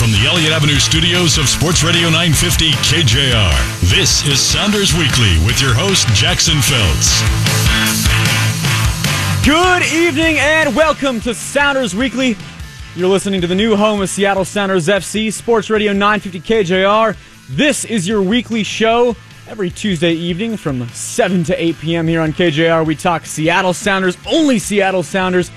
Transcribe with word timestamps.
from 0.00 0.12
the 0.12 0.24
Elliott 0.26 0.50
Avenue 0.50 0.78
studios 0.78 1.36
of 1.36 1.46
Sports 1.46 1.84
Radio 1.84 2.08
950 2.08 2.70
KJR, 2.70 3.90
this 3.90 4.26
is 4.26 4.40
Sounders 4.40 4.94
Weekly 4.94 5.36
with 5.44 5.60
your 5.60 5.74
host, 5.74 6.08
Jackson 6.14 6.56
Felts. 6.62 7.20
Good 9.44 9.82
evening 9.92 10.38
and 10.38 10.74
welcome 10.74 11.20
to 11.20 11.34
Sounders 11.34 11.94
Weekly. 11.94 12.34
You're 12.96 13.10
listening 13.10 13.42
to 13.42 13.46
the 13.46 13.54
new 13.54 13.76
home 13.76 14.00
of 14.00 14.08
Seattle 14.08 14.46
Sounders 14.46 14.88
FC, 14.88 15.30
Sports 15.30 15.68
Radio 15.68 15.92
950 15.92 16.40
KJR. 16.40 17.14
This 17.50 17.84
is 17.84 18.08
your 18.08 18.22
weekly 18.22 18.62
show 18.62 19.14
every 19.48 19.68
Tuesday 19.68 20.14
evening 20.14 20.56
from 20.56 20.88
7 20.88 21.44
to 21.44 21.62
8 21.62 21.78
p.m. 21.78 22.08
here 22.08 22.22
on 22.22 22.32
KJR. 22.32 22.86
We 22.86 22.96
talk 22.96 23.26
Seattle 23.26 23.74
Sounders, 23.74 24.16
only 24.26 24.58
Seattle 24.58 25.02
Sounders. 25.02 25.50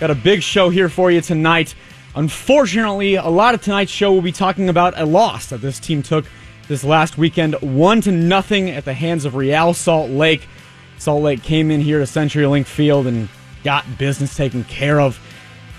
Got 0.00 0.10
a 0.10 0.14
big 0.14 0.42
show 0.42 0.70
here 0.70 0.88
for 0.88 1.10
you 1.10 1.20
tonight. 1.20 1.74
Unfortunately, 2.14 3.14
a 3.14 3.28
lot 3.28 3.54
of 3.54 3.62
tonight's 3.62 3.90
show 3.90 4.12
will 4.12 4.22
be 4.22 4.32
talking 4.32 4.68
about 4.68 4.98
a 5.00 5.06
loss 5.06 5.46
that 5.46 5.62
this 5.62 5.78
team 5.78 6.02
took 6.02 6.26
this 6.68 6.84
last 6.84 7.16
weekend, 7.16 7.54
one 7.60 8.00
to 8.02 8.12
nothing 8.12 8.70
at 8.70 8.84
the 8.84 8.92
hands 8.92 9.24
of 9.24 9.34
Real 9.34 9.72
Salt 9.72 10.10
Lake. 10.10 10.46
Salt 10.98 11.22
Lake 11.22 11.42
came 11.42 11.70
in 11.70 11.80
here 11.80 11.98
to 11.98 12.04
CenturyLink 12.04 12.66
Field 12.66 13.06
and 13.06 13.28
got 13.64 13.98
business 13.98 14.36
taken 14.36 14.64
care 14.64 15.00
of. 15.00 15.18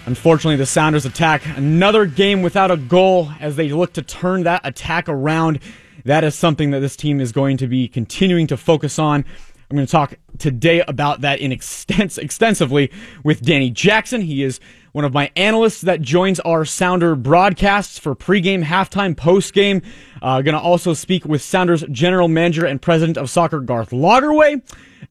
Unfortunately, 0.06 0.56
the 0.58 0.66
Sounders 0.66 1.06
attack 1.06 1.46
another 1.56 2.06
game 2.06 2.42
without 2.42 2.72
a 2.72 2.78
goal 2.78 3.32
as 3.40 3.56
they 3.56 3.70
look 3.70 3.94
to 3.94 4.02
turn 4.02 4.44
that 4.44 4.62
attack 4.66 5.08
around. 5.08 5.60
That 6.04 6.24
is 6.24 6.36
something 6.36 6.72
that 6.72 6.80
this 6.80 6.98
team 6.98 7.22
is 7.22 7.32
going 7.32 7.58
to 7.58 7.68
be 7.68 7.88
continuing 7.88 8.48
to 8.48 8.58
focus 8.58 9.00
on. 9.00 9.24
I'm 9.70 9.78
going 9.78 9.88
to 9.88 9.92
talk 9.92 10.16
today 10.40 10.84
about 10.88 11.22
that 11.22 11.40
in 11.40 11.52
extens- 11.52 12.18
extensively 12.18 12.92
with 13.24 13.42
Danny 13.42 13.70
Jackson. 13.70 14.22
He 14.22 14.44
is 14.44 14.60
one 14.94 15.04
of 15.06 15.14
my 15.14 15.32
analysts 15.36 15.82
that 15.82 16.02
joins 16.02 16.40
our 16.42 16.64
Sounder 16.64 17.16
broadcasts 17.16 18.00
for 18.00 18.16
pregame, 18.16 18.64
halftime, 18.64 19.16
postgame. 19.16 19.84
Uh, 20.22 20.42
to 20.42 20.60
also 20.60 20.94
speak 20.94 21.26
with 21.26 21.42
Sounders 21.42 21.84
general 21.92 22.28
manager 22.28 22.66
and 22.66 22.82
president 22.82 23.18
of 23.18 23.30
soccer, 23.30 23.60
Garth 23.60 23.90
Lagerwey. 23.90 24.62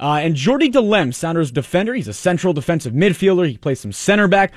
Uh, 0.01 0.21
and 0.23 0.37
Jordy 0.37 0.71
Delem, 0.71 1.13
Sounders 1.13 1.51
defender. 1.51 1.95
He's 1.95 2.09
a 2.09 2.15
central 2.15 2.53
defensive 2.53 2.93
midfielder. 2.95 3.49
He 3.49 3.59
plays 3.59 3.81
some 3.81 3.93
center 3.93 4.29
back. 4.29 4.53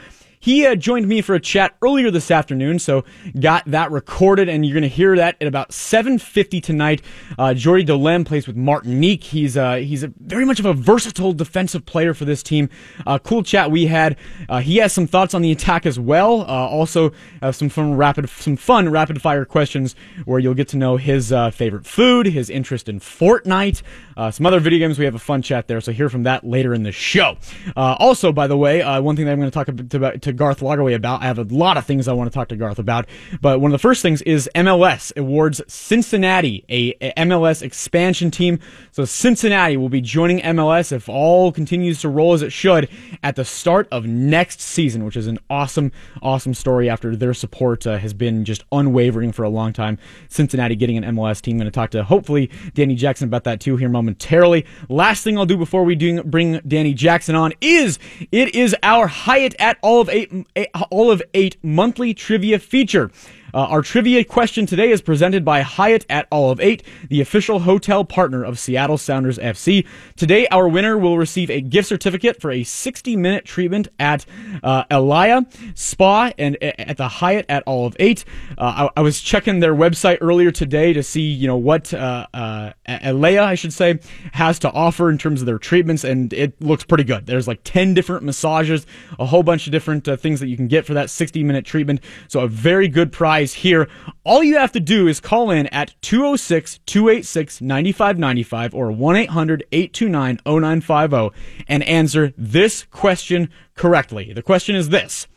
He 0.45 0.63
uh, 0.63 0.75
joined 0.75 1.07
me 1.07 1.21
for 1.21 1.33
a 1.33 1.39
chat 1.39 1.73
earlier 1.81 2.11
this 2.11 2.29
afternoon, 2.29 2.77
so 2.77 3.03
got 3.39 3.65
that 3.65 3.89
recorded, 3.89 4.47
and 4.47 4.63
you're 4.63 4.75
going 4.75 4.83
to 4.83 4.87
hear 4.87 5.15
that 5.15 5.37
at 5.41 5.47
about 5.47 5.71
7:50 5.71 6.61
tonight. 6.61 7.01
Uh, 7.35 7.55
Jordy 7.55 7.83
Delem 7.83 8.27
plays 8.27 8.45
with 8.45 8.55
Martinique. 8.55 9.23
He's 9.23 9.57
uh, 9.57 9.77
he's 9.77 10.03
a, 10.03 10.13
very 10.19 10.45
much 10.45 10.59
of 10.59 10.67
a 10.67 10.73
versatile 10.75 11.33
defensive 11.33 11.87
player 11.87 12.13
for 12.13 12.25
this 12.25 12.43
team. 12.43 12.69
Uh, 13.07 13.17
cool 13.17 13.41
chat 13.41 13.71
we 13.71 13.87
had. 13.87 14.17
Uh, 14.47 14.59
he 14.59 14.77
has 14.77 14.93
some 14.93 15.07
thoughts 15.07 15.33
on 15.33 15.41
the 15.41 15.51
attack 15.51 15.83
as 15.83 15.99
well. 15.99 16.41
Uh, 16.41 16.45
also, 16.45 17.11
uh, 17.41 17.51
some 17.51 17.67
fun 17.67 17.95
rapid 17.95 18.29
some 18.29 18.55
fun 18.55 18.87
rapid 18.89 19.23
fire 19.23 19.45
questions 19.45 19.95
where 20.25 20.37
you'll 20.37 20.53
get 20.53 20.67
to 20.67 20.77
know 20.77 20.97
his 20.97 21.33
favorite 21.53 21.87
food, 21.87 22.27
his 22.27 22.51
interest 22.51 22.87
in 22.87 22.99
Fortnite, 22.99 23.81
uh, 24.17 24.31
some 24.31 24.45
other 24.45 24.59
video 24.59 24.79
games. 24.79 24.99
We 24.99 25.05
have 25.05 25.15
a 25.15 25.19
fun 25.19 25.41
chat 25.41 25.67
there, 25.67 25.81
so 25.81 25.91
hear 25.91 26.09
from 26.09 26.23
that 26.23 26.43
later 26.43 26.73
in 26.73 26.83
the 26.83 26.91
show. 26.91 27.37
Uh, 27.75 27.95
also, 27.99 28.31
by 28.31 28.47
the 28.47 28.57
way, 28.57 28.81
uh, 28.81 29.01
one 29.01 29.15
thing 29.15 29.25
that 29.25 29.31
I'm 29.31 29.39
going 29.39 29.51
to 29.51 29.53
talk 29.53 29.67
about 29.67 30.21
to 30.21 30.33
Garth 30.33 30.59
Lagerwey 30.59 30.95
about, 30.95 31.21
I 31.21 31.25
have 31.25 31.39
a 31.39 31.43
lot 31.43 31.77
of 31.77 31.85
things 31.85 32.07
I 32.07 32.13
want 32.13 32.31
to 32.31 32.33
talk 32.33 32.49
to 32.49 32.55
Garth 32.55 32.79
about, 32.79 33.07
but 33.41 33.59
one 33.59 33.71
of 33.71 33.73
the 33.73 33.79
first 33.79 34.01
things 34.01 34.21
is 34.23 34.49
MLS 34.55 35.15
awards 35.17 35.61
Cincinnati 35.67 36.65
a, 36.69 36.95
a 37.01 37.13
MLS 37.25 37.61
expansion 37.61 38.31
team. 38.31 38.59
So 38.91 39.05
Cincinnati 39.05 39.77
will 39.77 39.89
be 39.89 40.01
joining 40.01 40.39
MLS 40.39 40.91
if 40.91 41.09
all 41.09 41.51
continues 41.51 42.01
to 42.01 42.09
roll 42.09 42.33
as 42.33 42.41
it 42.41 42.51
should 42.51 42.89
at 43.23 43.35
the 43.35 43.45
start 43.45 43.87
of 43.91 44.05
next 44.05 44.61
season, 44.61 45.05
which 45.05 45.17
is 45.17 45.27
an 45.27 45.39
awesome, 45.49 45.91
awesome 46.21 46.53
story 46.53 46.89
after 46.89 47.15
their 47.15 47.33
support 47.33 47.85
uh, 47.87 47.97
has 47.97 48.13
been 48.13 48.45
just 48.45 48.63
unwavering 48.71 49.31
for 49.31 49.43
a 49.43 49.49
long 49.49 49.73
time. 49.73 49.97
Cincinnati 50.29 50.75
getting 50.75 50.97
an 50.97 51.15
MLS 51.15 51.41
team. 51.41 51.55
I'm 51.55 51.59
going 51.59 51.65
to 51.65 51.71
talk 51.71 51.91
to 51.91 52.03
hopefully 52.03 52.49
Danny 52.73 52.95
Jackson 52.95 53.27
about 53.27 53.45
that 53.45 53.59
too 53.59 53.77
here 53.77 53.89
momentarily. 54.05 54.65
Last 54.87 55.23
thing 55.23 55.37
I'll 55.37 55.45
do 55.45 55.57
before 55.57 55.83
we 55.83 55.95
do 55.95 56.23
bring 56.23 56.59
Danny 56.67 56.93
Jackson 56.93 57.35
on 57.35 57.53
is 57.61 57.99
it 58.31 58.53
is 58.53 58.75
our 58.83 59.07
Hyatt 59.07 59.55
at 59.59 59.77
all 59.81 60.01
of 60.01 60.09
eight, 60.09 60.31
eh, 60.55 60.65
all 60.91 61.11
of 61.11 61.21
eight 61.33 61.57
monthly 61.63 62.13
trivia 62.13 62.59
feature. 62.59 63.11
Uh, 63.55 63.59
our 63.69 63.81
trivia 63.81 64.21
question 64.21 64.65
today 64.65 64.91
is 64.91 65.01
presented 65.01 65.45
by 65.45 65.61
Hyatt 65.61 66.05
at 66.09 66.27
Olive 66.29 66.59
8, 66.59 66.83
the 67.07 67.21
official 67.21 67.59
hotel 67.59 68.03
partner 68.03 68.43
of 68.43 68.59
Seattle 68.59 68.97
Sounders 68.97 69.37
FC. 69.37 69.87
Today, 70.17 70.45
our 70.47 70.67
winner 70.67 70.97
will 70.97 71.17
receive 71.17 71.49
a 71.49 71.61
gift 71.61 71.87
certificate 71.87 72.41
for 72.41 72.51
a 72.51 72.65
60 72.65 73.15
minute 73.15 73.45
treatment 73.45 73.87
at 73.97 74.25
uh, 74.61 74.83
Elaia 74.91 75.43
Spa 75.73 76.33
and 76.37 76.61
at 76.61 76.97
the 76.97 77.07
Hyatt 77.07 77.45
at 77.47 77.63
Olive 77.65 77.95
8. 77.97 78.25
Uh, 78.57 78.89
I, 78.93 78.99
I, 78.99 79.01
was 79.01 79.21
checking 79.21 79.61
their 79.61 79.73
website 79.73 80.17
earlier 80.19 80.51
today 80.51 80.91
to 80.91 81.01
see, 81.01 81.21
you 81.21 81.47
know, 81.47 81.55
what 81.55 81.93
uh, 81.93 82.27
uh, 82.33 82.73
Elaia, 82.85 83.45
I 83.45 83.55
should 83.55 83.71
say, 83.71 83.99
has 84.33 84.59
to 84.59 84.71
offer 84.71 85.09
in 85.09 85.17
terms 85.17 85.41
of 85.41 85.45
their 85.45 85.59
treatments, 85.59 86.03
and 86.03 86.33
it 86.33 86.61
looks 86.61 86.83
pretty 86.83 87.05
good. 87.05 87.25
There's 87.25 87.47
like 87.47 87.61
10 87.63 87.93
different 87.93 88.23
massages, 88.23 88.85
a 89.17 89.25
whole 89.25 89.43
bunch 89.43 89.65
of 89.65 89.71
different 89.71 90.09
uh, 90.09 90.17
things 90.17 90.41
that 90.41 90.47
you 90.47 90.57
can 90.57 90.67
get 90.67 90.85
for 90.85 90.93
that 90.95 91.09
60 91.09 91.41
minute 91.41 91.63
treatment. 91.63 92.01
So 92.27 92.41
a 92.41 92.49
very 92.49 92.89
good 92.89 93.13
price 93.13 93.44
guys 93.45 93.53
here. 93.53 93.87
All 94.23 94.43
you 94.43 94.57
have 94.57 94.71
to 94.71 94.79
do 94.79 95.07
is 95.07 95.19
call 95.19 95.51
in 95.51 95.67
at 95.67 95.93
206 96.01 96.79
286 96.87 97.61
9595 97.61 98.73
or 98.73 98.91
1 98.91 99.15
800 99.15 99.63
829 99.71 100.39
0950 100.45 101.39
and 101.67 101.83
answer 101.83 102.33
this 102.37 102.85
question 102.85 103.49
correctly. 103.75 104.33
The 104.33 104.41
question 104.41 104.75
is 104.75 104.89
this 104.89 105.27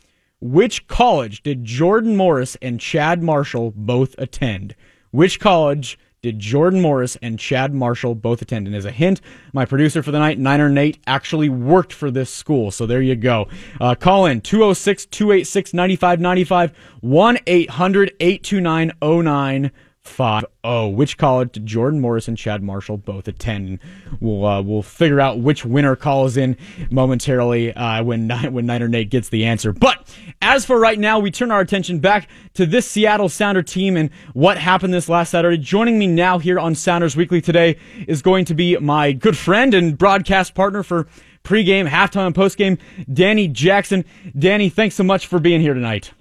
Which 0.40 0.86
college 0.86 1.42
did 1.42 1.64
Jordan 1.66 2.16
Morris 2.16 2.56
and 2.62 2.80
Chad 2.80 3.22
Marshall 3.22 3.72
both 3.76 4.14
attend? 4.16 4.74
Which 5.10 5.38
college 5.38 5.98
did 6.22 6.38
Jordan 6.38 6.80
Morris 6.80 7.16
and 7.22 7.38
Chad 7.38 7.74
Marshall 7.74 8.14
both 8.14 8.42
attend. 8.42 8.66
And 8.66 8.74
as 8.74 8.84
a 8.84 8.90
hint, 8.90 9.20
my 9.52 9.64
producer 9.64 10.02
for 10.02 10.10
the 10.10 10.18
night, 10.18 10.38
Niner 10.38 10.68
Nate, 10.68 10.98
actually 11.06 11.48
worked 11.48 11.92
for 11.92 12.10
this 12.10 12.30
school. 12.30 12.70
So 12.70 12.86
there 12.86 13.02
you 13.02 13.16
go. 13.16 13.48
Uh, 13.80 13.94
call 13.94 14.26
in 14.26 14.40
206 14.40 15.06
286 15.06 15.74
9595 15.74 16.72
1 17.00 17.38
800 17.46 18.12
829 18.20 18.92
09 19.02 19.70
five 20.08 20.44
oh. 20.64 20.88
Which 20.88 21.18
college 21.18 21.52
did 21.52 21.66
Jordan 21.66 22.00
Morris 22.00 22.28
and 22.28 22.36
Chad 22.36 22.62
Marshall 22.62 22.96
both 22.96 23.28
attend? 23.28 23.78
We'll 24.20 24.44
uh, 24.44 24.62
we'll 24.62 24.82
figure 24.82 25.20
out 25.20 25.40
which 25.40 25.64
winner 25.64 25.94
calls 25.96 26.36
in 26.36 26.56
momentarily 26.90 27.72
uh, 27.74 28.02
when 28.02 28.28
when 28.52 28.66
Niner 28.66 28.88
Nate 28.88 29.10
gets 29.10 29.28
the 29.28 29.44
answer. 29.44 29.72
But 29.72 30.14
as 30.42 30.64
for 30.64 30.78
right 30.78 30.98
now, 30.98 31.18
we 31.18 31.30
turn 31.30 31.50
our 31.50 31.60
attention 31.60 31.98
back 32.00 32.28
to 32.54 32.66
this 32.66 32.90
Seattle 32.90 33.28
Sounder 33.28 33.62
team 33.62 33.96
and 33.96 34.10
what 34.32 34.58
happened 34.58 34.94
this 34.94 35.08
last 35.08 35.30
Saturday. 35.30 35.58
Joining 35.58 35.98
me 35.98 36.06
now 36.06 36.38
here 36.38 36.58
on 36.58 36.74
Sounders 36.74 37.16
Weekly 37.16 37.40
today 37.40 37.76
is 38.06 38.22
going 38.22 38.44
to 38.46 38.54
be 38.54 38.76
my 38.78 39.12
good 39.12 39.36
friend 39.36 39.74
and 39.74 39.96
broadcast 39.96 40.54
partner 40.54 40.82
for 40.82 41.06
pregame, 41.44 41.88
halftime, 41.88 42.26
and 42.26 42.34
postgame, 42.34 42.78
Danny 43.12 43.48
Jackson. 43.48 44.04
Danny, 44.38 44.68
thanks 44.68 44.94
so 44.94 45.04
much 45.04 45.26
for 45.26 45.38
being 45.38 45.60
here 45.60 45.74
tonight. 45.74 46.12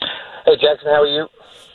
Hey 0.00 0.56
Jackson, 0.60 0.88
how 0.88 1.02
are 1.02 1.06
you? 1.06 1.26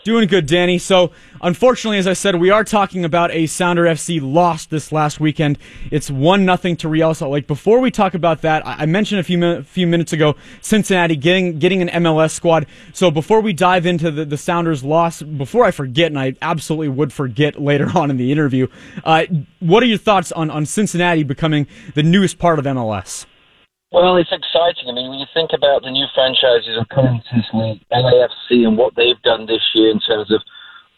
Doing 0.09 0.27
good, 0.27 0.47
Danny. 0.47 0.79
So, 0.79 1.11
unfortunately, 1.39 1.99
as 1.99 2.07
I 2.07 2.13
said, 2.13 2.33
we 2.33 2.49
are 2.49 2.63
talking 2.63 3.05
about 3.05 3.29
a 3.29 3.45
Sounder 3.45 3.83
FC 3.83 4.19
loss 4.19 4.65
this 4.65 4.91
last 4.91 5.19
weekend. 5.19 5.59
It's 5.91 6.09
one 6.09 6.45
nothing 6.45 6.75
to 6.77 6.89
Real 6.89 7.13
Salt 7.13 7.31
Lake. 7.31 7.45
Before 7.45 7.79
we 7.79 7.91
talk 7.91 8.15
about 8.15 8.41
that, 8.41 8.65
I 8.65 8.87
mentioned 8.87 9.19
a 9.19 9.23
few 9.23 9.61
few 9.61 9.85
minutes 9.85 10.11
ago 10.11 10.35
Cincinnati 10.61 11.15
getting 11.15 11.59
getting 11.59 11.83
an 11.83 11.89
MLS 12.03 12.31
squad. 12.31 12.65
So, 12.91 13.11
before 13.11 13.41
we 13.41 13.53
dive 13.53 13.85
into 13.85 14.09
the, 14.09 14.25
the 14.25 14.35
Sounders' 14.35 14.83
loss, 14.83 15.21
before 15.21 15.63
I 15.63 15.69
forget, 15.69 16.07
and 16.07 16.17
I 16.17 16.33
absolutely 16.41 16.89
would 16.89 17.13
forget 17.13 17.61
later 17.61 17.95
on 17.95 18.09
in 18.09 18.17
the 18.17 18.31
interview, 18.31 18.65
uh, 19.03 19.25
what 19.59 19.83
are 19.83 19.85
your 19.85 19.99
thoughts 19.99 20.31
on 20.31 20.49
on 20.49 20.65
Cincinnati 20.65 21.21
becoming 21.21 21.67
the 21.93 22.01
newest 22.01 22.39
part 22.39 22.57
of 22.57 22.65
MLS? 22.65 23.27
Well, 23.91 24.17
it's 24.17 24.31
exciting. 24.31 24.85
I 24.87 24.93
mean, 24.93 25.09
when 25.09 25.17
you 25.17 25.25
think 25.33 25.49
about 25.51 25.81
the 25.81 25.89
new 25.89 26.05
franchises 26.13 26.77
of 26.77 26.87
to 26.89 27.57
league, 27.57 27.81
LAFC, 27.91 28.67
and 28.67 28.77
what 28.77 28.93
they've 28.95 29.19
done 29.23 29.47
this 29.47 29.65
year 29.73 29.89
in 29.89 29.99
terms 29.99 30.31
of 30.31 30.41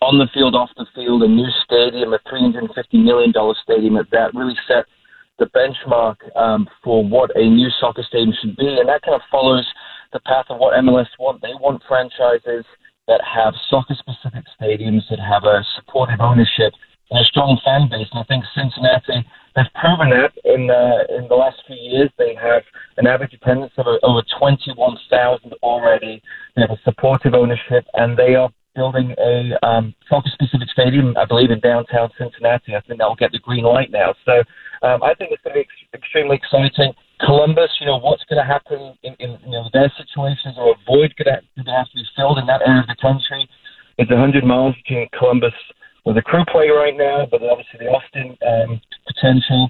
on 0.01 0.17
the 0.17 0.27
field, 0.33 0.55
off 0.55 0.69
the 0.75 0.85
field, 0.93 1.23
a 1.23 1.27
new 1.27 1.47
stadium, 1.63 2.11
a 2.11 2.19
$350 2.27 2.67
million 2.93 3.31
stadium 3.63 3.95
at 3.95 4.11
that, 4.11 4.33
really 4.33 4.57
set 4.67 4.83
the 5.39 5.45
benchmark 5.55 6.17
um, 6.35 6.67
for 6.83 7.07
what 7.07 7.31
a 7.35 7.45
new 7.47 7.69
soccer 7.79 8.03
stadium 8.03 8.33
should 8.41 8.57
be. 8.57 8.67
And 8.67 8.89
that 8.89 9.03
kind 9.03 9.15
of 9.15 9.21
follows 9.31 9.65
the 10.11 10.19
path 10.21 10.45
of 10.49 10.59
what 10.59 10.73
MLS 10.83 11.07
want. 11.17 11.41
They 11.41 11.55
want 11.61 11.81
franchises 11.87 12.65
that 13.07 13.21
have 13.23 13.53
soccer 13.69 13.95
specific 13.95 14.43
stadiums, 14.59 15.07
that 15.09 15.19
have 15.19 15.43
a 15.45 15.63
supportive 15.79 16.19
ownership, 16.19 16.73
and 17.09 17.19
a 17.21 17.23
strong 17.23 17.57
fan 17.63 17.87
base. 17.87 18.07
And 18.11 18.19
I 18.19 18.23
think 18.27 18.43
Cincinnati 18.53 19.23
They've 19.55 19.73
proven 19.75 20.09
that 20.11 20.31
in 20.45 20.69
uh, 20.71 21.03
in 21.17 21.27
the 21.27 21.35
last 21.35 21.57
few 21.67 21.75
years. 21.75 22.09
They 22.17 22.35
have 22.35 22.63
an 22.97 23.07
average 23.07 23.33
attendance 23.33 23.73
of 23.77 23.85
over 24.03 24.21
21,000 24.39 25.53
already. 25.61 26.21
They 26.55 26.61
have 26.61 26.71
a 26.71 26.79
supportive 26.83 27.33
ownership, 27.33 27.85
and 27.93 28.17
they 28.17 28.35
are 28.35 28.49
building 28.75 29.13
a 29.19 29.51
um, 29.67 29.93
soccer-specific 30.07 30.69
stadium, 30.71 31.15
I 31.17 31.25
believe, 31.25 31.51
in 31.51 31.59
downtown 31.59 32.09
Cincinnati. 32.17 32.75
I 32.75 32.81
think 32.81 32.99
that 32.99 33.07
will 33.07 33.19
get 33.19 33.31
the 33.33 33.39
green 33.39 33.65
light 33.65 33.91
now. 33.91 34.15
So 34.25 34.43
um, 34.87 35.03
I 35.03 35.13
think 35.13 35.31
it's 35.31 35.43
going 35.43 35.55
to 35.55 35.59
be 35.59 35.67
ex- 35.67 35.91
extremely 35.93 36.37
exciting. 36.37 36.93
Columbus, 37.19 37.69
you 37.79 37.85
know, 37.85 37.97
what's 37.99 38.23
going 38.29 38.41
to 38.41 38.47
happen 38.47 38.95
in, 39.03 39.15
in 39.19 39.37
you 39.43 39.51
know, 39.51 39.69
their 39.73 39.91
situations 39.97 40.55
or 40.57 40.71
a 40.71 40.77
void 40.87 41.13
going 41.17 41.35
to 41.35 41.71
have 41.71 41.89
to 41.91 41.95
be 41.95 42.05
filled 42.15 42.39
in 42.39 42.47
that 42.47 42.61
area 42.65 42.81
of 42.81 42.87
the 42.87 42.95
country. 43.01 43.47
It's 43.97 44.09
100 44.09 44.43
miles 44.43 44.73
between 44.81 45.07
Columbus, 45.17 45.53
where 46.03 46.15
the 46.15 46.21
crew 46.21 46.43
play 46.51 46.69
right 46.69 46.95
now, 46.95 47.27
but 47.29 47.41
obviously 47.43 47.79
the 47.79 47.89
Austin 47.89 48.37
um, 48.41 48.81
potential 49.07 49.69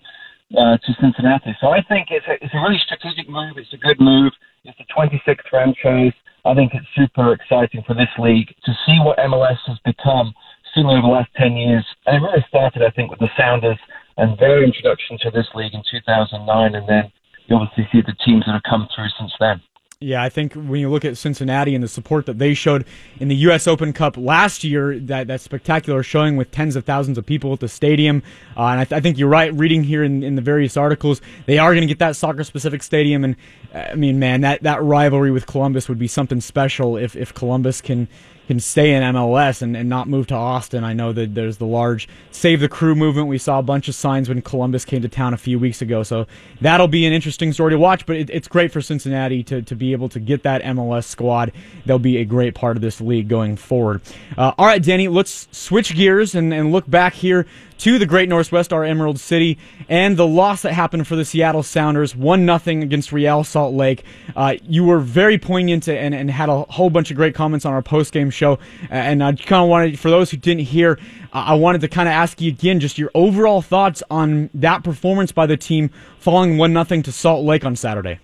uh, 0.57 0.77
to 0.77 0.89
Cincinnati. 0.99 1.55
So 1.59 1.69
I 1.69 1.81
think 1.87 2.07
it's 2.11 2.25
a, 2.27 2.35
it's 2.43 2.53
a 2.53 2.61
really 2.61 2.79
strategic 2.85 3.29
move. 3.29 3.57
It's 3.57 3.73
a 3.73 3.77
good 3.77 3.99
move. 3.99 4.31
It's 4.63 4.77
the 4.77 4.87
26th 4.91 5.47
franchise. 5.49 6.13
I 6.45 6.53
think 6.53 6.73
it's 6.73 6.87
super 6.95 7.33
exciting 7.33 7.83
for 7.85 7.93
this 7.93 8.11
league 8.17 8.47
to 8.65 8.71
see 8.85 8.97
what 9.03 9.17
MLS 9.19 9.59
has 9.67 9.77
become 9.85 10.33
seen 10.73 10.85
over 10.85 11.01
the 11.01 11.13
last 11.13 11.29
10 11.37 11.53
years. 11.53 11.85
And 12.05 12.17
it 12.17 12.25
really 12.25 12.45
started, 12.47 12.81
I 12.83 12.91
think, 12.91 13.11
with 13.11 13.19
the 13.19 13.29
Sounders 13.37 13.77
and 14.17 14.37
their 14.39 14.63
introduction 14.63 15.17
to 15.21 15.31
this 15.31 15.47
league 15.53 15.73
in 15.73 15.83
2009. 15.89 16.75
And 16.75 16.87
then 16.87 17.11
you 17.47 17.55
obviously 17.55 17.87
see 17.91 18.01
the 18.01 18.15
teams 18.25 18.45
that 18.45 18.53
have 18.53 18.67
come 18.67 18.87
through 18.95 19.09
since 19.19 19.33
then. 19.39 19.61
Yeah, 20.03 20.23
I 20.23 20.29
think 20.29 20.55
when 20.55 20.79
you 20.79 20.89
look 20.89 21.05
at 21.05 21.15
Cincinnati 21.15 21.75
and 21.75 21.83
the 21.83 21.87
support 21.87 22.25
that 22.25 22.39
they 22.39 22.55
showed 22.55 22.85
in 23.19 23.27
the 23.27 23.35
U.S. 23.35 23.67
Open 23.67 23.93
Cup 23.93 24.17
last 24.17 24.63
year, 24.63 24.97
that, 24.97 25.27
that 25.27 25.41
spectacular 25.41 26.01
showing 26.01 26.37
with 26.37 26.49
tens 26.49 26.75
of 26.75 26.85
thousands 26.85 27.19
of 27.19 27.25
people 27.27 27.53
at 27.53 27.59
the 27.59 27.67
stadium. 27.67 28.23
Uh, 28.57 28.65
and 28.65 28.79
I, 28.79 28.85
th- 28.85 28.97
I, 28.97 28.99
think 28.99 29.19
you're 29.19 29.29
right, 29.29 29.53
reading 29.53 29.83
here 29.83 30.03
in, 30.03 30.23
in 30.23 30.33
the 30.33 30.41
various 30.41 30.75
articles, 30.75 31.21
they 31.45 31.59
are 31.59 31.71
going 31.71 31.81
to 31.81 31.87
get 31.87 31.99
that 31.99 32.15
soccer 32.15 32.43
specific 32.43 32.81
stadium. 32.81 33.23
And 33.23 33.35
I 33.75 33.93
mean, 33.93 34.17
man, 34.17 34.41
that, 34.41 34.63
that 34.63 34.81
rivalry 34.81 35.29
with 35.29 35.45
Columbus 35.45 35.87
would 35.87 35.99
be 35.99 36.07
something 36.07 36.41
special 36.41 36.97
if, 36.97 37.15
if 37.15 37.31
Columbus 37.35 37.79
can 37.79 38.07
can 38.51 38.59
stay 38.59 38.93
in 38.93 39.01
MLS 39.01 39.61
and, 39.61 39.77
and 39.77 39.87
not 39.87 40.09
move 40.09 40.27
to 40.27 40.35
Austin. 40.35 40.83
I 40.83 40.91
know 40.91 41.13
that 41.13 41.35
there's 41.35 41.55
the 41.55 41.65
large 41.65 42.09
Save 42.31 42.59
the 42.59 42.67
Crew 42.67 42.95
movement. 42.95 43.29
We 43.29 43.37
saw 43.37 43.59
a 43.59 43.63
bunch 43.63 43.87
of 43.87 43.95
signs 43.95 44.27
when 44.27 44.41
Columbus 44.41 44.83
came 44.83 45.01
to 45.03 45.07
town 45.07 45.33
a 45.33 45.37
few 45.37 45.57
weeks 45.57 45.81
ago. 45.81 46.03
So 46.03 46.27
that'll 46.59 46.89
be 46.89 47.05
an 47.05 47.13
interesting 47.13 47.53
story 47.53 47.71
to 47.71 47.77
watch, 47.77 48.05
but 48.05 48.17
it, 48.17 48.29
it's 48.29 48.49
great 48.49 48.73
for 48.73 48.81
Cincinnati 48.81 49.41
to, 49.43 49.61
to 49.61 49.73
be 49.73 49.93
able 49.93 50.09
to 50.09 50.19
get 50.19 50.43
that 50.43 50.63
MLS 50.63 51.05
squad. 51.05 51.53
They'll 51.85 51.97
be 51.97 52.17
a 52.17 52.25
great 52.25 52.53
part 52.53 52.75
of 52.75 52.81
this 52.81 52.99
league 52.99 53.29
going 53.29 53.55
forward. 53.55 54.01
Uh, 54.37 54.51
all 54.57 54.65
right, 54.65 54.83
Danny, 54.83 55.07
let's 55.07 55.47
switch 55.53 55.95
gears 55.95 56.35
and, 56.35 56.53
and 56.53 56.73
look 56.73 56.89
back 56.89 57.13
here 57.13 57.45
to 57.81 57.97
the 57.97 58.05
Great 58.05 58.29
Northwest, 58.29 58.71
our 58.71 58.83
Emerald 58.83 59.19
City, 59.19 59.57
and 59.89 60.15
the 60.15 60.27
loss 60.27 60.61
that 60.61 60.71
happened 60.71 61.07
for 61.07 61.15
the 61.15 61.25
Seattle 61.25 61.63
Sounders, 61.63 62.15
one 62.15 62.45
nothing 62.45 62.83
against 62.83 63.11
Real 63.11 63.43
Salt 63.43 63.73
Lake. 63.73 64.03
Uh, 64.35 64.53
you 64.67 64.83
were 64.83 64.99
very 64.99 65.39
poignant 65.39 65.87
and, 65.87 66.13
and 66.13 66.29
had 66.29 66.47
a 66.47 66.61
whole 66.61 66.91
bunch 66.91 67.09
of 67.09 67.17
great 67.17 67.33
comments 67.33 67.65
on 67.65 67.73
our 67.73 67.81
post 67.81 68.13
game 68.13 68.29
show, 68.29 68.40
and 68.89 69.23
I 69.23 69.33
kind 69.33 69.63
of 69.63 69.69
wanted, 69.69 69.99
for 69.99 70.09
those 70.09 70.31
who 70.31 70.37
didn't 70.37 70.65
hear, 70.65 70.99
I 71.33 71.53
wanted 71.53 71.81
to 71.81 71.87
kind 71.87 72.07
of 72.07 72.13
ask 72.13 72.41
you 72.41 72.49
again, 72.49 72.79
just 72.79 72.97
your 72.97 73.11
overall 73.13 73.61
thoughts 73.61 74.03
on 74.09 74.49
that 74.53 74.83
performance 74.83 75.31
by 75.31 75.45
the 75.45 75.57
team, 75.57 75.89
falling 76.19 76.57
one 76.57 76.73
nothing 76.73 77.03
to 77.03 77.11
Salt 77.11 77.45
Lake 77.45 77.63
on 77.65 77.75
Saturday. 77.75 78.19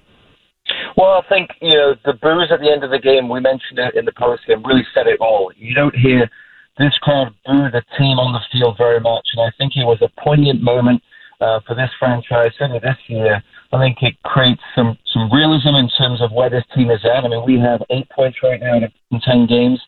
Well, 0.97 1.23
I 1.23 1.29
think 1.29 1.49
you 1.61 1.73
know 1.73 1.95
the 2.03 2.13
booze 2.13 2.51
at 2.51 2.59
the 2.59 2.69
end 2.69 2.83
of 2.83 2.91
the 2.91 2.99
game. 2.99 3.29
We 3.29 3.39
mentioned 3.39 3.79
it 3.79 3.95
in 3.95 4.03
the 4.03 4.11
post 4.17 4.43
game. 4.47 4.63
Really 4.65 4.85
said 4.93 5.07
it 5.07 5.19
all. 5.21 5.51
You 5.55 5.73
don't 5.73 5.95
hear 5.95 6.29
this 6.77 6.93
crowd 7.01 7.33
boo 7.45 7.69
the 7.71 7.83
team 7.97 8.19
on 8.19 8.33
the 8.33 8.41
field 8.51 8.75
very 8.77 8.99
much, 8.99 9.27
and 9.33 9.41
I 9.47 9.51
think 9.57 9.73
it 9.75 9.85
was 9.85 10.01
a 10.01 10.09
poignant 10.21 10.61
moment 10.61 11.01
uh, 11.39 11.59
for 11.65 11.75
this 11.75 11.89
franchise, 11.99 12.51
certainly 12.57 12.79
this 12.79 12.97
year. 13.07 13.41
I 13.71 13.79
think 13.79 13.97
it 14.01 14.15
creates 14.23 14.61
some, 14.75 14.97
some 15.13 15.31
realism 15.31 15.75
in 15.75 15.89
terms 15.97 16.21
of 16.21 16.31
where 16.31 16.49
this 16.49 16.63
team 16.75 16.89
is 16.89 17.03
at. 17.03 17.25
I 17.25 17.27
mean, 17.27 17.43
we 17.45 17.59
have 17.59 17.83
eight 17.89 18.09
points 18.09 18.37
right 18.43 18.59
now 18.59 18.77
in 18.77 19.21
10 19.21 19.47
games. 19.47 19.79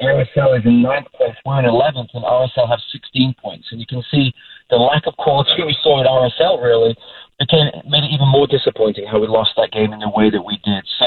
RSL 0.00 0.58
is 0.58 0.64
in 0.64 0.82
ninth 0.82 1.06
place. 1.12 1.36
We're 1.44 1.58
in 1.60 1.66
11th, 1.66 2.08
and 2.14 2.24
RSL 2.24 2.68
have 2.68 2.80
16 2.92 3.34
points. 3.42 3.68
And 3.70 3.80
you 3.80 3.86
can 3.86 4.02
see 4.10 4.32
the 4.70 4.76
lack 4.76 5.06
of 5.06 5.16
quality 5.16 5.62
we 5.66 5.76
saw 5.82 6.00
at 6.00 6.06
RSL 6.06 6.62
really 6.62 6.96
became 7.38 7.66
made 7.88 8.04
it 8.04 8.12
even 8.12 8.28
more 8.28 8.46
disappointing 8.46 9.06
how 9.06 9.18
we 9.18 9.26
lost 9.26 9.52
that 9.56 9.72
game 9.72 9.92
in 9.92 10.00
the 10.00 10.10
way 10.10 10.30
that 10.30 10.42
we 10.42 10.60
did. 10.64 10.84
So, 10.98 11.06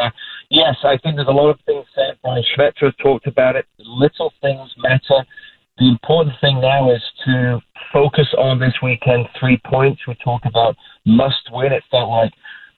yes, 0.50 0.76
I 0.84 0.98
think 0.98 1.16
there's 1.16 1.28
a 1.28 1.32
lot 1.32 1.50
of 1.50 1.60
things 1.66 1.86
said. 1.94 2.18
Brian 2.24 2.44
Schmetzer 2.44 2.86
has 2.86 2.96
talked 3.02 3.28
about 3.28 3.56
it. 3.56 3.66
Little 3.78 4.34
things 4.42 4.72
matter. 4.78 5.26
The 5.78 5.90
important 5.90 6.36
thing 6.42 6.62
now 6.62 6.92
is 6.92 7.02
to 7.26 7.60
focus 7.92 8.28
on 8.38 8.60
this 8.60 8.74
weekend 8.82 9.28
three 9.40 9.60
points. 9.66 10.02
We 10.08 10.16
talk 10.24 10.42
about 10.46 10.76
must 11.06 11.50
win. 11.52 11.72
It 11.72 11.84
felt 11.90 12.10
like 12.10 12.34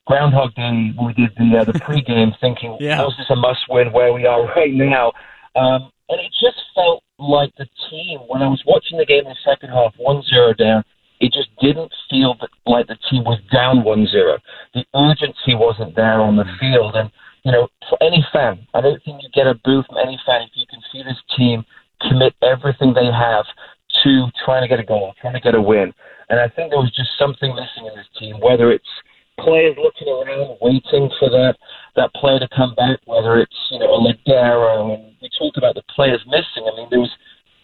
Groundhog 0.06 0.54
Day 0.56 0.92
we 1.02 1.14
did 1.14 1.32
the 1.38 1.60
uh, 1.60 1.64
the 1.64 1.74
pregame, 1.74 2.32
thinking, 2.42 2.78
yeah. 2.80 3.02
was 3.02 3.16
this 3.18 3.30
a 3.30 3.36
must 3.36 3.62
win? 3.70 3.92
Where 3.92 4.14
we 4.14 4.26
are 4.26 4.46
right 4.48 4.72
now, 4.72 5.14
um, 5.56 5.92
and 6.10 6.20
it 6.20 6.32
just 6.40 6.60
felt 6.74 7.04
like 7.18 7.52
the 7.58 7.68
team 7.90 8.20
when 8.28 8.42
I 8.42 8.48
was 8.48 8.62
watching 8.66 8.98
the 8.98 9.06
game 9.06 9.24
in 9.24 9.34
the 9.34 9.46
second 9.46 9.70
half, 9.70 9.94
one 9.98 10.22
zero 10.24 10.54
down. 10.54 10.84
It 11.22 11.32
just 11.32 11.50
didn't 11.62 11.94
feel 12.10 12.36
that, 12.42 12.50
like 12.66 12.88
the 12.88 12.98
team 13.10 13.24
was 13.24 13.40
down 13.52 13.86
1 13.86 14.08
0. 14.08 14.38
The 14.74 14.84
urgency 14.94 15.56
wasn't 15.56 15.96
there 15.96 16.20
on 16.20 16.36
the 16.36 16.44
field. 16.60 16.96
And, 16.96 17.10
you 17.44 17.54
know, 17.54 17.70
for 17.90 17.98
any 18.04 18.20
fan, 18.34 18.68
I 18.74 18.82
don't 18.82 19.02
think 19.04 19.24
you 19.24 19.30
get 19.34 19.48
a 19.48 19.56
boo 19.64 19.82
from 19.88 19.98
any 19.98 20.20
fan 20.26 20.42
if 20.42 20.52
you 20.56 20.66
can 20.70 20.82
see 20.92 21.04
this 21.04 21.18
team 21.38 21.64
commit 22.02 22.36
everything 22.44 22.94
they 22.94 23.06
have 23.06 23.46
to 24.04 24.28
trying 24.44 24.62
to 24.62 24.68
get 24.68 24.80
a 24.80 24.84
goal, 24.84 25.14
trying 25.22 25.34
to 25.34 25.40
get 25.40 25.56
a 25.56 25.62
win. 25.62 25.94
And 26.30 26.40
I 26.40 26.50
think 26.50 26.72
there 26.72 26.80
was 26.80 26.92
just 26.92 27.18
something 27.18 27.56
missing 27.56 27.88
in 27.88 27.96
this 27.96 28.12
team, 28.20 28.42
whether 28.42 28.72
it's 28.72 28.84
players 29.40 29.76
looking 29.78 30.08
around, 30.08 30.58
waiting 30.62 31.10
for 31.20 31.30
that 31.30 31.56
that 31.96 32.14
player 32.14 32.40
to 32.40 32.48
come 32.56 32.76
back, 32.76 33.00
whether 33.06 33.38
it's 33.38 33.56
you 33.72 33.80
know 33.80 33.94
a 33.94 34.00
Lodeiro, 34.00 34.94
and 34.94 35.16
we 35.22 35.30
talked 35.38 35.58
about 35.58 35.76
the 35.76 35.84
players 35.94 36.24
missing. 36.28 36.68
I 36.72 36.76
mean, 36.76 36.88
there 36.90 37.00
was 37.00 37.16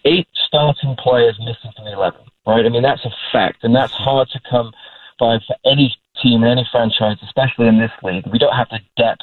eight 0.05 0.27
starting 0.47 0.95
players 0.97 1.37
missing 1.39 1.71
from 1.75 1.85
the 1.85 1.93
eleven, 1.93 2.21
right? 2.45 2.65
I 2.65 2.69
mean, 2.69 2.83
that's 2.83 3.05
a 3.05 3.11
fact, 3.31 3.63
and 3.63 3.75
that's 3.75 3.93
hard 3.93 4.29
to 4.29 4.39
come 4.49 4.71
by 5.19 5.37
for 5.47 5.55
any 5.65 5.95
team, 6.21 6.43
any 6.43 6.67
franchise, 6.71 7.17
especially 7.23 7.67
in 7.67 7.79
this 7.79 7.91
league. 8.03 8.25
We 8.31 8.39
don't 8.39 8.55
have 8.55 8.69
the 8.69 8.79
depth 8.97 9.21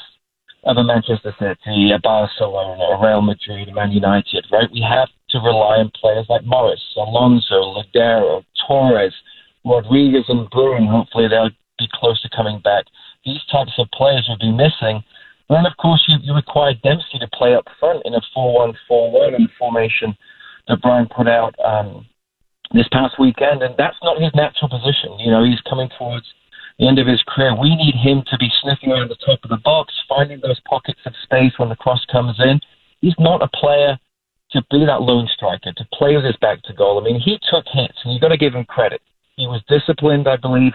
of 0.65 0.77
a 0.77 0.85
Manchester 0.85 1.35
City, 1.39 1.93
a 1.93 1.99
Barcelona, 1.99 2.83
a 2.83 3.01
Real 3.01 3.23
Madrid, 3.23 3.69
a 3.69 3.75
Man 3.75 3.93
United, 3.93 4.47
right? 4.51 4.71
We 4.73 4.81
have 4.81 5.09
to 5.31 5.39
rely 5.39 5.79
on 5.79 5.91
players 5.95 6.27
like 6.29 6.45
Morris, 6.45 6.83
Alonso, 6.97 7.75
Lodeiro, 7.75 8.45
Torres, 8.67 9.15
Rodriguez, 9.65 10.25
and 10.29 10.49
Bruin. 10.51 10.87
Hopefully, 10.87 11.29
they'll 11.29 11.51
be 11.79 11.89
close 11.93 12.21
to 12.23 12.29
coming 12.35 12.61
back. 12.63 12.85
These 13.25 13.43
types 13.51 13.73
of 13.79 13.91
players 13.93 14.27
would 14.29 14.41
be 14.41 14.53
missing. 14.53 15.03
And 15.49 15.57
then, 15.57 15.67
of 15.67 15.77
course, 15.77 16.05
you, 16.09 16.17
you 16.23 16.35
require 16.35 16.75
Dempsey 16.75 17.19
to 17.21 17.29
play 17.33 17.55
up 17.55 17.67
front 17.81 18.03
in 18.05 18.15
a 18.15 18.21
4 18.35 18.55
1 18.55 18.75
4 18.87 19.33
1 19.33 19.49
formation 19.59 20.17
that 20.69 20.83
Brian 20.83 21.09
put 21.09 21.27
out 21.27 21.55
um, 21.65 22.07
this 22.73 22.89
past 22.93 23.19
weekend. 23.19 23.63
And 23.63 23.75
that's 23.79 23.97
not 24.03 24.21
his 24.21 24.35
natural 24.35 24.69
position. 24.69 25.19
You 25.19 25.31
know, 25.31 25.45
he's 25.45 25.61
coming 25.69 25.89
towards 25.99 26.27
the 26.79 26.87
end 26.87 26.99
of 26.99 27.07
his 27.07 27.23
career. 27.27 27.57
We 27.57 27.75
need 27.75 27.95
him 27.95 28.23
to 28.31 28.39
be 28.39 28.49
sniffing 28.63 28.93
around 28.93 29.11
the 29.11 29.25
top 29.25 29.41
of 29.43 29.51
the 29.51 29.63
box, 29.65 29.95
finding 30.09 30.41
those 30.41 30.61
pockets 30.69 31.01
of 31.07 31.13
space 31.23 31.53
when 31.57 31.69
the 31.69 31.77
cross 31.77 32.05
comes 32.13 32.37
in. 32.39 32.61
He's 33.01 33.19
not 33.19 33.43
a 33.43 33.49
player 33.49 33.99
to 34.53 34.63
be 34.71 34.85
that 34.87 35.03
lone 35.03 35.29
striker, 35.35 35.73
to 35.73 35.89
play 35.93 36.17
with 36.17 36.25
his 36.25 36.37
back 36.41 36.63
to 36.63 36.73
goal. 36.73 37.01
I 37.01 37.05
mean, 37.05 37.21
he 37.21 37.39
took 37.51 37.65
hits, 37.67 37.99
and 38.05 38.13
you've 38.13 38.23
got 38.23 38.29
to 38.29 38.37
give 38.37 38.55
him 38.55 38.65
credit. 38.65 39.03
He 39.37 39.47
was 39.47 39.63
disciplined, 39.69 40.27
I 40.27 40.37
believe, 40.37 40.73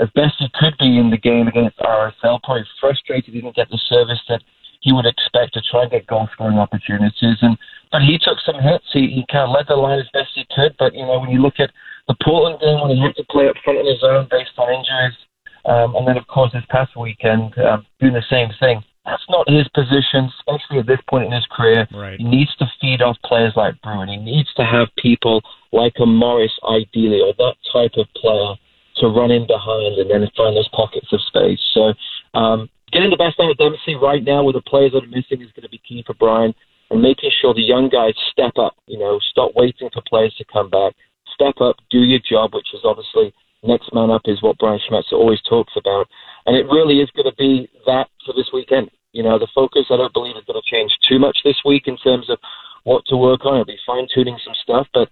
as 0.00 0.08
best 0.14 0.34
he 0.38 0.48
could 0.54 0.76
be 0.78 0.98
in 0.98 1.10
the 1.10 1.18
game 1.18 1.48
against 1.48 1.78
RSL. 1.78 2.42
Probably 2.42 2.64
frustrated 2.80 3.34
he 3.34 3.40
didn't 3.40 3.56
get 3.56 3.70
the 3.70 3.80
service 3.88 4.20
that 4.28 4.42
he 4.80 4.92
would 4.92 5.06
expect 5.06 5.54
to 5.54 5.62
try 5.70 5.82
and 5.82 5.90
get 5.90 6.06
goal 6.06 6.28
scoring 6.32 6.58
opportunities. 6.58 7.38
And 7.40 7.56
but 7.90 8.02
he 8.02 8.18
took 8.18 8.38
some 8.44 8.60
hits. 8.60 8.84
He, 8.92 9.08
he 9.08 9.24
kind 9.30 9.48
of 9.48 9.54
led 9.54 9.66
the 9.68 9.76
line 9.76 9.98
as 9.98 10.10
best 10.12 10.30
he 10.34 10.44
could. 10.54 10.74
But 10.78 10.94
you 10.94 11.06
know, 11.06 11.20
when 11.20 11.30
you 11.30 11.40
look 11.40 11.58
at 11.58 11.70
the 12.08 12.16
Portland 12.22 12.60
game 12.60 12.80
when 12.80 12.90
he 12.90 13.00
had 13.00 13.16
to 13.16 13.24
play 13.30 13.48
up 13.48 13.56
front 13.64 13.78
on 13.78 13.86
his 13.86 14.02
own 14.02 14.28
based 14.30 14.52
on 14.58 14.68
injuries, 14.68 15.16
um, 15.64 15.96
and 15.96 16.06
then, 16.06 16.16
of 16.16 16.26
course, 16.26 16.52
this 16.52 16.64
past 16.68 16.96
weekend, 16.96 17.56
um, 17.58 17.86
doing 18.00 18.12
the 18.12 18.24
same 18.28 18.48
thing. 18.60 18.82
That's 19.06 19.24
not 19.28 19.48
his 19.48 19.68
position, 19.68 20.30
especially 20.40 20.78
at 20.78 20.86
this 20.86 21.00
point 21.08 21.26
in 21.26 21.32
his 21.32 21.46
career. 21.50 21.86
Right. 21.92 22.18
He 22.18 22.24
needs 22.24 22.54
to 22.56 22.66
feed 22.80 23.02
off 23.02 23.16
players 23.24 23.52
like 23.54 23.80
Bruin. 23.82 24.08
He 24.08 24.16
needs 24.16 24.52
to 24.54 24.64
have 24.64 24.88
people 24.96 25.42
like 25.72 25.94
a 26.00 26.06
Morris, 26.06 26.52
ideally, 26.68 27.20
or 27.20 27.34
that 27.36 27.54
type 27.72 27.92
of 27.96 28.06
player 28.16 28.54
to 28.96 29.08
run 29.08 29.30
in 29.30 29.46
behind 29.46 29.98
and 29.98 30.10
then 30.10 30.28
find 30.36 30.56
those 30.56 30.68
pockets 30.68 31.08
of 31.12 31.20
space. 31.22 31.60
So, 31.74 31.92
um, 32.38 32.68
getting 32.92 33.10
the 33.10 33.16
best 33.16 33.40
out 33.40 33.50
of 33.50 33.58
Dempsey 33.58 33.94
right 33.94 34.22
now 34.22 34.44
with 34.44 34.54
the 34.54 34.62
players 34.62 34.92
that 34.92 35.04
are 35.04 35.14
missing 35.14 35.42
is 35.42 35.52
going 35.52 35.66
to 35.66 35.68
be 35.68 35.82
key 35.86 36.02
for 36.06 36.14
Brian, 36.14 36.54
and 36.90 37.02
making 37.02 37.30
sure 37.40 37.54
the 37.54 37.62
young 37.62 37.88
guys 37.88 38.14
step 38.30 38.54
up. 38.58 38.74
You 38.86 38.98
know, 38.98 39.18
stop 39.30 39.52
waiting 39.54 39.90
for 39.92 40.02
players 40.06 40.34
to 40.38 40.44
come 40.52 40.70
back. 40.70 40.94
Step 41.34 41.60
up, 41.60 41.76
do 41.90 41.98
your 41.98 42.20
job, 42.20 42.54
which 42.54 42.68
is 42.72 42.80
obviously 42.84 43.34
next 43.64 43.92
man 43.92 44.10
up 44.10 44.22
is 44.26 44.42
what 44.42 44.58
Brian 44.58 44.78
Schmetzer 44.78 45.14
always 45.14 45.40
talks 45.48 45.72
about. 45.76 46.06
And 46.46 46.56
it 46.56 46.66
really 46.66 47.00
is 47.00 47.10
going 47.16 47.28
to 47.28 47.36
be 47.36 47.68
that 47.86 48.08
for 48.24 48.34
this 48.34 48.50
weekend. 48.52 48.90
You 49.12 49.22
know, 49.22 49.38
the 49.38 49.48
focus 49.54 49.86
I 49.90 49.96
don't 49.96 50.12
believe 50.12 50.36
is 50.36 50.44
going 50.44 50.60
to 50.60 50.70
change 50.70 50.92
too 51.08 51.18
much 51.18 51.38
this 51.44 51.56
week 51.64 51.84
in 51.86 51.96
terms 51.98 52.28
of 52.28 52.38
what 52.84 53.04
to 53.06 53.16
work 53.16 53.44
on. 53.44 53.54
It'll 53.54 53.64
be 53.64 53.78
fine 53.86 54.06
tuning 54.14 54.38
some 54.44 54.54
stuff, 54.62 54.86
but 54.92 55.08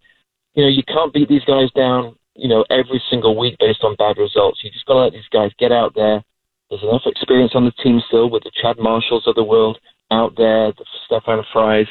you 0.54 0.62
know, 0.62 0.68
you 0.68 0.82
can't 0.82 1.12
beat 1.12 1.28
these 1.28 1.44
guys 1.44 1.70
down, 1.72 2.16
you 2.34 2.48
know, 2.48 2.64
every 2.70 3.02
single 3.10 3.38
week 3.38 3.56
based 3.58 3.84
on 3.84 3.96
bad 3.96 4.16
results. 4.18 4.60
You 4.62 4.70
just 4.70 4.86
got 4.86 4.94
to 4.94 5.00
let 5.00 5.12
these 5.12 5.28
guys 5.32 5.50
get 5.58 5.72
out 5.72 5.94
there. 5.94 6.22
There's 6.70 6.82
enough 6.82 7.02
experience 7.06 7.52
on 7.54 7.64
the 7.64 7.82
team 7.82 8.00
still 8.08 8.30
with 8.30 8.44
the 8.44 8.52
Chad 8.60 8.76
Marshalls 8.78 9.26
of 9.26 9.34
the 9.34 9.44
world 9.44 9.78
out 10.10 10.34
there, 10.36 10.72
the 10.72 10.84
Stefan 11.06 11.44
Freis. 11.54 11.88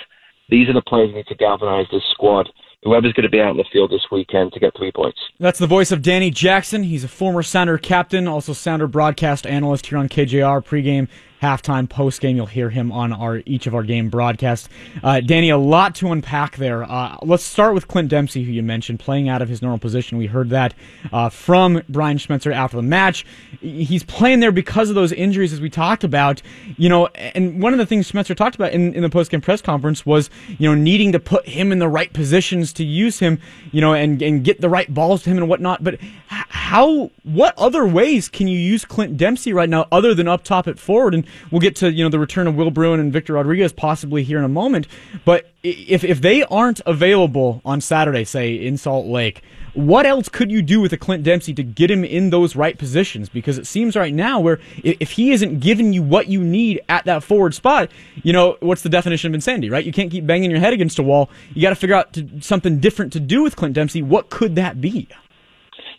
These 0.49 0.67
are 0.69 0.73
the 0.73 0.81
players 0.81 1.11
who 1.11 1.17
need 1.17 1.27
to 1.27 1.35
galvanize 1.35 1.85
this 1.91 2.03
squad 2.11 2.49
whoever's 2.83 3.13
going 3.13 3.23
to 3.23 3.29
be 3.29 3.39
out 3.39 3.51
in 3.51 3.57
the 3.57 3.65
field 3.71 3.91
this 3.91 4.05
weekend 4.11 4.53
to 4.53 4.59
get 4.59 4.75
three 4.75 4.91
points. 4.91 5.19
That's 5.39 5.59
the 5.59 5.67
voice 5.67 5.91
of 5.91 6.01
Danny 6.01 6.31
Jackson. 6.31 6.83
He's 6.83 7.03
a 7.03 7.07
former 7.07 7.43
Sounder 7.43 7.77
captain, 7.77 8.27
also 8.27 8.53
Sounder 8.53 8.87
broadcast 8.87 9.45
analyst 9.45 9.87
here 9.87 9.97
on 9.97 10.09
KJR 10.09 10.63
pregame 10.65 11.07
halftime, 11.41 11.89
post 11.89 12.21
game. 12.21 12.35
You'll 12.35 12.45
hear 12.45 12.69
him 12.69 12.91
on 12.91 13.11
our 13.11 13.41
each 13.45 13.67
of 13.67 13.73
our 13.73 13.83
game 13.83 14.09
broadcasts. 14.09 14.69
Uh, 15.03 15.19
Danny, 15.19 15.49
a 15.49 15.57
lot 15.57 15.95
to 15.95 16.11
unpack 16.11 16.57
there. 16.57 16.83
Uh, 16.83 17.17
let's 17.23 17.43
start 17.43 17.73
with 17.73 17.87
Clint 17.87 18.09
Dempsey, 18.09 18.43
who 18.43 18.51
you 18.51 18.63
mentioned 18.63 18.99
playing 18.99 19.27
out 19.27 19.41
of 19.41 19.49
his 19.49 19.61
normal 19.61 19.79
position. 19.79 20.17
We 20.17 20.27
heard 20.27 20.49
that 20.51 20.73
uh, 21.11 21.29
from 21.29 21.81
Brian 21.89 22.17
Schmetzer 22.17 22.53
after 22.53 22.77
the 22.77 22.83
match. 22.83 23.25
He's 23.59 24.03
playing 24.03 24.39
there 24.39 24.51
because 24.51 24.89
of 24.89 24.95
those 24.95 25.11
injuries, 25.11 25.53
as 25.53 25.61
we 25.61 25.69
talked 25.69 26.03
about. 26.03 26.41
You 26.77 26.89
know, 26.89 27.07
and 27.07 27.61
one 27.61 27.73
of 27.73 27.79
the 27.79 27.85
things 27.85 28.11
Schmetzer 28.11 28.35
talked 28.35 28.55
about 28.55 28.71
in, 28.71 28.93
in 28.93 29.01
the 29.01 29.09
post 29.09 29.31
game 29.31 29.41
press 29.41 29.61
conference 29.61 30.05
was 30.05 30.29
you 30.47 30.69
know 30.69 30.75
needing 30.75 31.11
to 31.13 31.19
put 31.19 31.47
him 31.47 31.71
in 31.71 31.79
the 31.79 31.89
right 31.89 32.11
positions 32.13 32.71
to 32.73 32.83
use 32.83 33.19
him. 33.19 33.39
You 33.71 33.81
know, 33.81 33.93
and 33.93 34.21
and 34.21 34.43
get 34.43 34.61
the 34.61 34.69
right 34.69 34.91
balls 34.93 35.23
to 35.23 35.31
him 35.31 35.37
and 35.37 35.49
whatnot. 35.49 35.83
But 35.83 35.99
how? 36.27 37.11
What 37.23 37.53
other 37.57 37.85
ways 37.85 38.29
can 38.29 38.47
you 38.47 38.57
use 38.57 38.85
Clint 38.85 39.17
Dempsey 39.17 39.53
right 39.53 39.69
now, 39.69 39.87
other 39.91 40.13
than 40.13 40.27
up 40.27 40.43
top 40.43 40.67
at 40.67 40.79
forward? 40.79 41.13
And 41.13 41.25
we'll 41.49 41.61
get 41.61 41.75
to 41.77 41.91
you 41.91 42.03
know 42.03 42.09
the 42.09 42.19
return 42.19 42.47
of 42.47 42.55
Will 42.55 42.71
Bruin 42.71 42.99
and 42.99 43.11
Victor 43.11 43.33
Rodriguez 43.33 43.73
possibly 43.73 44.23
here 44.23 44.37
in 44.37 44.43
a 44.43 44.49
moment. 44.49 44.87
But 45.25 45.49
if 45.63 46.03
if 46.03 46.21
they 46.21 46.43
aren't 46.43 46.81
available 46.85 47.61
on 47.65 47.81
Saturday, 47.81 48.23
say 48.23 48.53
in 48.53 48.77
Salt 48.77 49.05
Lake, 49.05 49.43
what 49.73 50.05
else 50.05 50.27
could 50.27 50.51
you 50.51 50.61
do 50.61 50.81
with 50.81 50.91
a 50.91 50.97
Clint 50.97 51.23
Dempsey 51.23 51.53
to 51.53 51.63
get 51.63 51.89
him 51.89 52.03
in 52.03 52.29
those 52.29 52.55
right 52.55 52.77
positions? 52.77 53.29
Because 53.29 53.57
it 53.57 53.67
seems 53.67 53.95
right 53.95 54.13
now 54.13 54.39
where 54.39 54.59
if 54.83 55.11
he 55.11 55.31
isn't 55.31 55.59
giving 55.59 55.93
you 55.93 56.03
what 56.03 56.27
you 56.27 56.43
need 56.43 56.81
at 56.89 57.05
that 57.05 57.23
forward 57.23 57.53
spot, 57.53 57.89
you 58.23 58.33
know 58.33 58.57
what's 58.59 58.81
the 58.81 58.89
definition 58.89 59.31
of 59.31 59.35
insanity, 59.35 59.69
right? 59.69 59.85
You 59.85 59.93
can't 59.93 60.11
keep 60.11 60.25
banging 60.25 60.51
your 60.51 60.59
head 60.59 60.73
against 60.73 60.99
a 60.99 61.03
wall. 61.03 61.29
You 61.53 61.61
got 61.61 61.69
to 61.69 61.75
figure 61.75 61.95
out 61.95 62.13
to, 62.13 62.41
something 62.41 62.79
different 62.79 63.13
to 63.13 63.19
do 63.19 63.43
with 63.43 63.55
Clint 63.55 63.75
Dempsey. 63.75 64.01
What 64.01 64.29
could 64.29 64.55
that 64.55 64.81
be? 64.81 65.07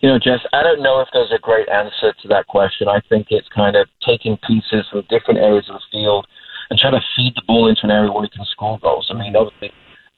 You 0.02 0.08
know, 0.10 0.18
Jess, 0.18 0.40
I 0.52 0.64
don't 0.64 0.82
know 0.82 0.98
if 0.98 1.08
there's 1.12 1.30
a 1.30 1.38
great 1.38 1.68
answer 1.68 2.12
to 2.12 2.28
that 2.28 2.48
question. 2.48 2.88
I 2.88 3.00
think 3.08 3.28
it's 3.30 3.46
kind 3.54 3.76
of 3.76 3.86
taking 4.04 4.36
pieces 4.38 4.84
from 4.90 5.06
different 5.08 5.38
areas 5.38 5.70
of 5.70 5.78
the 5.78 5.86
field 5.92 6.26
and 6.70 6.78
trying 6.78 6.94
to 6.94 7.06
feed 7.14 7.34
the 7.36 7.42
ball 7.46 7.68
into 7.68 7.84
an 7.84 7.92
area 7.92 8.10
where 8.10 8.24
you 8.24 8.30
can 8.34 8.44
score 8.50 8.80
goals. 8.80 9.06
I 9.10 9.14
mean, 9.14 9.36
obviously, 9.36 9.70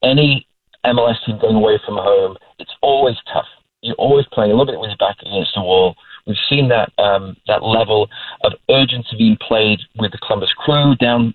any 0.03 0.47
MLS 0.87 1.17
team 1.27 1.39
going 1.39 1.57
away 1.57 1.79
from 1.85 1.97
home, 1.97 2.37
it's 2.59 2.73
always 2.81 3.17
tough. 3.31 3.45
You're 3.83 3.95
always 3.97 4.25
playing 4.33 4.53
a 4.53 4.55
little 4.55 4.73
bit 4.73 4.81
with 4.81 4.89
your 4.89 4.97
back 4.97 5.21
against 5.21 5.53
the 5.55 5.61
wall. 5.61 5.95
We've 6.27 6.37
seen 6.49 6.69
that 6.69 6.91
um, 6.97 7.37
that 7.47 7.63
level 7.63 8.09
of 8.43 8.55
urgency 8.71 9.17
being 9.19 9.37
played 9.47 9.81
with 9.99 10.13
the 10.13 10.19
Columbus 10.19 10.53
Crew 10.57 10.97
down 10.97 11.35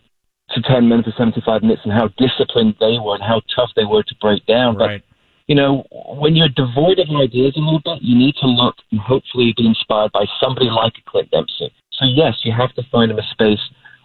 to 0.55 0.61
10 0.63 0.89
minutes 0.89 1.07
or 1.07 1.13
75 1.15 1.61
minutes 1.61 1.81
and 1.83 1.93
how 1.93 2.09
disciplined 2.17 2.73
they 2.79 2.97
were 2.97 3.13
and 3.13 3.23
how 3.23 3.41
tough 3.55 3.69
they 3.75 3.85
were 3.85 4.01
to 4.01 4.15
break 4.19 4.43
down. 4.47 4.75
Right. 4.75 5.03
You 5.49 5.55
know, 5.55 5.83
when 5.89 6.35
you're 6.35 6.53
devoid 6.53 6.99
of 6.99 7.09
ideas 7.09 7.57
a 7.57 7.59
little 7.59 7.81
bit, 7.83 8.03
you 8.03 8.15
need 8.15 8.35
to 8.35 8.45
look 8.45 8.75
and 8.91 9.01
hopefully 9.01 9.51
be 9.57 9.65
inspired 9.65 10.11
by 10.13 10.25
somebody 10.39 10.69
like 10.69 10.93
a 11.01 11.09
Clint 11.09 11.31
Dempsey. 11.31 11.73
So 11.97 12.05
yes, 12.05 12.35
you 12.43 12.53
have 12.53 12.71
to 12.75 12.83
find 12.91 13.09
him 13.09 13.17
a 13.17 13.25
space 13.31 13.59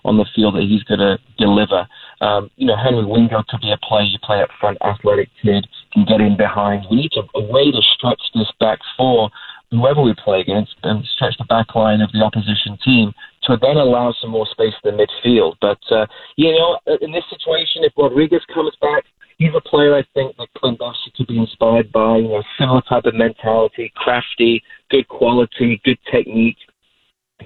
on 0.07 0.17
the 0.17 0.25
field 0.35 0.55
that 0.57 0.65
he's 0.65 0.83
going 0.85 1.01
to 1.01 1.19
deliver. 1.37 1.87
Um, 2.23 2.51
you 2.57 2.67
know, 2.67 2.77
Henry 2.77 3.05
Wingo 3.05 3.45
could 3.47 3.61
be 3.61 3.73
a 3.73 3.87
player 3.87 4.05
you 4.05 4.19
play 4.23 4.41
up 4.41 4.49
front, 4.59 4.79
athletic 4.81 5.29
kid, 5.43 5.69
can 5.93 6.07
get 6.07 6.23
in 6.23 6.35
behind. 6.35 6.87
We 6.91 6.97
need 6.97 7.13
to, 7.13 7.23
a 7.35 7.45
way 7.45 7.71
to 7.71 7.83
stretch 7.93 8.23
this 8.35 8.51
back 8.59 8.79
four, 8.97 9.29
whoever 9.71 10.01
we 10.01 10.15
play 10.15 10.41
against, 10.41 10.73
and 10.83 11.05
stretch 11.15 11.37
the 11.37 11.45
back 11.45 11.75
line 11.75 12.01
of 12.01 12.11
the 12.13 12.25
opposition 12.25 12.79
team 12.83 13.13
to 13.43 13.59
then 13.61 13.77
allow 13.77 14.15
some 14.19 14.31
more 14.31 14.47
space 14.51 14.73
in 14.83 14.97
the 14.97 15.05
midfield. 15.05 15.57
But, 15.61 15.81
uh, 15.91 16.07
you 16.37 16.53
know, 16.53 16.81
in 17.03 17.13
this 17.13 17.25
situation, 17.29 17.85
if 17.85 17.93
Rodriguez 17.99 18.41
comes 18.55 18.73
back, 18.81 19.05
he's 19.39 19.55
a 19.57 19.61
player 19.61 19.95
I 19.95 20.05
think 20.15 20.37
that 20.37 20.49
Clint 20.57 20.79
Dempsey 20.79 21.13
could 21.17 21.27
be 21.27 21.39
inspired 21.39 21.93
by. 21.93 22.19
You 22.19 22.29
know, 22.29 22.43
similar 22.59 22.83
type 22.83 23.05
of 23.05 23.15
mentality, 23.15 23.93
crafty, 23.97 24.63
good 24.91 25.09
quality, 25.09 25.81
good 25.85 25.99
technique, 26.11 26.59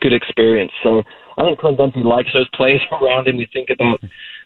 good 0.01 0.13
experience. 0.13 0.73
So 0.83 1.03
I 1.37 1.43
think 1.43 1.59
Clint 1.59 1.79
Dempsey 1.79 2.03
likes 2.03 2.31
those 2.33 2.49
players 2.55 2.81
around 2.93 3.29
him. 3.29 3.37
We 3.37 3.49
think 3.53 3.71
about 3.71 4.01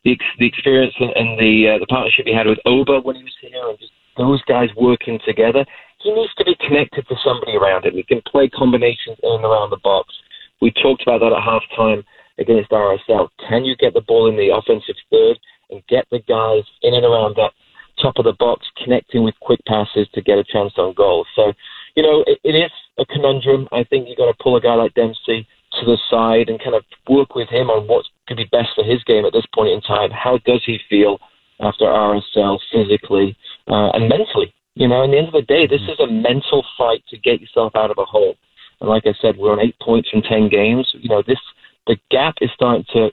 the 0.04 0.16
the 0.38 0.46
experience 0.46 0.94
and, 0.99 1.11
and 1.16 1.38
the 1.38 1.75
uh, 1.75 1.78
the 1.78 1.87
partnership 1.87 2.26
he 2.26 2.34
had 2.34 2.46
with 2.46 2.58
Oba 2.66 3.00
when 3.00 3.16
he 3.16 3.22
was 3.22 3.37
here, 3.40 3.68
and 3.68 3.78
just 3.78 3.92
those 4.16 4.42
guys 4.44 4.68
working 4.76 5.18
together. 5.25 5.64
He 6.00 6.12
needs 6.12 6.34
to 6.34 6.44
be 6.44 6.56
connected 6.66 7.06
to 7.08 7.16
somebody 7.25 7.56
around 7.56 7.84
him. 7.84 7.94
He 7.94 8.02
can 8.02 8.20
play 8.26 8.49
combinations 8.49 9.18
in 9.22 9.34
and 9.38 9.44
around 9.44 9.70
the 9.70 9.78
box. 9.84 10.12
We 10.61 10.72
talked 10.72 11.02
about 11.02 11.20
that 11.20 11.32
at 11.32 11.42
halftime 11.42 12.02
against 12.38 12.70
RSL. 12.70 13.28
Can 13.49 13.64
you 13.64 13.76
get 13.76 13.94
the 13.94 14.00
ball 14.00 14.28
in 14.28 14.37
the 14.37 14.54
offensive 14.54 14.96
third? 15.11 15.38
And 15.71 15.83
get 15.88 16.07
the 16.11 16.21
guys 16.21 16.64
in 16.83 16.95
and 16.95 17.04
around 17.04 17.37
that 17.37 17.52
top 18.00 18.14
of 18.19 18.25
the 18.25 18.33
box, 18.38 18.66
connecting 18.83 19.23
with 19.23 19.35
quick 19.40 19.61
passes 19.66 20.09
to 20.14 20.23
get 20.23 20.38
a 20.38 20.45
chance 20.45 20.73
on 20.76 20.95
goal. 20.95 21.26
So, 21.37 21.52
you 21.95 22.02
know, 22.02 22.25
it, 22.26 22.38
it 22.42 22.57
is 22.57 22.71
a 22.99 23.04
conundrum. 23.07 23.69
I 23.73 23.85
think 23.85 24.09
you've 24.09 24.19
got 24.19 24.33
to 24.33 24.42
pull 24.42 24.57
a 24.57 24.61
guy 24.61 24.75
like 24.75 24.95
Dempsey 24.95 25.47
to 25.81 25.87
the 25.87 25.99
side 26.11 26.49
and 26.49 26.59
kind 26.59 26.75
of 26.75 26.85
work 27.09 27.35
with 27.35 27.49
him 27.49 27.71
on 27.71 27.87
what 27.87 28.04
could 28.26 28.37
be 28.37 28.49
best 28.50 28.71
for 28.75 28.85
his 28.85 29.02
game 29.04 29.25
at 29.25 29.33
this 29.33 29.47
point 29.54 29.71
in 29.71 29.81
time. 29.81 30.11
How 30.11 30.38
does 30.45 30.62
he 30.66 30.78
feel 30.88 31.19
after 31.61 31.85
RSL 31.85 32.59
physically 32.73 33.37
uh, 33.69 33.90
and 33.90 34.09
mentally? 34.09 34.52
You 34.75 34.88
know, 34.88 35.02
in 35.02 35.11
the 35.11 35.19
end 35.19 35.28
of 35.28 35.35
the 35.35 35.42
day, 35.42 35.66
this 35.66 35.83
is 35.83 36.00
a 36.00 36.11
mental 36.11 36.64
fight 36.78 37.04
to 37.11 37.19
get 37.19 37.40
yourself 37.40 37.76
out 37.76 37.90
of 37.90 37.99
a 37.99 38.04
hole. 38.04 38.37
And 38.81 38.88
like 38.88 39.04
I 39.07 39.12
said, 39.21 39.37
we're 39.37 39.52
on 39.52 39.61
eight 39.61 39.76
points 39.81 40.09
from 40.09 40.23
ten 40.23 40.49
games. 40.49 40.90
You 40.95 41.11
know, 41.11 41.23
this 41.26 41.38
the 41.87 41.97
gap 42.11 42.37
is 42.40 42.50
starting 42.54 42.85
to 42.95 43.11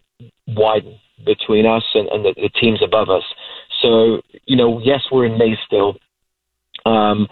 widen 0.47 0.97
between 1.29 1.67
us 1.67 1.83
and, 1.93 2.07
and 2.09 2.25
the, 2.25 2.33
the, 2.35 2.49
teams 2.59 2.81
above 2.83 3.09
us. 3.09 3.23
So, 3.83 4.21
you 4.45 4.57
know, 4.57 4.81
yes, 4.83 5.01
we're 5.11 5.27
in 5.27 5.37
May 5.37 5.53
still. 5.67 5.95
Um, 6.87 7.27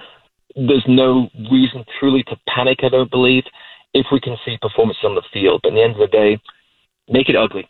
there's 0.55 0.85
no 0.87 1.29
reason 1.51 1.83
truly 1.99 2.21
to 2.23 2.37
panic, 2.47 2.79
I 2.83 2.89
don't 2.89 3.09
believe, 3.09 3.43
if 3.95 4.05
we 4.11 4.19
can 4.19 4.37
see 4.45 4.57
performance 4.61 4.99
on 5.03 5.15
the 5.15 5.23
field. 5.33 5.61
But 5.63 5.73
at 5.73 5.75
the 5.75 5.81
end 5.81 5.93
of 5.93 5.99
the 5.99 6.13
day, 6.13 6.39
make 7.09 7.27
it 7.27 7.35
ugly. 7.35 7.67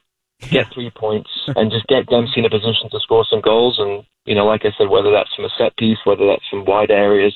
Get 0.51 0.67
three 0.73 0.91
points 0.91 1.29
and 1.55 1.71
just 1.71 1.87
get 1.87 2.07
Dempsey 2.07 2.41
in 2.41 2.45
a 2.45 2.49
position 2.49 2.89
to 2.91 2.99
score 2.99 3.25
some 3.29 3.41
goals. 3.41 3.79
And, 3.79 4.03
you 4.25 4.35
know, 4.35 4.45
like 4.45 4.65
I 4.65 4.71
said, 4.77 4.89
whether 4.89 5.11
that's 5.11 5.33
from 5.33 5.45
a 5.45 5.55
set 5.57 5.77
piece, 5.77 5.97
whether 6.03 6.27
that's 6.27 6.47
from 6.49 6.65
wide 6.65 6.91
areas, 6.91 7.33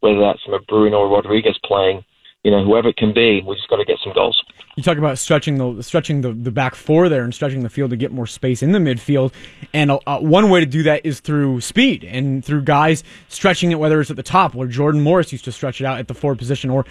whether 0.00 0.18
that's 0.18 0.42
from 0.42 0.54
a 0.54 0.60
Bruin 0.60 0.94
or 0.94 1.08
Rodriguez 1.08 1.58
playing, 1.62 2.02
you 2.42 2.50
know, 2.50 2.64
whoever 2.64 2.88
it 2.88 2.96
can 2.96 3.12
be, 3.12 3.42
we 3.46 3.54
just 3.54 3.68
got 3.68 3.76
to 3.76 3.84
get 3.84 3.98
some 4.02 4.12
goals. 4.14 4.42
You 4.76 4.82
talk 4.82 4.96
about 4.96 5.18
stretching 5.18 5.58
the 5.58 5.82
stretching 5.82 6.22
the, 6.22 6.32
the 6.32 6.50
back 6.50 6.74
four 6.74 7.08
there 7.08 7.22
and 7.22 7.34
stretching 7.34 7.62
the 7.62 7.68
field 7.68 7.90
to 7.90 7.96
get 7.96 8.12
more 8.12 8.26
space 8.26 8.62
in 8.62 8.72
the 8.72 8.78
midfield, 8.78 9.32
and 9.74 9.90
uh, 9.90 10.18
one 10.20 10.48
way 10.48 10.60
to 10.60 10.66
do 10.66 10.82
that 10.84 11.04
is 11.04 11.20
through 11.20 11.60
speed 11.60 12.04
and 12.04 12.44
through 12.44 12.62
guys 12.62 13.04
stretching 13.28 13.72
it, 13.72 13.78
whether 13.78 14.00
it's 14.00 14.10
at 14.10 14.16
the 14.16 14.22
top, 14.22 14.54
where 14.54 14.68
Jordan 14.68 15.02
Morris 15.02 15.32
used 15.32 15.44
to 15.44 15.52
stretch 15.52 15.80
it 15.80 15.84
out 15.84 15.98
at 15.98 16.08
the 16.08 16.14
forward 16.14 16.38
position, 16.38 16.70
or 16.70 16.86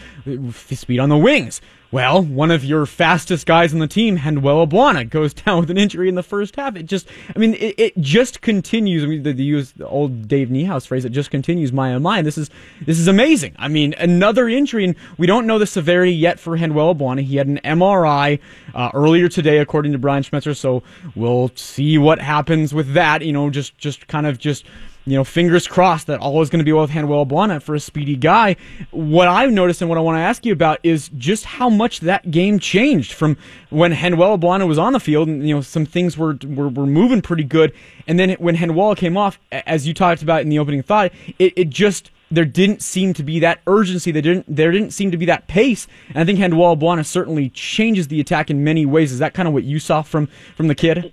speed 0.50 1.00
on 1.00 1.10
the 1.10 1.18
wings. 1.18 1.62
Well, 1.92 2.22
one 2.22 2.52
of 2.52 2.64
your 2.64 2.86
fastest 2.86 3.48
guys 3.48 3.74
on 3.74 3.80
the 3.80 3.88
team, 3.88 4.20
Handwalla 4.20 4.70
Bwana, 4.70 5.10
goes 5.10 5.34
down 5.46 5.62
with 5.62 5.72
an 5.72 5.78
injury 5.78 6.08
in 6.08 6.14
the 6.14 6.22
first 6.22 6.56
half. 6.56 6.76
It 6.76 6.86
just, 6.86 7.08
I 7.36 7.40
mean, 7.40 7.56
it, 7.56 7.76
it 7.80 7.98
just 8.00 8.42
continues. 8.42 9.04
I 9.04 9.08
mean, 9.08 9.24
the, 9.24 9.34
use 9.34 9.72
the 9.72 9.88
old 9.88 10.28
Dave 10.28 10.50
Niehaus 10.50 10.86
phrase, 10.86 11.04
it 11.04 11.10
just 11.10 11.32
continues 11.32 11.74
my 11.74 11.96
oh 11.96 12.00
my. 12.00 12.22
This 12.22 12.38
is 12.38 12.52
this 12.86 13.00
is 13.00 13.08
amazing. 13.08 13.56
I 13.58 13.70
mean, 13.70 13.96
another 13.98 14.48
injury, 14.48 14.86
and 14.86 14.96
we 15.18 15.26
don't 15.26 15.48
know 15.48 15.58
the 15.58 15.66
severity 15.66 16.14
yet 16.14 16.40
for 16.40 16.58
Handwalla 16.58 16.96
Bwana. 16.96 17.24
He 17.24 17.38
had 17.38 17.48
an 17.48 17.60
MRI 17.64 18.40
uh, 18.76 18.92
earlier 18.94 19.28
today, 19.28 19.58
according 19.58 19.94
to 19.94 19.98
Brian 19.98 20.22
Schmetzer. 20.22 20.56
So 20.56 20.84
we'll 21.16 21.52
see 21.56 21.98
what 21.98 22.20
happens 22.20 22.72
with 22.72 22.94
that. 22.94 23.24
You 23.26 23.34
know, 23.34 23.50
just 23.50 23.76
just 23.80 24.08
kind 24.08 24.28
of 24.28 24.38
just 24.38 24.64
you 25.10 25.18
know, 25.18 25.24
fingers 25.24 25.68
crossed 25.68 26.08
that 26.08 26.20
all 26.20 26.42
is 26.42 26.50
going 26.50 26.60
to 26.60 26.66
be 26.66 26.72
well 26.72 26.84
with 26.84 26.92
Handwalla 26.92 27.28
Bwana 27.28 27.62
for 27.62 27.74
a 27.74 27.80
speedy 27.80 28.16
guy. 28.16 28.56
What 28.92 29.28
I've 29.28 29.52
noticed 29.52 29.82
and 29.82 29.90
what 29.90 29.98
I 29.98 30.02
want 30.02 30.18
to 30.18 30.22
ask 30.22 30.46
you 30.46 30.54
about 30.54 30.80
is 30.84 31.10
just 31.18 31.46
how 31.46 31.70
much 31.70 32.02
that 32.02 32.30
game 32.30 32.60
changed 32.60 33.14
from 33.14 33.36
when 33.70 33.92
Handwalla 33.92 34.40
Bwana 34.40 34.68
was 34.68 34.78
on 34.78 34.94
the 34.94 35.00
field 35.00 35.28
and, 35.28 35.48
you 35.48 35.56
know, 35.56 35.62
some 35.62 35.86
things 35.86 36.18
were, 36.18 36.38
were, 36.46 36.70
were 36.70 36.86
moving 36.86 37.22
pretty 37.22 37.44
good. 37.44 37.74
And 38.08 38.20
then 38.20 38.32
when 38.34 38.56
Handwell 38.56 38.96
came 38.96 39.18
off, 39.18 39.40
as 39.52 39.88
you 39.88 39.94
talked 39.94 40.22
about 40.22 40.42
in 40.42 40.50
the 40.50 40.60
opening 40.60 40.84
thought, 40.84 41.12
it, 41.40 41.54
it 41.56 41.70
just, 41.70 42.12
there 42.30 42.46
didn't 42.46 42.84
seem 42.84 43.14
to 43.16 43.24
be 43.24 43.40
that 43.40 43.62
urgency. 43.66 44.12
There 44.12 44.22
didn't, 44.22 44.46
there 44.48 44.72
didn't 44.72 44.92
seem 44.92 45.10
to 45.10 45.18
be 45.18 45.26
that 45.26 45.48
pace. 45.48 45.88
And 46.10 46.20
I 46.20 46.26
think 46.26 46.38
Handwalla 46.38 46.80
Bwana 46.80 47.04
certainly 47.04 47.50
changes 47.50 48.10
the 48.10 48.20
attack 48.20 48.52
in 48.52 48.64
many 48.64 48.86
ways. 48.86 49.12
Is 49.12 49.20
that 49.20 49.34
kind 49.34 49.48
of 49.48 49.56
what 49.56 49.64
you 49.64 49.80
saw 49.80 50.04
from, 50.04 50.28
from 50.56 50.68
the 50.68 50.76
kid? 50.76 51.12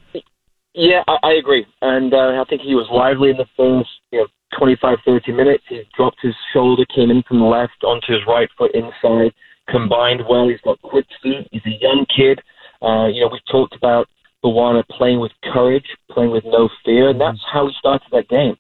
Yeah, 0.77 1.03
I, 1.09 1.17
I 1.23 1.33
agree, 1.41 1.67
and 1.81 2.13
uh, 2.13 2.37
I 2.39 2.45
think 2.51 2.61
he 2.61 2.75
was 2.75 2.87
lively 2.93 3.31
in 3.31 3.39
the 3.39 3.49
first, 3.57 3.89
you 4.13 4.19
know, 4.21 4.27
25, 4.59 4.99
30 5.07 5.33
minutes. 5.33 5.65
He 5.71 5.83
dropped 5.97 6.19
his 6.21 6.35
shoulder, 6.53 6.85
came 6.95 7.11
in 7.11 7.23
from 7.27 7.41
the 7.41 7.47
left 7.47 7.83
onto 7.83 8.13
his 8.13 8.21
right 8.29 8.49
foot 8.59 8.75
inside, 8.75 9.33
combined 9.71 10.21
well. 10.29 10.49
He's 10.49 10.61
got 10.61 10.81
quick 10.83 11.07
feet. 11.23 11.49
He's 11.51 11.65
a 11.65 11.81
young 11.81 12.05
kid. 12.15 12.41
Uh, 12.83 13.07
you 13.07 13.23
know, 13.23 13.31
we've 13.33 13.41
talked 13.51 13.75
about 13.75 14.07
Abuana 14.45 14.87
playing 14.89 15.19
with 15.19 15.33
courage, 15.51 15.87
playing 16.11 16.31
with 16.31 16.45
no 16.45 16.69
fear, 16.85 17.09
and 17.09 17.19
that's 17.19 17.41
how 17.51 17.67
he 17.67 17.73
started 17.79 18.09
that 18.13 18.29
game. 18.29 18.55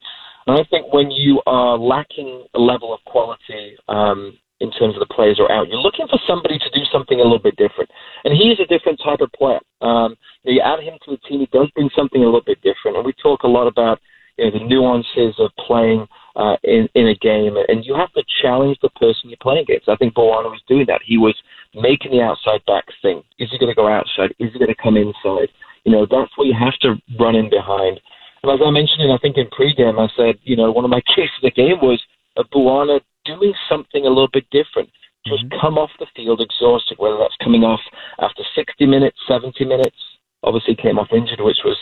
And 0.46 0.58
I 0.58 0.64
think 0.70 0.92
when 0.94 1.11
you 1.11 1.42
are 1.46 1.76
lacking 1.76 2.46
a 2.54 2.58
level 2.58 2.94
of 2.94 3.00
quality 3.04 3.76
um, 3.88 4.38
in 4.61 4.71
terms 4.73 4.95
of 4.95 5.01
the 5.01 5.15
players 5.15 5.39
are 5.39 5.51
out. 5.53 5.69
You're 5.69 5.81
looking 5.81 6.09
for 6.09 6.19
somebody 6.27 6.59
to 6.59 6.71
do 6.73 6.85
something 6.91 7.21
a 7.21 7.23
little 7.23 7.39
bit 7.39 7.57
different, 7.57 7.91
and 8.25 8.35
he's 8.35 8.59
a 8.61 8.67
different 8.67 9.01
type 9.05 9.21
of 9.21 9.31
player. 9.33 9.61
Um, 9.83 10.17
you, 10.45 10.61
add 10.61 10.81
him 10.81 10.99
to 11.05 11.11
the 11.13 11.23
team, 11.29 11.41
he 11.41 11.49
does 11.53 11.71
bring 11.75 11.91
something 11.95 12.23
a 12.23 12.25
little 12.25 12.45
bit 12.45 12.63
different, 12.63 12.97
and 12.97 13.05
we 13.05 13.13
talk 13.23 13.43
a 13.43 13.49
lot 13.49 13.67
about 13.67 14.01
you 14.39 14.45
know, 14.45 14.59
the 14.59 14.65
nuances 14.65 15.35
of 15.39 15.51
playing 15.67 16.07
uh, 16.37 16.57
in 16.65 16.89
in 16.95 17.09
a 17.09 17.15
game, 17.17 17.57
and 17.69 17.85
you 17.85 17.95
have 17.95 18.13
to 18.13 18.23
challenge 18.43 18.79
the 18.83 18.91
person 18.91 19.29
you're 19.29 19.41
playing 19.41 19.63
against. 19.63 19.89
I 19.89 19.97
think 19.97 20.15
Bwana 20.15 20.53
was 20.53 20.63
doing 20.69 20.85
that. 20.89 21.01
He 21.05 21.17
was 21.17 21.37
making 21.75 22.13
the 22.13 22.23
outside 22.23 22.65
back 22.67 22.85
thing. 23.01 23.23
Is 23.39 23.49
he 23.51 23.59
going 23.59 23.73
to 23.73 23.77
go 23.77 23.89
outside? 23.89 24.35
Is 24.39 24.53
he 24.53 24.59
going 24.59 24.73
to 24.73 24.83
come 24.83 24.97
inside? 24.97 25.49
You 25.85 25.93
know, 25.93 26.07
that's 26.09 26.31
where 26.37 26.47
you 26.47 26.55
have 26.59 26.77
to 26.81 26.97
run 27.19 27.37
in 27.37 27.49
behind. 27.49 28.01
And 28.43 28.53
as 28.53 28.61
I 28.65 28.71
mentioned, 28.71 29.13
I 29.13 29.19
think 29.19 29.37
in 29.37 29.47
pregame, 29.49 29.99
I 29.99 30.13
said, 30.17 30.39
you 30.43 30.57
know, 30.57 30.71
one 30.71 30.85
of 30.85 30.91
my 30.91 31.01
keys 31.15 31.31
to 31.41 31.49
the 31.49 31.51
game 31.51 31.81
was 31.81 32.03
a 32.37 32.45
Bwana 32.45 33.01
doing 33.26 33.52
something 33.68 34.06
a 34.06 34.09
little 34.09 34.30
bit 34.33 34.47
different. 34.50 34.90
Just 35.26 35.45
mm-hmm. 35.47 35.61
come 35.61 35.78
off 35.78 35.90
the 35.99 36.06
field 36.14 36.40
exhausted, 36.40 36.99
whether 36.99 37.18
that's 37.18 37.37
coming 37.42 37.64
off 37.64 37.80
after 38.21 38.42
60 38.54 38.87
minutes, 38.87 39.18
70 39.26 39.64
minutes. 39.64 39.97
Obviously, 40.42 40.76
came 40.76 40.99
off 40.99 41.09
injured, 41.12 41.40
which 41.40 41.59
was 41.64 41.76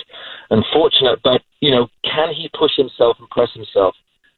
unfortunate. 0.51 1.21
But 1.23 1.43
you 1.61 1.71
know, 1.71 1.89
can 2.05 2.33
he 2.33 2.49
push 2.59 2.73
himself 2.77 3.17
and 3.19 3.29
press 3.29 3.51
himself? 3.53 3.95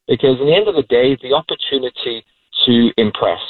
Because 0.08 0.40
in 0.40 0.46
the 0.46 0.54
end 0.54 0.68
of 0.68 0.74
the 0.74 0.88
day, 0.88 1.16
the 1.22 1.34
opportunity 1.34 2.24
to 2.66 2.90
impress, 2.96 3.40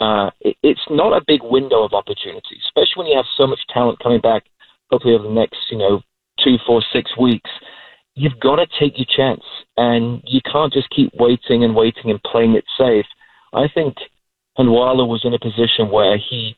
uh, 0.00 0.30
it, 0.40 0.56
it's 0.62 0.86
not 0.90 1.12
a 1.12 1.24
big 1.26 1.40
window 1.42 1.84
of 1.84 1.92
opportunity, 1.92 2.56
especially 2.64 2.96
when 2.96 3.06
you 3.06 3.16
have 3.16 3.28
so 3.36 3.46
much 3.46 3.60
talent 3.72 3.98
coming 4.02 4.20
back, 4.20 4.44
hopefully 4.90 5.14
over 5.14 5.24
the 5.24 5.34
next, 5.34 5.58
you 5.70 5.78
know, 5.78 6.00
two, 6.42 6.56
four, 6.66 6.82
six 6.92 7.10
weeks. 7.16 7.50
You've 8.14 8.38
got 8.40 8.56
to 8.56 8.66
take 8.78 8.98
your 8.98 9.06
chance, 9.08 9.42
and 9.76 10.22
you 10.26 10.40
can't 10.50 10.72
just 10.72 10.90
keep 10.90 11.12
waiting 11.14 11.64
and 11.64 11.74
waiting 11.74 12.10
and 12.10 12.22
playing 12.22 12.54
it 12.54 12.64
safe. 12.78 13.06
I 13.52 13.68
think 13.72 13.96
Handwalla 14.58 15.06
was 15.06 15.22
in 15.24 15.34
a 15.34 15.38
position 15.38 15.90
where 15.90 16.18
he 16.18 16.56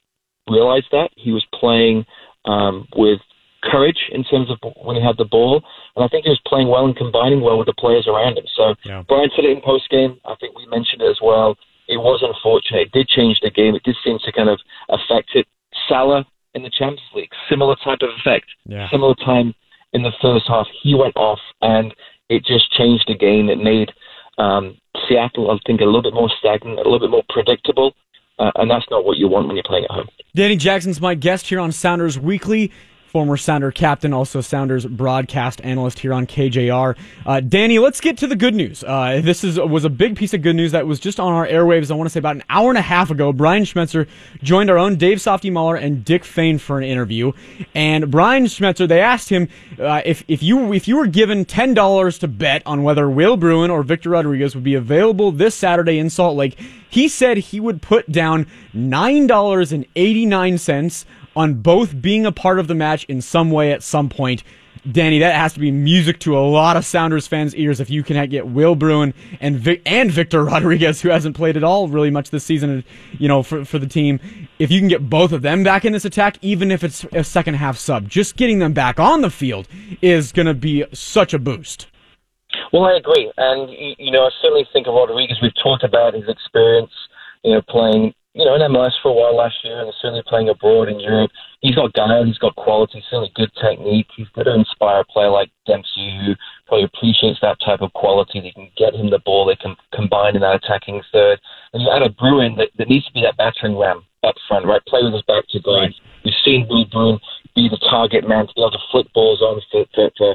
realized 0.50 0.88
that 0.92 1.10
he 1.16 1.32
was 1.32 1.44
playing 1.54 2.06
um, 2.44 2.86
with 2.96 3.20
courage 3.62 4.10
in 4.12 4.24
terms 4.24 4.50
of 4.50 4.58
when 4.82 4.96
he 4.96 5.02
had 5.02 5.16
the 5.16 5.24
ball, 5.24 5.62
and 5.96 6.04
I 6.04 6.08
think 6.08 6.24
he 6.24 6.30
was 6.30 6.40
playing 6.46 6.68
well 6.68 6.84
and 6.84 6.96
combining 6.96 7.40
well 7.40 7.58
with 7.58 7.66
the 7.66 7.74
players 7.74 8.06
around 8.06 8.36
him. 8.36 8.44
So 8.54 8.74
yeah. 8.84 9.02
Brian 9.08 9.30
said 9.34 9.44
it 9.44 9.56
in 9.56 9.62
post 9.62 9.88
game. 9.90 10.20
I 10.24 10.34
think 10.40 10.56
we 10.56 10.66
mentioned 10.66 11.02
it 11.02 11.10
as 11.10 11.18
well. 11.22 11.56
It 11.88 11.98
was 11.98 12.22
unfortunate. 12.22 12.88
It 12.88 12.92
did 12.92 13.08
change 13.08 13.40
the 13.40 13.50
game. 13.50 13.74
It 13.74 13.82
did 13.82 13.96
seem 14.04 14.18
to 14.24 14.32
kind 14.32 14.48
of 14.48 14.58
affect 14.88 15.30
it. 15.34 15.46
Salah 15.88 16.24
in 16.54 16.62
the 16.62 16.70
Champions 16.70 17.10
League, 17.14 17.30
similar 17.48 17.76
type 17.84 17.98
of 18.02 18.10
effect. 18.20 18.46
Yeah. 18.66 18.88
Similar 18.90 19.14
time 19.16 19.54
in 19.92 20.02
the 20.02 20.12
first 20.20 20.46
half, 20.48 20.66
he 20.82 20.94
went 20.94 21.16
off, 21.16 21.40
and 21.62 21.94
it 22.28 22.44
just 22.44 22.72
changed 22.72 23.04
the 23.06 23.16
game. 23.16 23.48
It 23.48 23.58
made 23.58 23.92
um, 24.38 24.76
Seattle, 25.08 25.50
I 25.50 25.58
think, 25.66 25.80
a 25.80 25.84
little 25.84 26.02
bit 26.02 26.14
more 26.14 26.30
stagnant, 26.38 26.78
a 26.78 26.82
little 26.82 27.00
bit 27.00 27.10
more 27.10 27.24
predictable. 27.28 27.94
Uh, 28.38 28.50
and 28.56 28.70
that's 28.70 28.86
not 28.90 29.04
what 29.04 29.16
you 29.16 29.28
want 29.28 29.46
when 29.46 29.56
you're 29.56 29.62
playing 29.64 29.84
at 29.84 29.90
home. 29.90 30.08
Danny 30.34 30.56
Jackson's 30.56 31.00
my 31.00 31.14
guest 31.14 31.46
here 31.46 31.60
on 31.60 31.70
Sounders 31.70 32.18
Weekly 32.18 32.72
former 33.14 33.36
Sounder 33.36 33.70
captain, 33.70 34.12
also 34.12 34.40
Sounders 34.40 34.84
broadcast 34.86 35.60
analyst 35.62 36.00
here 36.00 36.12
on 36.12 36.26
KJR. 36.26 36.96
Uh, 37.24 37.38
Danny, 37.38 37.78
let's 37.78 38.00
get 38.00 38.18
to 38.18 38.26
the 38.26 38.34
good 38.34 38.56
news. 38.56 38.82
Uh, 38.82 39.20
this 39.22 39.44
is 39.44 39.56
was 39.56 39.84
a 39.84 39.88
big 39.88 40.16
piece 40.16 40.34
of 40.34 40.42
good 40.42 40.56
news 40.56 40.72
that 40.72 40.84
was 40.84 40.98
just 40.98 41.20
on 41.20 41.32
our 41.32 41.46
airwaves. 41.46 41.92
I 41.92 41.94
want 41.94 42.06
to 42.06 42.10
say 42.10 42.18
about 42.18 42.34
an 42.34 42.42
hour 42.50 42.70
and 42.70 42.76
a 42.76 42.82
half 42.82 43.12
ago. 43.12 43.32
Brian 43.32 43.62
Schmetzer 43.62 44.08
joined 44.42 44.68
our 44.68 44.76
own 44.76 44.96
Dave 44.96 45.20
Softy 45.20 45.48
Mahler 45.48 45.76
and 45.76 46.04
Dick 46.04 46.24
Fain 46.24 46.58
for 46.58 46.76
an 46.76 46.82
interview. 46.82 47.30
And 47.72 48.10
Brian 48.10 48.46
Schmetzer, 48.46 48.88
they 48.88 49.00
asked 49.00 49.28
him 49.28 49.48
uh, 49.78 50.02
if 50.04 50.24
if 50.26 50.42
you 50.42 50.72
if 50.72 50.88
you 50.88 50.96
were 50.96 51.06
given 51.06 51.44
ten 51.44 51.72
dollars 51.72 52.18
to 52.18 52.26
bet 52.26 52.62
on 52.66 52.82
whether 52.82 53.08
Will 53.08 53.36
Bruin 53.36 53.70
or 53.70 53.84
Victor 53.84 54.10
Rodriguez 54.10 54.56
would 54.56 54.64
be 54.64 54.74
available 54.74 55.30
this 55.30 55.54
Saturday 55.54 56.00
in 56.00 56.10
Salt 56.10 56.36
Lake, 56.36 56.58
he 56.90 57.06
said 57.06 57.36
he 57.36 57.60
would 57.60 57.80
put 57.80 58.10
down 58.10 58.48
nine 58.72 59.28
dollars 59.28 59.70
and 59.70 59.86
eighty 59.94 60.26
nine 60.26 60.58
cents 60.58 61.06
on 61.36 61.54
both 61.54 62.00
being 62.00 62.26
a 62.26 62.32
part 62.32 62.58
of 62.58 62.68
the 62.68 62.74
match 62.74 63.04
in 63.04 63.20
some 63.20 63.50
way 63.50 63.72
at 63.72 63.82
some 63.82 64.08
point. 64.08 64.42
Danny, 64.90 65.18
that 65.20 65.34
has 65.34 65.54
to 65.54 65.60
be 65.60 65.70
music 65.70 66.18
to 66.20 66.36
a 66.36 66.40
lot 66.40 66.76
of 66.76 66.84
Sounders 66.84 67.26
fans' 67.26 67.54
ears 67.56 67.80
if 67.80 67.88
you 67.88 68.02
can 68.02 68.28
get 68.28 68.46
Will 68.46 68.74
Bruin 68.74 69.14
and 69.40 69.56
Vic- 69.56 69.80
and 69.86 70.10
Victor 70.10 70.44
Rodriguez, 70.44 71.00
who 71.00 71.08
hasn't 71.08 71.36
played 71.36 71.56
at 71.56 71.64
all 71.64 71.88
really 71.88 72.10
much 72.10 72.28
this 72.28 72.44
season, 72.44 72.84
you 73.12 73.26
know, 73.26 73.42
for 73.42 73.64
for 73.64 73.78
the 73.78 73.86
team. 73.86 74.20
If 74.58 74.70
you 74.70 74.80
can 74.80 74.88
get 74.88 75.08
both 75.08 75.32
of 75.32 75.40
them 75.40 75.62
back 75.62 75.86
in 75.86 75.92
this 75.92 76.04
attack, 76.04 76.36
even 76.42 76.70
if 76.70 76.84
it's 76.84 77.04
a 77.12 77.24
second 77.24 77.54
half 77.54 77.78
sub, 77.78 78.08
just 78.10 78.36
getting 78.36 78.58
them 78.58 78.74
back 78.74 79.00
on 79.00 79.22
the 79.22 79.30
field 79.30 79.68
is 80.02 80.32
going 80.32 80.46
to 80.46 80.54
be 80.54 80.84
such 80.92 81.32
a 81.32 81.38
boost. 81.38 81.86
Well, 82.72 82.84
I 82.84 82.96
agree, 82.96 83.32
and 83.38 83.70
you 83.98 84.10
know, 84.10 84.24
I 84.26 84.30
certainly 84.42 84.68
think 84.72 84.86
of 84.86 84.94
Rodriguez. 84.94 85.38
We've 85.40 85.54
talked 85.62 85.82
about 85.82 86.12
his 86.12 86.28
experience, 86.28 86.92
you 87.42 87.54
know, 87.54 87.62
playing 87.62 88.14
you 88.34 88.44
know, 88.44 88.56
in 88.56 88.62
MLS 88.62 88.90
for 89.00 89.10
a 89.10 89.14
while 89.14 89.36
last 89.36 89.54
year 89.62 89.80
and 89.80 89.94
certainly 90.02 90.22
playing 90.26 90.48
abroad 90.48 90.88
in 90.88 90.98
Europe. 90.98 91.30
He's 91.60 91.76
got 91.76 91.92
guile, 91.94 92.24
he's 92.24 92.38
got 92.38 92.56
quality, 92.56 93.02
certainly 93.08 93.30
good 93.34 93.50
technique. 93.62 94.08
He's 94.16 94.28
going 94.34 94.46
to 94.46 94.54
inspire 94.54 95.00
a 95.00 95.04
player 95.04 95.30
like 95.30 95.50
Dempsey 95.66 96.18
who 96.18 96.34
probably 96.66 96.84
appreciates 96.84 97.38
that 97.42 97.58
type 97.64 97.80
of 97.80 97.92
quality. 97.94 98.40
They 98.40 98.50
can 98.50 98.68
get 98.76 98.94
him 98.94 99.10
the 99.10 99.22
ball, 99.24 99.46
they 99.46 99.54
can 99.54 99.76
combine 99.94 100.34
in 100.34 100.42
that 100.42 100.58
attacking 100.58 101.00
third. 101.12 101.38
And 101.72 101.82
you 101.82 101.90
add 101.94 102.02
a 102.02 102.10
Bruin 102.10 102.56
that, 102.56 102.74
that 102.76 102.88
needs 102.88 103.06
to 103.06 103.12
be 103.12 103.22
that 103.22 103.38
battering 103.38 103.78
ram 103.78 104.02
up 104.24 104.34
front, 104.48 104.66
right? 104.66 104.84
Play 104.86 105.04
with 105.04 105.14
his 105.14 105.22
back 105.22 105.44
to 105.50 105.60
goal. 105.60 105.80
Right. 105.80 105.94
We've 106.24 106.34
seen 106.44 106.66
Will 106.68 106.86
Bruin 106.90 107.20
be 107.54 107.68
the 107.70 107.78
target 107.88 108.26
man 108.26 108.48
to 108.48 108.52
be 108.54 108.62
able 108.62 108.72
to 108.72 108.86
flick 108.90 109.06
balls 109.14 109.42
on 109.42 109.62
for, 109.70 109.86
for, 109.94 110.10
for 110.18 110.34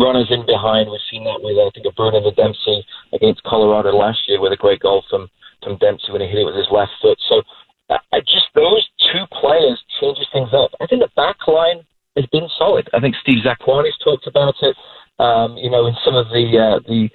runners 0.00 0.28
in 0.30 0.46
behind. 0.46 0.88
We've 0.88 1.04
seen 1.10 1.24
that 1.24 1.44
with, 1.44 1.60
I 1.60 1.68
think, 1.74 1.84
a 1.84 1.92
Bruin 1.92 2.16
and 2.16 2.24
a 2.24 2.32
Dempsey 2.32 2.86
against 3.12 3.42
Colorado 3.44 3.92
last 3.92 4.24
year 4.28 4.40
with 4.40 4.52
a 4.52 4.56
great 4.56 4.80
goal 4.80 5.04
from 5.10 5.28
from 5.62 5.76
Dempsey 5.78 6.12
when 6.12 6.20
he 6.20 6.28
hit 6.28 6.38
it 6.38 6.44
with 6.44 6.56
his 6.56 6.68
left 6.70 6.92
foot. 7.02 7.18
So 7.28 7.42
uh, 7.90 7.98
just 8.20 8.46
those 8.54 8.86
two 9.12 9.24
players 9.32 9.82
changes 10.00 10.26
things 10.32 10.50
up. 10.52 10.70
I 10.80 10.86
think 10.86 11.02
the 11.02 11.10
back 11.16 11.36
line 11.46 11.84
has 12.16 12.26
been 12.26 12.48
solid. 12.58 12.88
I 12.92 13.00
think 13.00 13.14
Steve 13.22 13.44
Zakuani's 13.44 13.96
talked 14.04 14.26
about 14.26 14.54
it. 14.62 14.76
Um, 15.18 15.56
you 15.56 15.70
know, 15.70 15.86
in 15.86 15.94
some 16.04 16.14
of 16.14 16.28
the 16.28 16.46
uh, 16.58 16.80
the 16.86 17.08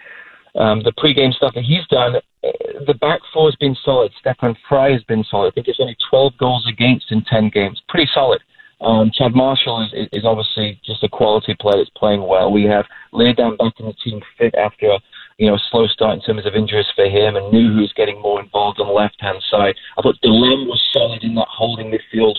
um, 0.60 0.84
the 0.84 0.94
pregame 0.94 1.34
stuff 1.34 1.54
that 1.56 1.64
he's 1.64 1.86
done, 1.88 2.16
uh, 2.16 2.50
the 2.86 2.94
back 2.96 3.22
four 3.34 3.48
has 3.48 3.56
been 3.56 3.76
solid. 3.84 4.12
Stefan 4.20 4.56
Frei 4.68 4.94
has 4.94 5.04
been 5.04 5.24
solid. 5.30 5.48
I 5.48 5.52
think 5.52 5.68
it's 5.68 5.80
only 5.80 5.98
12 6.10 6.38
goals 6.38 6.68
against 6.70 7.12
in 7.12 7.24
10 7.24 7.50
games. 7.50 7.82
Pretty 7.90 8.10
solid. 8.14 8.42
Um, 8.82 9.12
Chad 9.14 9.34
Marshall 9.34 9.88
is, 9.94 10.08
is 10.12 10.26
obviously 10.26 10.80
just 10.86 11.04
a 11.04 11.10
quality 11.10 11.56
player 11.60 11.78
that's 11.78 11.90
playing 11.96 12.28
well. 12.28 12.52
We 12.52 12.66
have 12.66 12.86
Leerdam 13.14 13.58
back 13.58 13.74
in 13.80 13.88
the 13.88 13.94
team 13.94 14.22
fit 14.38 14.54
after 14.56 14.88
a 14.88 15.00
you 15.38 15.48
know, 15.48 15.56
a 15.56 15.64
slow 15.72 15.88
start 15.88 16.16
in 16.16 16.22
terms 16.22 16.46
of 16.46 16.56
injuries 16.56 16.92
for 16.96 17.06
him, 17.06 17.36
and 17.36 17.54
Nouhou 17.54 17.82
was 17.82 17.94
getting 17.96 18.22
more 18.22 18.42
involved 18.42 18.80
on 18.80 18.88
the 18.88 18.94
left 18.94 19.20
hand 19.20 19.42
side. 19.50 19.76
I 19.98 20.02
thought 20.02 20.22
Delem 20.24 20.68
was 20.68 20.82
solid 20.92 21.24
in 21.24 21.36
that 21.36 21.48
holding 21.50 21.92
midfield 21.92 22.38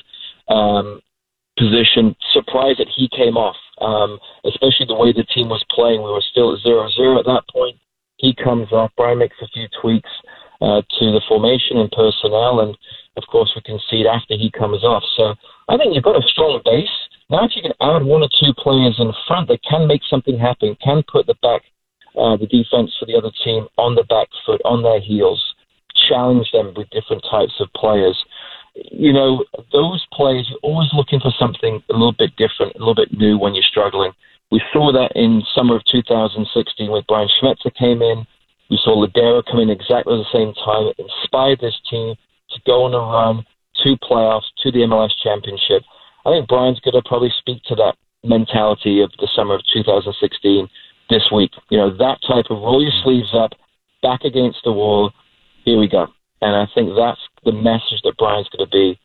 um, 0.49 1.01
position. 1.59 2.15
Surprised 2.33 2.79
that 2.79 2.91
he 2.95 3.09
came 3.09 3.37
off, 3.37 3.57
um, 3.81 4.19
especially 4.45 4.87
the 4.87 4.95
way 4.95 5.13
the 5.13 5.27
team 5.35 5.49
was 5.49 5.65
playing. 5.71 6.03
We 6.03 6.11
were 6.11 6.25
still 6.31 6.55
at 6.55 6.63
0 6.63 6.89
0 6.95 7.19
at 7.19 7.27
that 7.27 7.43
point. 7.53 7.77
He 8.17 8.35
comes 8.35 8.71
off. 8.73 8.93
Brian 8.97 9.19
makes 9.19 9.37
a 9.43 9.49
few 9.49 9.67
tweaks 9.81 10.11
uh, 10.63 10.83
to 10.83 11.05
the 11.11 11.23
formation 11.29 11.79
and 11.79 11.91
personnel, 11.91 12.61
and 12.61 12.77
of 13.17 13.25
course, 13.31 13.51
we 13.55 13.63
concede 13.63 14.07
after 14.07 14.35
he 14.35 14.51
comes 14.51 14.85
off. 14.85 15.03
So 15.17 15.35
I 15.69 15.77
think 15.77 15.95
you've 15.95 16.05
got 16.05 16.17
a 16.17 16.29
strong 16.29 16.61
base. 16.65 16.89
Now, 17.31 17.45
if 17.45 17.53
you 17.57 17.63
can 17.63 17.75
add 17.81 18.05
one 18.05 18.23
or 18.23 18.29
two 18.39 18.53
players 18.59 18.97
in 18.99 19.11
front 19.27 19.49
that 19.49 19.63
can 19.69 19.87
make 19.87 20.03
something 20.09 20.39
happen, 20.39 20.77
can 20.83 21.03
put 21.11 21.27
the 21.27 21.35
back 21.43 21.63
uh, 22.17 22.37
the 22.37 22.47
defense 22.47 22.95
for 22.99 23.07
the 23.07 23.17
other 23.17 23.31
team 23.45 23.67
on 23.77 23.95
the 23.95 24.05
back 24.05 24.29
foot, 24.47 24.61
on 24.65 24.83
their 24.83 25.01
heels, 25.01 25.43
challenge 26.09 26.51
them 26.53 26.73
with 26.77 26.91
different 26.91 27.25
types 27.31 27.55
of 27.61 27.69
players. 27.75 28.17
You 28.75 29.13
know, 29.13 29.45
those 29.73 30.05
players, 30.13 30.47
you're 30.51 30.59
always 30.63 30.89
looking 30.93 31.21
for 31.21 31.33
something 31.39 31.83
a 31.91 31.93
little 31.93 32.15
bit 32.17 32.35
different, 32.37 32.75
a 32.75 32.79
little 32.79 32.95
bit 32.95 33.17
new 33.17 33.39
when 33.39 33.55
you're 33.55 33.67
struggling. 33.71 34.13
We 34.51 34.63
saw 34.73 34.93
that 34.93 35.13
in 35.15 35.43
summer 35.55 35.77
of 35.77 35.83
2016 35.91 36.91
when 36.91 37.03
Brian 37.09 37.29
Schmetzer 37.41 37.75
came 37.75 38.03
in. 38.03 38.27
We 38.71 38.79
saw 38.83 38.95
Lodeiro 38.95 39.43
come 39.45 39.61
in 39.61 39.71
exactly 39.71 40.15
at 40.15 40.25
the 40.25 40.33
same 40.33 40.55
time. 40.65 40.91
It 40.91 40.99
inspired 40.99 41.61
this 41.61 41.79
team 41.91 42.15
to 42.51 42.61
go 42.67 42.85
on 42.85 42.95
a 42.95 42.99
run 42.99 43.47
to 43.83 43.97
playoffs, 43.99 44.51
to 44.63 44.71
the 44.71 44.87
MLS 44.87 45.11
championship. 45.23 45.83
I 46.25 46.31
think 46.31 46.49
Brian's 46.49 46.81
going 46.81 46.95
to 46.95 47.03
probably 47.09 47.33
speak 47.39 47.63
to 47.65 47.75
that 47.77 47.97
mentality 48.23 49.03
of 49.03 49.11
the 49.19 49.29
summer 49.35 49.55
of 49.55 49.63
2016 49.73 50.69
this 51.11 51.23
week. 51.33 51.51
You 51.71 51.79
know, 51.79 51.97
that 51.97 52.19
type 52.27 52.47
of 52.51 52.63
roll 52.63 52.83
your 52.83 52.93
sleeves 53.03 53.35
up, 53.35 53.53
back 54.03 54.25
against 54.25 54.59
the 54.65 54.73
wall, 54.73 55.13
here 55.65 55.79
we 55.79 55.89
go. 55.89 56.09
And 56.43 56.55
I 56.55 56.67
think 56.75 56.91
that's 56.97 57.21
the 57.45 57.53
message 57.53 58.03
that 58.05 58.17
Brian's 58.19 58.49
going 58.49 58.67
to 58.67 58.71
be 58.71 58.99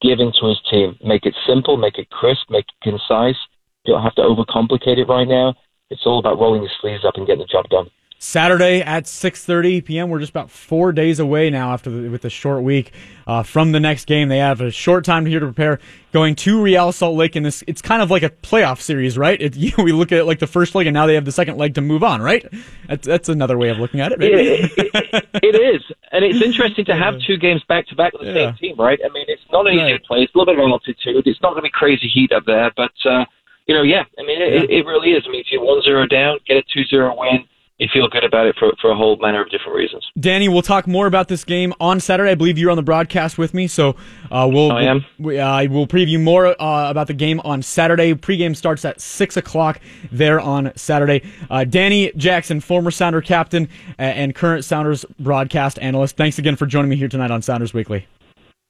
giving 0.00 0.32
to 0.40 0.46
his 0.48 0.60
team. 0.70 0.96
Make 1.04 1.26
it 1.26 1.34
simple, 1.46 1.76
make 1.76 1.98
it 1.98 2.10
crisp, 2.10 2.50
make 2.50 2.64
it 2.64 2.82
concise. 2.82 3.36
You 3.84 3.94
don't 3.94 4.02
have 4.02 4.14
to 4.16 4.22
overcomplicate 4.22 4.98
it 4.98 5.08
right 5.08 5.28
now. 5.28 5.54
It's 5.90 6.02
all 6.04 6.18
about 6.18 6.40
rolling 6.40 6.62
your 6.62 6.70
sleeves 6.80 7.04
up 7.04 7.16
and 7.16 7.26
getting 7.26 7.40
the 7.40 7.46
job 7.46 7.68
done. 7.68 7.88
Saturday 8.18 8.80
at 8.80 9.04
6:30 9.04 9.84
p.m. 9.84 10.08
We're 10.08 10.20
just 10.20 10.30
about 10.30 10.50
four 10.50 10.92
days 10.92 11.20
away 11.20 11.50
now 11.50 11.72
after 11.72 11.90
the, 11.90 12.08
with 12.08 12.22
the 12.22 12.30
short 12.30 12.62
week 12.62 12.92
uh, 13.26 13.42
from 13.42 13.72
the 13.72 13.80
next 13.80 14.06
game. 14.06 14.28
They 14.28 14.38
have 14.38 14.62
a 14.62 14.70
short 14.70 15.04
time 15.04 15.26
here 15.26 15.38
to 15.38 15.46
prepare. 15.46 15.78
Going 16.12 16.34
to 16.36 16.62
Real 16.62 16.92
Salt 16.92 17.14
Lake, 17.14 17.36
in 17.36 17.42
this 17.42 17.62
it's 17.66 17.82
kind 17.82 18.00
of 18.00 18.10
like 18.10 18.22
a 18.22 18.30
playoff 18.30 18.80
series, 18.80 19.18
right? 19.18 19.40
It, 19.40 19.54
you 19.56 19.70
know, 19.76 19.84
we 19.84 19.92
look 19.92 20.12
at 20.12 20.18
it 20.18 20.24
like 20.24 20.38
the 20.38 20.46
first 20.46 20.74
leg, 20.74 20.86
and 20.86 20.94
now 20.94 21.06
they 21.06 21.14
have 21.14 21.26
the 21.26 21.32
second 21.32 21.58
leg 21.58 21.74
to 21.74 21.82
move 21.82 22.02
on, 22.02 22.22
right? 22.22 22.46
That's, 22.88 23.06
that's 23.06 23.28
another 23.28 23.58
way 23.58 23.68
of 23.68 23.78
looking 23.78 24.00
at 24.00 24.12
it. 24.12 24.22
it, 24.22 24.72
it, 24.78 25.28
it 25.42 25.54
is, 25.54 25.82
and 26.12 26.24
it's 26.24 26.40
interesting 26.40 26.86
to 26.86 26.96
have 26.96 27.20
two 27.26 27.36
games 27.36 27.62
back 27.68 27.86
to 27.88 27.94
back 27.94 28.14
with 28.14 28.22
the 28.22 28.28
yeah. 28.28 28.50
same 28.50 28.56
team, 28.56 28.76
right? 28.78 28.98
I 29.04 29.12
mean, 29.12 29.26
it's 29.28 29.42
not 29.52 29.66
an 29.66 29.74
easy 29.74 29.92
right. 29.92 30.04
place. 30.04 30.24
It's 30.24 30.34
a 30.34 30.38
little 30.38 30.54
bit 30.54 30.64
of 30.64 30.70
altitude. 30.70 31.26
It's 31.26 31.42
not 31.42 31.50
going 31.50 31.62
to 31.62 31.68
be 31.68 31.70
crazy 31.70 32.08
heat 32.08 32.32
up 32.32 32.46
there, 32.46 32.72
but 32.76 32.92
uh, 33.04 33.26
you 33.66 33.74
know, 33.74 33.82
yeah. 33.82 34.04
I 34.18 34.22
mean, 34.22 34.40
it, 34.40 34.70
yeah. 34.70 34.78
it 34.78 34.86
really 34.86 35.10
is. 35.10 35.24
I 35.28 35.30
mean, 35.30 35.42
if 35.42 35.48
you're 35.50 35.62
one 35.62 35.82
zero 35.82 36.06
down, 36.06 36.38
get 36.46 36.56
a 36.56 36.62
two 36.72 36.84
zero 36.84 37.14
win 37.14 37.44
you 37.78 37.88
feel 37.92 38.08
good 38.08 38.24
about 38.24 38.46
it 38.46 38.56
for, 38.58 38.72
for 38.80 38.90
a 38.90 38.96
whole 38.96 39.16
manner 39.18 39.42
of 39.42 39.50
different 39.50 39.76
reasons. 39.76 40.04
Danny, 40.18 40.48
we'll 40.48 40.62
talk 40.62 40.86
more 40.86 41.06
about 41.06 41.28
this 41.28 41.44
game 41.44 41.74
on 41.78 42.00
Saturday. 42.00 42.30
I 42.30 42.34
believe 42.34 42.56
you're 42.56 42.70
on 42.70 42.76
the 42.76 42.82
broadcast 42.82 43.36
with 43.36 43.52
me, 43.52 43.66
so 43.66 43.96
uh, 44.30 44.48
we'll 44.50 44.72
I 44.72 44.84
am. 44.84 45.04
We, 45.18 45.38
uh, 45.38 45.68
we'll 45.68 45.86
preview 45.86 46.22
more 46.22 46.60
uh, 46.60 46.90
about 46.90 47.06
the 47.06 47.14
game 47.14 47.40
on 47.40 47.60
Saturday. 47.60 48.14
Pregame 48.14 48.56
starts 48.56 48.84
at 48.84 49.00
six 49.00 49.36
o'clock 49.36 49.80
there 50.10 50.40
on 50.40 50.72
Saturday. 50.74 51.22
Uh, 51.50 51.64
Danny 51.64 52.12
Jackson, 52.16 52.60
former 52.60 52.90
Sounder 52.90 53.20
captain 53.20 53.68
and 53.98 54.34
current 54.34 54.64
Sounders 54.64 55.04
broadcast 55.18 55.78
analyst. 55.80 56.16
Thanks 56.16 56.38
again 56.38 56.56
for 56.56 56.66
joining 56.66 56.88
me 56.88 56.96
here 56.96 57.08
tonight 57.08 57.30
on 57.30 57.42
Sounders 57.42 57.74
Weekly. 57.74 58.06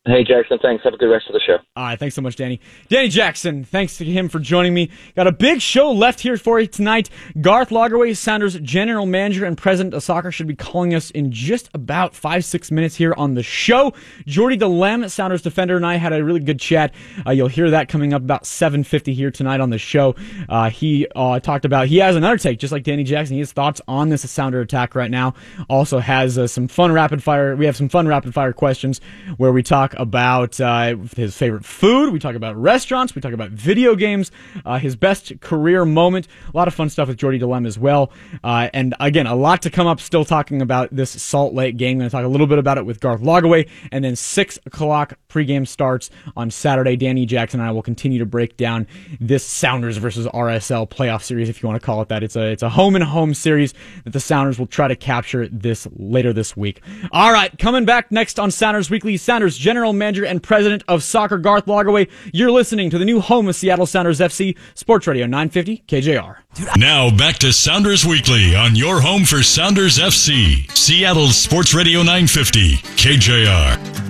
Hey, 0.07 0.23
Jackson. 0.23 0.61
Thanks. 0.63 0.85
Have 0.85 0.95
a 0.95 0.97
good 0.97 1.11
rest 1.11 1.27
of 1.27 1.33
the 1.33 1.41
show. 1.45 1.57
All 1.75 1.83
right. 1.83 1.99
Thanks 1.99 2.15
so 2.15 2.23
much, 2.23 2.37
Danny. 2.37 2.61
Danny 2.89 3.09
Jackson, 3.09 3.65
thanks 3.65 3.99
to 3.99 4.05
him 4.05 4.29
for 4.29 4.39
joining 4.39 4.73
me. 4.73 4.89
Got 5.17 5.27
a 5.27 5.33
big 5.33 5.61
show 5.61 5.91
left 5.91 6.21
here 6.21 6.37
for 6.37 6.61
you 6.61 6.69
tonight. 6.69 7.11
Garth 7.41 7.71
Lagerwey, 7.71 8.17
Sounders 8.17 8.55
general 8.61 9.05
manager 9.05 9.45
and 9.45 9.59
president 9.59 9.95
of 9.95 10.05
soccer, 10.05 10.31
should 10.31 10.47
be 10.47 10.55
calling 10.55 10.95
us 10.95 11.11
in 11.11 11.33
just 11.33 11.69
about 11.75 12.15
five, 12.15 12.45
six 12.45 12.71
minutes 12.71 12.95
here 12.95 13.15
on 13.17 13.35
the 13.35 13.43
show. 13.43 13.95
Jordy 14.27 14.57
Delem, 14.57 15.11
Sounders 15.11 15.43
defender, 15.43 15.75
and 15.75 15.85
I 15.85 15.97
had 15.97 16.13
a 16.13 16.23
really 16.23 16.39
good 16.39 16.61
chat. 16.61 16.95
Uh, 17.27 17.33
you'll 17.33 17.49
hear 17.49 17.71
that 17.71 17.89
coming 17.89 18.15
up 18.15 18.23
about 18.23 18.45
7.50 18.45 19.13
here 19.13 19.33
tonight 19.33 19.59
on 19.59 19.71
the 19.71 19.79
show. 19.79 20.15
Uh, 20.49 20.71
he 20.71 21.09
uh, 21.17 21.41
talked 21.41 21.65
about, 21.65 21.89
he 21.89 21.97
has 21.97 22.15
another 22.15 22.39
take, 22.39 22.61
just 22.61 22.71
like 22.73 22.85
Danny 22.85 23.03
Jackson. 23.03 23.35
He 23.35 23.41
has 23.41 23.51
thoughts 23.51 23.81
on 23.89 24.09
this 24.09 24.31
Sounder 24.31 24.61
attack 24.61 24.95
right 24.95 25.11
now. 25.11 25.35
Also 25.69 25.99
has 25.99 26.39
uh, 26.39 26.47
some 26.47 26.69
fun 26.69 26.93
rapid 26.93 27.25
fire. 27.25 27.57
We 27.57 27.67
have 27.67 27.77
some 27.77 27.89
fun 27.89 28.07
rapid 28.07 28.33
fire 28.33 28.53
questions 28.53 29.01
where 29.37 29.51
we 29.51 29.65
talk 29.65 29.96
about 29.97 30.61
uh, 30.61 30.97
his 31.17 31.37
favorite 31.37 31.65
food. 31.65 32.13
We 32.13 32.19
talk 32.19 32.35
about 32.35 32.57
restaurants. 32.57 33.15
We 33.15 33.21
talk 33.21 33.33
about 33.33 33.51
video 33.51 33.95
games. 33.97 34.31
Uh, 34.65 34.79
his 34.79 34.97
best 34.97 35.41
career 35.41 35.85
moment. 35.85 36.29
A 36.53 36.57
lot 36.57 36.69
of 36.69 36.75
fun 36.75 36.89
stuff 36.89 37.09
with 37.09 37.17
Jordy 37.17 37.39
Delem 37.39 37.67
as 37.67 37.79
well. 37.79 38.13
Uh, 38.45 38.69
and 38.73 38.95
again, 39.01 39.27
a 39.27 39.35
lot 39.35 39.63
to 39.63 39.71
come 39.71 39.87
up. 39.87 40.01
Still 40.01 40.25
talking 40.25 40.63
about 40.63 40.89
this 40.95 41.11
Salt 41.11 41.55
Lake 41.55 41.77
game. 41.77 41.99
Going 41.99 42.09
to 42.09 42.13
talk 42.13 42.25
a 42.25 42.29
little 42.29 42.47
bit 42.47 42.59
about 42.59 42.79
it 42.79 42.87
with 42.87 43.01
Garth 43.01 43.21
Lagerwey. 43.21 43.69
And 43.91 44.05
then 44.05 44.17
six 44.17 44.59
o'clock 44.67 45.19
pregame 45.29 45.67
starts 45.67 46.11
on 46.37 46.51
Saturday. 46.51 46.97
Danny 46.97 47.27
Jackson 47.27 47.61
and 47.61 47.69
I 47.69 47.73
will 47.73 47.83
continue 47.83 48.19
to 48.19 48.27
break 48.27 48.57
down 48.57 48.87
this 49.21 49.45
Sounders 49.45 49.97
versus 49.97 50.27
RSL 50.27 50.89
playoff 50.89 51.23
series, 51.23 51.49
if 51.49 51.63
you 51.63 51.69
want 51.69 51.81
to 51.81 51.85
call 51.85 52.03
it 52.03 52.09
that. 52.09 52.23
It's 52.23 52.37
a 52.37 52.47
it's 52.51 52.63
a 52.63 52.69
home 52.69 52.95
and 52.95 53.05
home 53.05 53.35
series 53.35 53.75
that 54.05 54.13
the 54.13 54.21
Sounders 54.21 54.59
will 54.59 54.67
try 54.67 54.89
to 54.89 54.97
capture 54.97 55.49
this 55.49 55.87
later 55.97 56.33
this 56.33 56.57
week. 56.57 56.81
All 57.13 57.33
right, 57.33 57.57
coming 57.59 57.85
back 57.85 58.11
next 58.13 58.39
on 58.39 58.51
Sounders 58.51 58.91
Weekly. 58.91 59.17
Sounders 59.17 59.57
general 59.57 59.86
manager 59.93 60.25
and 60.25 60.43
president 60.43 60.83
of 60.89 61.03
soccer, 61.03 61.39
Garth 61.39 61.67
Lagerwey. 61.67 62.11
You're 62.33 62.51
listening 62.51 62.91
to 62.91 62.99
the 62.99 63.05
new 63.05 63.21
home 63.21 63.49
of 63.49 63.55
Seattle 63.55 63.87
Sounders 63.87 64.21
FC, 64.21 64.57
Sports 64.75 65.07
Radio 65.07 65.27
950 65.27 65.85
KJR. 65.87 66.37
Now 66.77 67.11
back 67.11 67.37
to 67.39 67.53
Sounders 67.53 68.05
Weekly 68.05 68.57
on 68.57 68.75
your 68.77 69.01
home 69.01 69.25
for 69.25 69.43
Sounders 69.43 69.99
FC, 69.99 70.71
Seattle 70.77 71.29
Sports 71.29 71.75
Radio 71.75 72.01
950 72.01 72.77
KJR. 72.97 74.07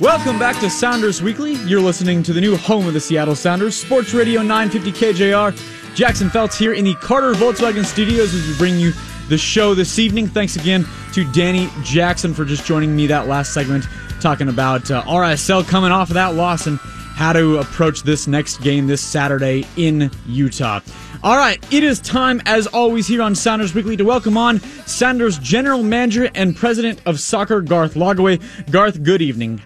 Welcome 0.00 0.38
back 0.38 0.58
to 0.60 0.68
Sounders 0.68 1.22
Weekly. 1.22 1.54
You're 1.66 1.80
listening 1.80 2.22
to 2.24 2.32
the 2.32 2.40
new 2.40 2.56
home 2.56 2.86
of 2.86 2.94
the 2.94 3.00
Seattle 3.00 3.34
Sounders, 3.34 3.76
Sports 3.76 4.12
Radio 4.12 4.42
950 4.42 4.92
KJR. 4.92 5.94
Jackson 5.94 6.28
Felts 6.28 6.58
here 6.58 6.74
in 6.74 6.84
the 6.84 6.94
Carter 6.94 7.32
Volkswagen 7.34 7.84
Studios 7.84 8.34
as 8.34 8.46
we 8.48 8.56
bring 8.58 8.78
you 8.78 8.92
the 9.28 9.38
show 9.38 9.74
this 9.74 9.98
evening. 9.98 10.26
Thanks 10.26 10.56
again 10.56 10.86
to 11.12 11.30
Danny 11.32 11.68
Jackson 11.82 12.34
for 12.34 12.44
just 12.44 12.66
joining 12.66 12.94
me 12.94 13.06
that 13.06 13.26
last 13.26 13.54
segment, 13.54 13.86
talking 14.20 14.48
about 14.48 14.90
uh, 14.90 15.02
RSL 15.02 15.66
coming 15.66 15.90
off 15.90 16.10
of 16.10 16.14
that 16.14 16.34
loss 16.34 16.66
and 16.66 16.78
how 17.14 17.32
to 17.32 17.58
approach 17.58 18.02
this 18.02 18.26
next 18.26 18.58
game 18.58 18.86
this 18.86 19.00
Saturday 19.00 19.64
in 19.76 20.10
Utah. 20.26 20.80
All 21.22 21.36
right, 21.36 21.64
it 21.72 21.82
is 21.82 22.00
time, 22.00 22.42
as 22.44 22.66
always, 22.66 23.06
here 23.06 23.22
on 23.22 23.34
Sounders 23.34 23.74
Weekly 23.74 23.96
to 23.96 24.04
welcome 24.04 24.36
on 24.36 24.60
Sounders 24.86 25.38
General 25.38 25.82
Manager 25.82 26.28
and 26.34 26.54
President 26.54 27.00
of 27.06 27.20
Soccer, 27.20 27.62
Garth 27.62 27.94
Lagerwey. 27.94 28.70
Garth, 28.70 29.02
good 29.02 29.22
evening. 29.22 29.62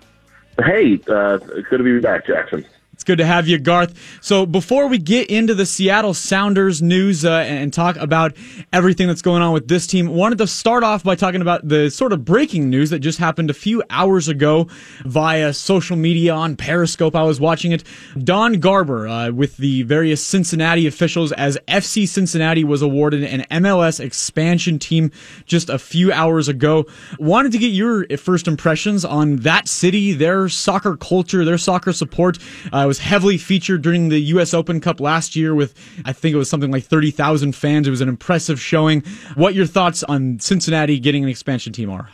Hey, 0.65 1.01
uh, 1.09 1.39
good 1.39 1.79
to 1.79 1.83
be 1.83 1.99
back, 2.01 2.27
Jackson. 2.27 2.65
Good 3.09 3.17
to 3.17 3.25
have 3.25 3.49
you, 3.49 3.59
Garth. 3.59 3.95
So 4.21 4.45
before 4.45 4.87
we 4.87 4.99
get 4.99 5.31
into 5.31 5.55
the 5.55 5.65
Seattle 5.65 6.13
Sounders 6.13 6.83
news 6.83 7.25
uh, 7.25 7.39
and 7.49 7.73
talk 7.73 7.97
about 7.97 8.37
everything 8.71 9.07
that's 9.07 9.23
going 9.23 9.41
on 9.41 9.55
with 9.55 9.67
this 9.67 9.87
team, 9.87 10.09
wanted 10.09 10.37
to 10.37 10.47
start 10.47 10.85
off 10.85 11.05
by 11.05 11.15
talking 11.15 11.41
about 11.41 11.67
the 11.67 11.89
sort 11.89 12.13
of 12.13 12.27
breaking 12.27 12.69
news 12.69 12.91
that 12.91 12.99
just 12.99 13.19
happened 13.19 13.49
a 13.49 13.55
few 13.55 13.83
hours 13.89 14.29
ago 14.29 14.69
via 15.07 15.55
social 15.55 15.97
media 15.97 16.35
on 16.35 16.55
Periscope. 16.55 17.17
I 17.17 17.23
was 17.23 17.41
watching 17.41 17.73
it. 17.73 17.83
Don 18.23 18.61
Garber 18.61 19.09
uh, 19.09 19.31
with 19.31 19.57
the 19.57 19.85
various 19.85 20.23
Cincinnati 20.23 20.87
officials 20.87 21.33
as 21.33 21.57
FC 21.67 22.07
Cincinnati 22.07 22.63
was 22.63 22.83
awarded 22.83 23.25
an 23.25 23.47
MLS 23.63 24.01
expansion 24.01 24.79
team 24.79 25.11
just 25.47 25.71
a 25.71 25.79
few 25.79 26.13
hours 26.13 26.47
ago. 26.47 26.85
Wanted 27.19 27.53
to 27.53 27.59
get 27.59 27.69
your 27.69 28.07
first 28.19 28.47
impressions 28.47 29.07
on 29.07 29.37
that 29.37 29.67
city, 29.67 30.13
their 30.13 30.51
soccer 30.51 30.95
culture, 30.99 31.47
their 31.47 31.57
soccer 31.57 31.95
support. 31.95 32.39
Uh, 32.71 32.85
was 32.99 33.07
heavily 33.07 33.39
featured 33.39 33.83
during 33.83 34.09
the 34.09 34.19
U.S. 34.35 34.53
Open 34.53 34.81
Cup 34.81 35.01
last 35.01 35.37
year 35.37 35.55
with, 35.55 35.75
I 36.05 36.13
think 36.13 36.35
it 36.35 36.39
was 36.39 36.51
something 36.51 36.71
like 36.71 36.85
30,000 36.85 37.55
fans. 37.55 37.87
It 37.87 37.91
was 37.91 38.01
an 38.01 38.09
impressive 38.09 38.61
showing. 38.61 39.03
What 39.35 39.55
your 39.55 39.67
thoughts 39.67 40.03
on 40.05 40.39
Cincinnati 40.41 40.99
getting 40.99 41.23
an 41.23 41.29
expansion 41.29 41.73
team 41.73 41.91
are? 41.91 42.09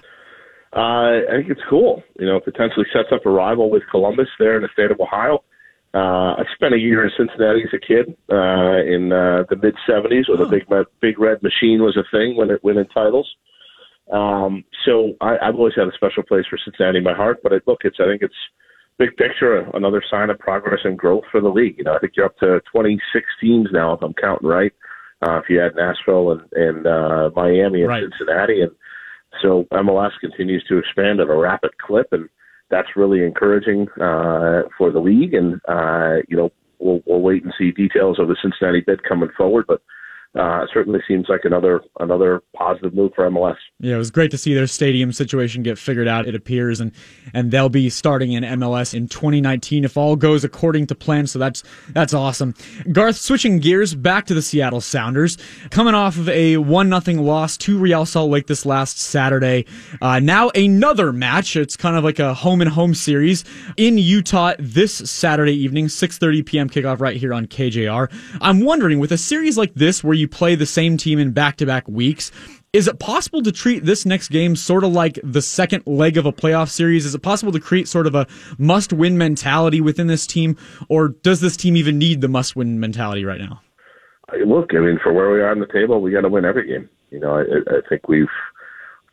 Uh, 0.77 1.23
I 1.31 1.37
think 1.37 1.51
it's 1.51 1.61
cool. 1.71 2.03
You 2.19 2.27
know, 2.27 2.41
potentially 2.41 2.87
sets 2.93 3.09
up 3.13 3.25
a 3.25 3.31
rival 3.31 3.71
with 3.71 3.83
Columbus 3.91 4.29
there 4.39 4.57
in 4.57 4.63
the 4.63 4.69
state 4.73 4.91
of 4.91 5.01
Ohio. 5.01 5.45
Uh, 5.95 6.35
I 6.35 6.43
spent 6.55 6.75
a 6.75 6.79
year 6.79 7.05
in 7.05 7.11
Cincinnati 7.17 7.63
as 7.63 7.73
a 7.73 7.79
kid 7.79 8.17
uh, 8.29 8.83
in 8.83 9.13
uh, 9.13 9.45
the 9.49 9.55
mid 9.55 9.77
'70s, 9.89 10.29
when 10.29 10.41
oh. 10.41 10.45
the 10.45 10.51
big 10.51 10.67
big 11.01 11.21
red 11.21 11.41
machine 11.45 11.81
was 11.81 11.97
a 11.97 12.03
thing 12.11 12.37
when 12.37 12.51
it 12.51 12.65
winning 12.65 12.89
titles. 12.93 13.33
Um, 14.13 14.65
so 14.85 15.13
I, 15.21 15.37
I've 15.41 15.55
always 15.55 15.75
had 15.77 15.87
a 15.87 15.93
special 15.95 16.25
place 16.25 16.45
for 16.51 16.59
Cincinnati 16.59 16.99
in 16.99 17.05
my 17.05 17.15
heart. 17.15 17.39
But 17.45 17.53
it, 17.53 17.63
look, 17.69 17.83
it's 17.85 17.99
I 18.01 18.07
think 18.07 18.23
it's 18.23 18.35
big 18.99 19.17
picture, 19.17 19.69
another 19.75 20.03
sign 20.11 20.31
of 20.31 20.39
progress 20.39 20.81
and 20.85 20.99
growth 20.99 21.25
for 21.31 21.41
the 21.41 21.49
league. 21.49 21.77
You 21.79 21.85
know, 21.85 21.95
I 21.95 21.99
think 21.99 22.15
you're 22.17 22.27
up 22.27 22.39
to 22.39 22.61
26 22.73 23.27
teams 23.41 23.69
now, 23.73 23.93
if 23.95 24.03
I'm 24.03 24.15
counting 24.15 24.49
right. 24.49 24.73
Uh, 25.27 25.39
if 25.39 25.45
you 25.49 25.65
add 25.65 25.75
Nashville 25.75 26.33
and, 26.33 26.43
and 26.53 26.87
uh, 26.87 27.31
Miami 27.35 27.81
and 27.81 27.89
right. 27.89 28.05
Cincinnati, 28.19 28.61
and 28.61 28.73
so 29.41 29.67
MLS 29.73 30.11
continues 30.21 30.65
to 30.69 30.79
expand 30.79 31.21
at 31.21 31.29
a 31.29 31.37
rapid 31.37 31.71
clip, 31.79 32.09
and 32.13 32.29
that's 32.71 32.89
really 32.97 33.25
encouraging 33.25 33.89
uh, 34.01 34.63
for 34.77 34.91
the 34.91 35.01
league. 35.01 35.33
And 35.33 35.61
uh, 35.67 36.17
you 36.29 36.37
know, 36.37 36.51
we'll, 36.79 37.01
we'll 37.07 37.23
wait 37.23 37.43
and 37.43 37.55
see 37.57 37.71
details 37.71 38.19
of 38.19 38.29
the 38.29 38.37
Cincinnati 38.43 38.83
bid 38.87 39.03
coming 39.03 39.31
forward, 39.37 39.65
but 39.67 39.81
uh, 40.39 40.67
certainly 40.73 41.01
seems 41.07 41.27
like 41.29 41.43
another 41.45 41.81
another 42.01 42.43
positive 42.57 42.93
move 42.93 43.13
for 43.15 43.29
MLS. 43.31 43.57
Yeah, 43.79 43.95
it 43.95 43.99
was 43.99 44.11
great 44.11 44.33
to 44.33 44.39
see 44.39 44.53
their 44.53 44.67
stadium 44.67 45.13
situation 45.13 45.63
get 45.63 45.79
figured 45.79 46.09
out. 46.09 46.27
It 46.27 46.35
appears, 46.35 46.81
and 46.81 46.91
and 47.33 47.53
they'll 47.53 47.69
be 47.69 47.89
starting 47.89 48.33
in 48.33 48.43
MLS 48.43 48.95
in 48.95 49.07
2019 49.07 49.85
if 49.85 49.97
all 49.97 50.17
goes 50.17 50.43
according 50.43 50.89
to 50.89 50.95
plan. 50.97 51.29
So 51.29 51.39
that's 51.39 51.63
that's 51.91 52.13
awesome. 52.13 52.55
Garth, 52.91 53.17
switching 53.17 53.61
gears 53.61 53.95
back 53.95 54.27
to 54.27 54.35
the 54.35 54.43
Seattle 54.43 54.81
Sounders, 54.81 55.39
coming 55.71 55.95
off 55.95 56.17
of 56.17 56.29
a 56.29 56.57
one 56.57 56.89
nothing 56.89 57.19
loss 57.19 57.57
to 57.59 57.79
Real 57.79 58.05
Salt 58.05 58.31
Lake 58.31 58.49
this 58.49 58.67
last 58.67 58.99
Saturday. 58.99 59.67
Uh, 60.03 60.19
now 60.19 60.49
another 60.51 61.13
match. 61.13 61.55
It's 61.55 61.77
kind 61.77 61.97
of 61.97 62.03
like 62.03 62.19
a 62.19 62.35
home 62.35 62.61
and 62.61 62.71
home 62.71 62.95
series 62.95 63.45
in 63.77 63.99
Utah 63.99 64.55
this 64.59 64.95
Saturday 64.95 65.55
evening, 65.55 65.87
6:30 65.87 66.45
p.m. 66.45 66.69
kickoff 66.69 67.01
right 67.01 67.17
here 67.17 67.33
on 67.33 67.47
KJR. 67.47 68.11
I'm 68.41 68.65
wondering 68.65 68.99
with 68.99 69.13
a 69.13 69.19
series 69.19 69.57
like 69.57 69.75
this 69.75 70.03
where 70.03 70.15
you 70.15 70.24
you 70.25 70.29
play 70.29 70.55
the 70.55 70.67
same 70.67 70.97
team 70.97 71.19
in 71.19 71.33
back 71.33 71.57
to 71.57 71.67
back 71.67 71.87
weeks. 71.87 72.33
Is 72.73 72.89
it 72.89 72.99
possible 72.99 73.43
to 73.43 73.53
treat 73.53 73.85
this 73.85 74.05
next 74.05 74.31
game 74.31 74.57
sort 74.57 74.83
of 74.83 74.93
like 74.93 75.21
the 75.23 75.43
second 75.43 75.87
leg 75.87 76.17
of 76.17 76.27
a 76.27 76.33
playoff 76.33 76.71
series? 76.71 77.07
Is 77.07 77.15
it 77.15 77.21
possible 77.21 77.53
to 77.53 77.61
create 77.61 77.87
sort 77.87 78.07
of 78.07 78.15
a 78.15 78.27
must 78.59 78.93
win 78.93 79.17
mentality 79.17 79.81
within 79.81 80.09
this 80.09 80.27
team, 80.27 80.57
or 80.89 81.09
does 81.09 81.41
this 81.41 81.57
team 81.57 81.77
even 81.77 81.99
need 81.99 82.21
the 82.21 82.29
must 82.29 82.57
win 82.57 82.81
mentality 82.81 83.25
right 83.25 83.41
now? 83.41 83.61
Look, 84.45 84.71
I 84.75 84.81
mean, 84.81 84.99
for 85.03 85.13
where 85.13 85.31
we 85.31 85.41
are 85.41 85.51
on 85.51 85.61
the 85.61 85.67
table, 85.67 86.01
we 86.01 86.11
got 86.11 86.23
to 86.23 86.29
win 86.29 86.45
every 86.45 86.67
game. 86.67 86.89
You 87.11 87.21
know, 87.21 87.37
I, 87.37 87.43
I 87.43 87.81
think 87.89 88.09
we've 88.09 88.27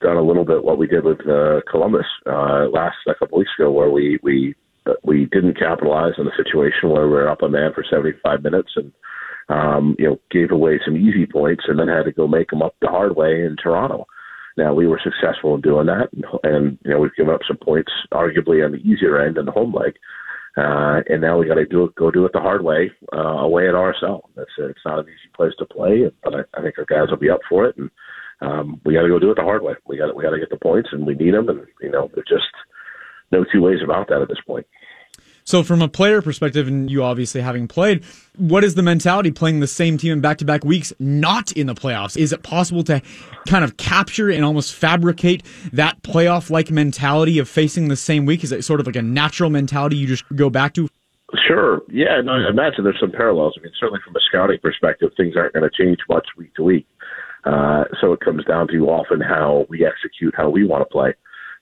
done 0.01 0.17
a 0.17 0.23
little 0.23 0.45
bit 0.45 0.63
what 0.63 0.79
we 0.79 0.87
did 0.87 1.03
with 1.03 1.19
uh, 1.27 1.61
Columbus 1.69 2.07
uh, 2.25 2.67
last 2.69 2.97
a 3.07 3.13
couple 3.13 3.37
weeks 3.37 3.51
ago, 3.59 3.69
where 3.71 3.91
we 3.91 4.17
we 4.23 4.55
we 5.03 5.25
didn't 5.25 5.59
capitalize 5.59 6.13
on 6.17 6.25
the 6.25 6.31
situation 6.35 6.89
where 6.89 7.05
we 7.05 7.13
we're 7.13 7.29
up 7.29 7.43
a 7.43 7.49
man 7.49 7.71
for 7.73 7.83
75 7.87 8.41
minutes 8.41 8.71
and 8.75 8.91
um, 9.51 9.95
you 9.99 10.07
know, 10.07 10.19
gave 10.31 10.51
away 10.51 10.79
some 10.83 10.95
easy 10.95 11.25
points 11.25 11.65
and 11.67 11.77
then 11.77 11.87
had 11.87 12.05
to 12.05 12.11
go 12.11 12.27
make 12.27 12.49
them 12.49 12.61
up 12.61 12.75
the 12.81 12.87
hard 12.87 13.15
way 13.15 13.43
in 13.43 13.55
Toronto. 13.61 14.05
Now 14.57 14.73
we 14.73 14.87
were 14.87 15.01
successful 15.03 15.55
in 15.55 15.61
doing 15.61 15.87
that, 15.87 16.09
and, 16.13 16.25
and 16.43 16.77
you 16.83 16.91
know 16.91 16.99
we've 16.99 17.15
given 17.15 17.33
up 17.33 17.41
some 17.47 17.57
points, 17.57 17.91
arguably 18.13 18.65
on 18.65 18.73
the 18.73 18.79
easier 18.79 19.19
end 19.19 19.37
in 19.37 19.45
the 19.45 19.51
home 19.51 19.73
leg, 19.73 19.93
uh, 20.57 20.99
and 21.07 21.21
now 21.21 21.37
we 21.37 21.47
got 21.47 21.55
to 21.55 21.65
do 21.65 21.85
it, 21.85 21.95
go 21.95 22.11
do 22.11 22.25
it 22.25 22.33
the 22.33 22.39
hard 22.39 22.63
way 22.63 22.91
uh, 23.15 23.39
away 23.47 23.69
at 23.69 23.75
RSL. 23.75 24.21
That's 24.35 24.49
it's 24.57 24.79
not 24.85 24.99
an 24.99 25.05
easy 25.05 25.31
place 25.35 25.53
to 25.59 25.65
play, 25.65 26.11
but 26.23 26.35
I, 26.35 26.39
I 26.53 26.61
think 26.61 26.77
our 26.77 26.85
guys 26.85 27.09
will 27.09 27.17
be 27.17 27.29
up 27.29 27.39
for 27.47 27.65
it, 27.65 27.77
and 27.77 27.89
um, 28.41 28.81
we 28.83 28.93
got 28.93 29.03
to 29.03 29.07
go 29.07 29.19
do 29.19 29.31
it 29.31 29.35
the 29.35 29.43
hard 29.43 29.63
way. 29.63 29.73
We 29.87 29.97
got 29.97 30.15
we 30.15 30.23
got 30.23 30.31
to 30.31 30.39
get 30.39 30.49
the 30.49 30.57
points, 30.57 30.89
and 30.91 31.07
we 31.07 31.15
need 31.15 31.33
them, 31.33 31.47
and 31.47 31.65
you 31.81 31.91
know 31.91 32.09
there's 32.13 32.27
just 32.27 32.51
no 33.31 33.45
two 33.51 33.61
ways 33.61 33.79
about 33.81 34.09
that 34.09 34.21
at 34.21 34.27
this 34.27 34.41
point. 34.45 34.67
So, 35.51 35.63
from 35.63 35.81
a 35.81 35.89
player 35.89 36.21
perspective, 36.21 36.69
and 36.69 36.89
you 36.89 37.03
obviously 37.03 37.41
having 37.41 37.67
played, 37.67 38.05
what 38.37 38.63
is 38.63 38.75
the 38.75 38.81
mentality 38.81 39.31
playing 39.31 39.59
the 39.59 39.67
same 39.67 39.97
team 39.97 40.13
in 40.13 40.21
back 40.21 40.37
to 40.37 40.45
back 40.45 40.63
weeks, 40.63 40.93
not 40.97 41.51
in 41.51 41.67
the 41.67 41.75
playoffs? 41.75 42.15
Is 42.15 42.31
it 42.31 42.41
possible 42.41 42.85
to 42.85 43.01
kind 43.49 43.65
of 43.65 43.75
capture 43.75 44.29
and 44.29 44.45
almost 44.45 44.73
fabricate 44.73 45.43
that 45.73 46.01
playoff 46.03 46.49
like 46.49 46.71
mentality 46.71 47.37
of 47.37 47.49
facing 47.49 47.89
the 47.89 47.97
same 47.97 48.25
week? 48.25 48.45
Is 48.45 48.53
it 48.53 48.63
sort 48.63 48.79
of 48.79 48.85
like 48.85 48.95
a 48.95 49.01
natural 49.01 49.49
mentality 49.49 49.97
you 49.97 50.07
just 50.07 50.23
go 50.37 50.49
back 50.49 50.73
to? 50.75 50.87
Sure. 51.45 51.81
Yeah. 51.89 52.21
No, 52.23 52.31
I 52.31 52.49
imagine 52.49 52.85
there's 52.85 53.01
some 53.01 53.11
parallels. 53.11 53.55
I 53.59 53.61
mean, 53.61 53.73
certainly 53.77 53.99
from 54.05 54.15
a 54.15 54.21
scouting 54.29 54.59
perspective, 54.61 55.11
things 55.17 55.35
aren't 55.35 55.51
going 55.51 55.69
to 55.69 55.83
change 55.83 55.97
much 56.07 56.27
week 56.37 56.55
to 56.55 56.63
week. 56.63 56.87
Uh, 57.43 57.83
so 57.99 58.13
it 58.13 58.21
comes 58.21 58.45
down 58.45 58.69
to 58.69 58.87
often 58.87 59.19
how 59.19 59.65
we 59.67 59.85
execute, 59.85 60.33
how 60.33 60.49
we 60.49 60.65
want 60.65 60.81
to 60.81 60.89
play. 60.89 61.13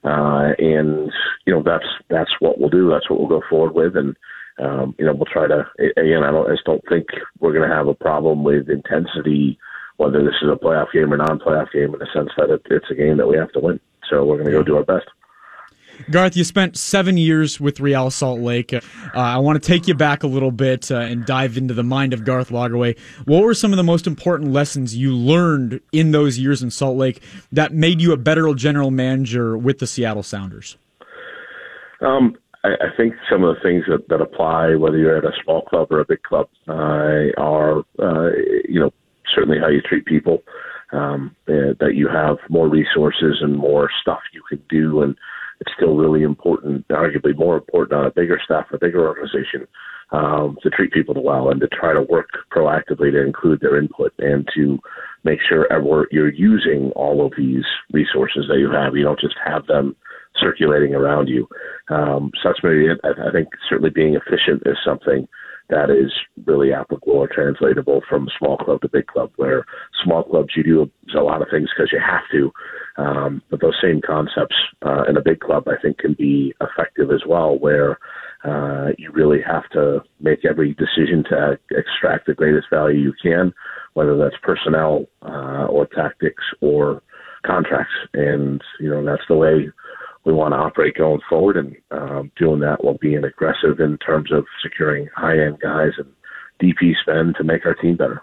Uh, 0.03 0.51
and 0.57 1.11
you 1.45 1.53
know 1.53 1.61
that's 1.63 1.85
that's 2.09 2.31
what 2.39 2.59
we'll 2.59 2.69
do. 2.69 2.89
That's 2.89 3.09
what 3.09 3.19
we'll 3.19 3.27
go 3.27 3.41
forward 3.49 3.73
with, 3.73 3.97
and 3.97 4.15
um, 4.57 4.95
you 4.97 5.05
know 5.05 5.13
we'll 5.13 5.25
try 5.25 5.47
to. 5.47 5.65
Again, 5.97 6.23
I 6.23 6.31
don't 6.31 6.47
I 6.47 6.53
just 6.53 6.65
don't 6.65 6.83
think 6.87 7.07
we're 7.39 7.53
going 7.53 7.67
to 7.67 7.75
have 7.75 7.87
a 7.87 7.93
problem 7.93 8.43
with 8.43 8.69
intensity, 8.69 9.59
whether 9.97 10.23
this 10.23 10.35
is 10.41 10.49
a 10.49 10.55
playoff 10.55 10.91
game 10.93 11.13
or 11.13 11.17
non-playoff 11.17 11.71
game, 11.73 11.93
in 11.93 11.99
the 11.99 12.07
sense 12.13 12.29
that 12.37 12.49
it, 12.49 12.61
it's 12.69 12.89
a 12.89 12.95
game 12.95 13.17
that 13.17 13.27
we 13.27 13.37
have 13.37 13.51
to 13.53 13.59
win. 13.59 13.79
So 14.09 14.23
we're 14.23 14.37
going 14.37 14.47
to 14.47 14.53
go 14.53 14.63
do 14.63 14.77
our 14.77 14.83
best. 14.83 15.07
Garth, 16.11 16.35
you 16.35 16.43
spent 16.43 16.77
seven 16.77 17.17
years 17.17 17.59
with 17.59 17.79
Real 17.79 18.09
Salt 18.09 18.39
Lake. 18.39 18.73
Uh, 18.73 18.81
I 19.13 19.37
want 19.37 19.61
to 19.61 19.67
take 19.67 19.87
you 19.87 19.93
back 19.93 20.23
a 20.23 20.27
little 20.27 20.51
bit 20.51 20.91
uh, 20.91 20.99
and 20.99 21.25
dive 21.25 21.57
into 21.57 21.73
the 21.73 21.83
mind 21.83 22.13
of 22.13 22.23
Garth 22.23 22.49
Lagerwey. 22.49 22.97
What 23.25 23.43
were 23.43 23.53
some 23.53 23.71
of 23.71 23.77
the 23.77 23.83
most 23.83 24.07
important 24.07 24.51
lessons 24.51 24.95
you 24.95 25.13
learned 25.13 25.81
in 25.91 26.11
those 26.11 26.39
years 26.39 26.63
in 26.63 26.71
Salt 26.71 26.97
Lake 26.97 27.21
that 27.51 27.73
made 27.73 28.01
you 28.01 28.11
a 28.11 28.17
better 28.17 28.53
general 28.55 28.91
manager 28.91 29.57
with 29.57 29.79
the 29.79 29.87
Seattle 29.87 30.23
Sounders? 30.23 30.77
Um, 32.01 32.35
I, 32.63 32.69
I 32.69 32.97
think 32.97 33.13
some 33.29 33.43
of 33.43 33.55
the 33.55 33.61
things 33.61 33.83
that, 33.87 34.07
that 34.09 34.21
apply, 34.21 34.75
whether 34.75 34.97
you're 34.97 35.17
at 35.17 35.25
a 35.25 35.33
small 35.43 35.61
club 35.63 35.91
or 35.91 35.99
a 35.99 36.05
big 36.05 36.23
club, 36.23 36.47
uh, 36.67 37.31
are 37.37 37.79
uh, 37.99 38.31
you 38.67 38.79
know 38.79 38.91
certainly 39.35 39.57
how 39.59 39.69
you 39.69 39.81
treat 39.81 40.05
people. 40.05 40.43
Um, 40.91 41.35
uh, 41.47 41.77
that 41.79 41.93
you 41.93 42.07
have 42.07 42.37
more 42.49 42.67
resources 42.67 43.37
and 43.41 43.55
more 43.55 43.91
stuff 44.01 44.21
you 44.33 44.41
can 44.49 44.59
do 44.69 45.03
and 45.03 45.15
it's 45.59 45.71
still 45.75 45.95
really 45.95 46.23
important, 46.23 46.87
arguably 46.87 47.35
more 47.37 47.57
important 47.57 47.99
on 47.99 48.05
a 48.05 48.11
bigger 48.11 48.39
staff, 48.43 48.67
a 48.71 48.77
bigger 48.77 49.07
organization, 49.07 49.67
um, 50.11 50.57
to 50.63 50.69
treat 50.69 50.91
people 50.91 51.21
well 51.21 51.49
and 51.49 51.59
to 51.61 51.67
try 51.67 51.93
to 51.93 52.01
work 52.01 52.29
proactively 52.51 53.11
to 53.11 53.23
include 53.23 53.59
their 53.59 53.77
input 53.77 54.13
and 54.19 54.47
to 54.55 54.79
make 55.23 55.39
sure 55.47 55.67
you're 56.11 56.31
using 56.31 56.91
all 56.95 57.25
of 57.25 57.33
these 57.37 57.65
resources 57.91 58.45
that 58.49 58.57
you 58.57 58.71
have. 58.71 58.95
You 58.95 59.03
don't 59.03 59.19
just 59.19 59.35
have 59.45 59.67
them 59.67 59.95
circulating 60.35 60.95
around 60.95 61.27
you. 61.27 61.47
Um, 61.89 62.31
so 62.41 62.49
that's 62.49 62.63
maybe, 62.63 62.87
I 63.03 63.31
think 63.31 63.49
certainly 63.67 63.89
being 63.89 64.15
efficient 64.15 64.63
is 64.65 64.77
something 64.85 65.27
that 65.69 65.89
is 65.89 66.11
really 66.45 66.73
applicable 66.73 67.13
or 67.13 67.27
translatable 67.27 68.01
from 68.09 68.27
small 68.37 68.57
club 68.57 68.81
to 68.81 68.89
big 68.89 69.07
club, 69.07 69.31
where 69.35 69.65
small 70.03 70.23
clubs 70.23 70.53
you 70.55 70.63
do 70.63 70.91
a 71.15 71.21
lot 71.21 71.41
of 71.41 71.47
things 71.51 71.69
because 71.75 71.91
you 71.91 71.99
have 71.99 72.23
to, 72.31 72.51
um, 73.01 73.41
but 73.49 73.61
those 73.61 73.77
same 73.81 74.01
concepts 74.05 74.55
uh, 74.85 75.03
in 75.07 75.17
a 75.17 75.21
big 75.21 75.39
club 75.39 75.67
I 75.67 75.79
think 75.81 75.99
can 75.99 76.13
be 76.13 76.53
effective 76.61 77.11
as 77.11 77.21
well, 77.27 77.57
where 77.57 77.99
uh, 78.43 78.89
you 78.97 79.11
really 79.11 79.41
have 79.45 79.69
to 79.71 80.01
make 80.19 80.45
every 80.45 80.73
decision 80.73 81.23
to 81.29 81.59
extract 81.71 82.25
the 82.25 82.33
greatest 82.33 82.67
value 82.71 82.99
you 82.99 83.13
can, 83.21 83.53
whether 83.93 84.17
that's 84.17 84.35
personnel 84.41 85.05
uh, 85.21 85.65
or 85.65 85.85
tactics 85.87 86.43
or 86.61 87.01
contracts, 87.45 87.93
and 88.13 88.61
you 88.79 88.89
know 88.89 89.03
that's 89.03 89.27
the 89.27 89.35
way 89.35 89.69
we 90.25 90.33
want 90.33 90.53
to 90.53 90.57
operate 90.57 90.95
going 90.95 91.21
forward, 91.29 91.57
and 91.57 91.75
um, 91.91 92.31
doing 92.37 92.59
that 92.59 92.83
while 92.83 92.97
being 92.99 93.23
aggressive 93.23 93.79
in 93.79 93.97
terms 93.99 94.31
of 94.31 94.45
securing 94.61 95.07
high 95.15 95.39
end 95.39 95.59
guys 95.59 95.91
and 95.97 96.11
DP 96.61 96.93
spend 97.01 97.35
to 97.37 97.43
make 97.43 97.65
our 97.65 97.75
team 97.75 97.95
better. 97.95 98.21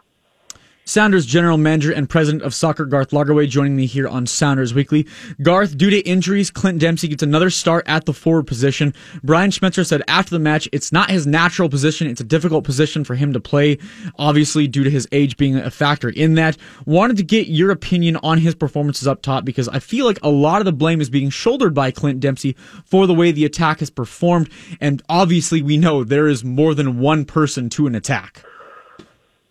Sounders 0.88 1.27
general 1.27 1.59
manager 1.59 1.90
and 1.90 2.09
president 2.09 2.44
of 2.44 2.55
soccer 2.55 2.85
Garth 2.85 3.11
Lagerwey 3.11 3.49
joining 3.49 3.75
me 3.75 3.87
here 3.87 4.07
on 4.07 4.25
Sounders 4.25 4.72
Weekly. 4.72 5.05
Garth, 5.42 5.77
due 5.77 5.90
to 5.90 5.99
injuries, 6.03 6.49
Clint 6.49 6.79
Dempsey 6.79 7.09
gets 7.09 7.25
another 7.25 7.51
start 7.51 7.85
at 7.88 8.05
the 8.05 8.12
forward 8.12 8.46
position. 8.46 8.94
Brian 9.25 9.51
Schmetzer 9.51 9.85
said 9.85 10.05
after 10.07 10.31
the 10.31 10.38
match, 10.38 10.68
it's 10.70 10.92
not 10.92 11.11
his 11.11 11.27
natural 11.27 11.68
position. 11.68 12.07
It's 12.07 12.20
a 12.20 12.25
difficult 12.25 12.62
position 12.62 13.03
for 13.03 13.16
him 13.16 13.33
to 13.33 13.40
play, 13.40 13.79
obviously 14.16 14.68
due 14.68 14.85
to 14.85 14.90
his 14.90 15.09
age 15.11 15.37
being 15.37 15.57
a 15.57 15.72
factor 15.72 16.11
in 16.11 16.35
that. 16.35 16.57
Wanted 16.85 17.16
to 17.16 17.25
get 17.25 17.49
your 17.49 17.72
opinion 17.72 18.16
on 18.18 18.38
his 18.38 18.55
performances 18.55 19.09
up 19.09 19.22
top 19.22 19.44
because 19.44 19.68
I 19.68 19.81
feel 19.81 20.07
like 20.07 20.20
a 20.22 20.31
lot 20.31 20.61
of 20.61 20.66
the 20.66 20.72
blame 20.72 21.01
is 21.01 21.11
being 21.11 21.31
shouldered 21.31 21.75
by 21.75 21.90
Clint 21.90 22.20
Dempsey 22.20 22.55
for 22.85 23.09
the 23.09 23.14
way 23.14 23.33
the 23.33 23.44
attack 23.44 23.81
has 23.81 23.90
performed. 23.90 24.51
And 24.81 25.03
obviously 25.09 25.62
we 25.62 25.79
know 25.79 26.05
there 26.05 26.29
is 26.29 26.44
more 26.44 26.75
than 26.75 27.01
one 27.01 27.25
person 27.25 27.68
to 27.70 27.88
an 27.88 27.96
attack. 27.96 28.44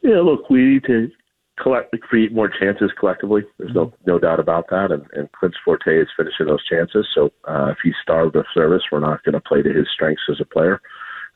Yeah, 0.02 0.22
look, 0.22 0.50
we 0.50 0.62
need 0.62 0.84
to 0.86 1.12
collect 1.60 1.98
create 2.02 2.34
more 2.34 2.50
chances 2.50 2.92
collectively. 3.00 3.44
There's 3.58 3.74
no 3.74 3.94
no 4.06 4.20
doubt 4.20 4.40
about 4.40 4.66
that. 4.70 4.92
And, 4.92 5.06
and 5.14 5.32
Clint's 5.32 5.58
forte 5.64 6.00
is 6.00 6.08
finishing 6.16 6.48
those 6.48 6.66
chances. 6.68 7.08
So 7.14 7.32
uh, 7.48 7.68
if 7.72 7.78
he's 7.84 7.94
starved 8.02 8.36
of 8.36 8.46
service, 8.54 8.84
we're 8.92 9.00
not 9.00 9.24
going 9.24 9.34
to 9.34 9.42
play 9.42 9.62
to 9.62 9.74
his 9.74 9.88
strengths 9.94 10.24
as 10.30 10.42
a 10.42 10.46
player. 10.46 10.82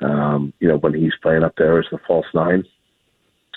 Um, 0.02 0.54
you 0.60 0.68
know, 0.68 0.78
when 0.78 0.94
he's 0.94 1.14
playing 1.22 1.44
up 1.44 1.56
there 1.58 1.80
as 1.80 1.86
the 1.92 2.00
false 2.08 2.28
nine, 2.34 2.64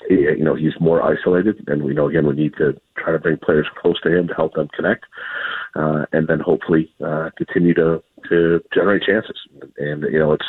he, 0.09 0.14
you 0.14 0.44
know, 0.44 0.57
he's 0.57 0.72
more 0.81 1.03
isolated, 1.03 1.62
and 1.68 1.83
we 1.83 1.94
know 1.94 2.09
again 2.09 2.27
we 2.27 2.35
need 2.35 2.55
to 2.59 2.81
try 2.96 3.12
to 3.12 3.18
bring 3.18 3.37
players 3.37 3.66
close 3.81 4.01
to 4.03 4.16
him 4.16 4.29
to 4.29 4.35
help 4.35 4.55
them 4.55 4.68
connect, 4.75 5.05
uh, 5.77 6.07
and 6.12 6.27
then 6.29 6.40
hopefully 6.40 6.92
uh, 7.05 7.31
continue 7.37 7.75
to 7.75 8.03
to 8.29 8.61
generate 8.75 9.03
chances. 9.03 9.37
And 9.79 10.03
you 10.05 10.18
know, 10.18 10.33
it's 10.33 10.46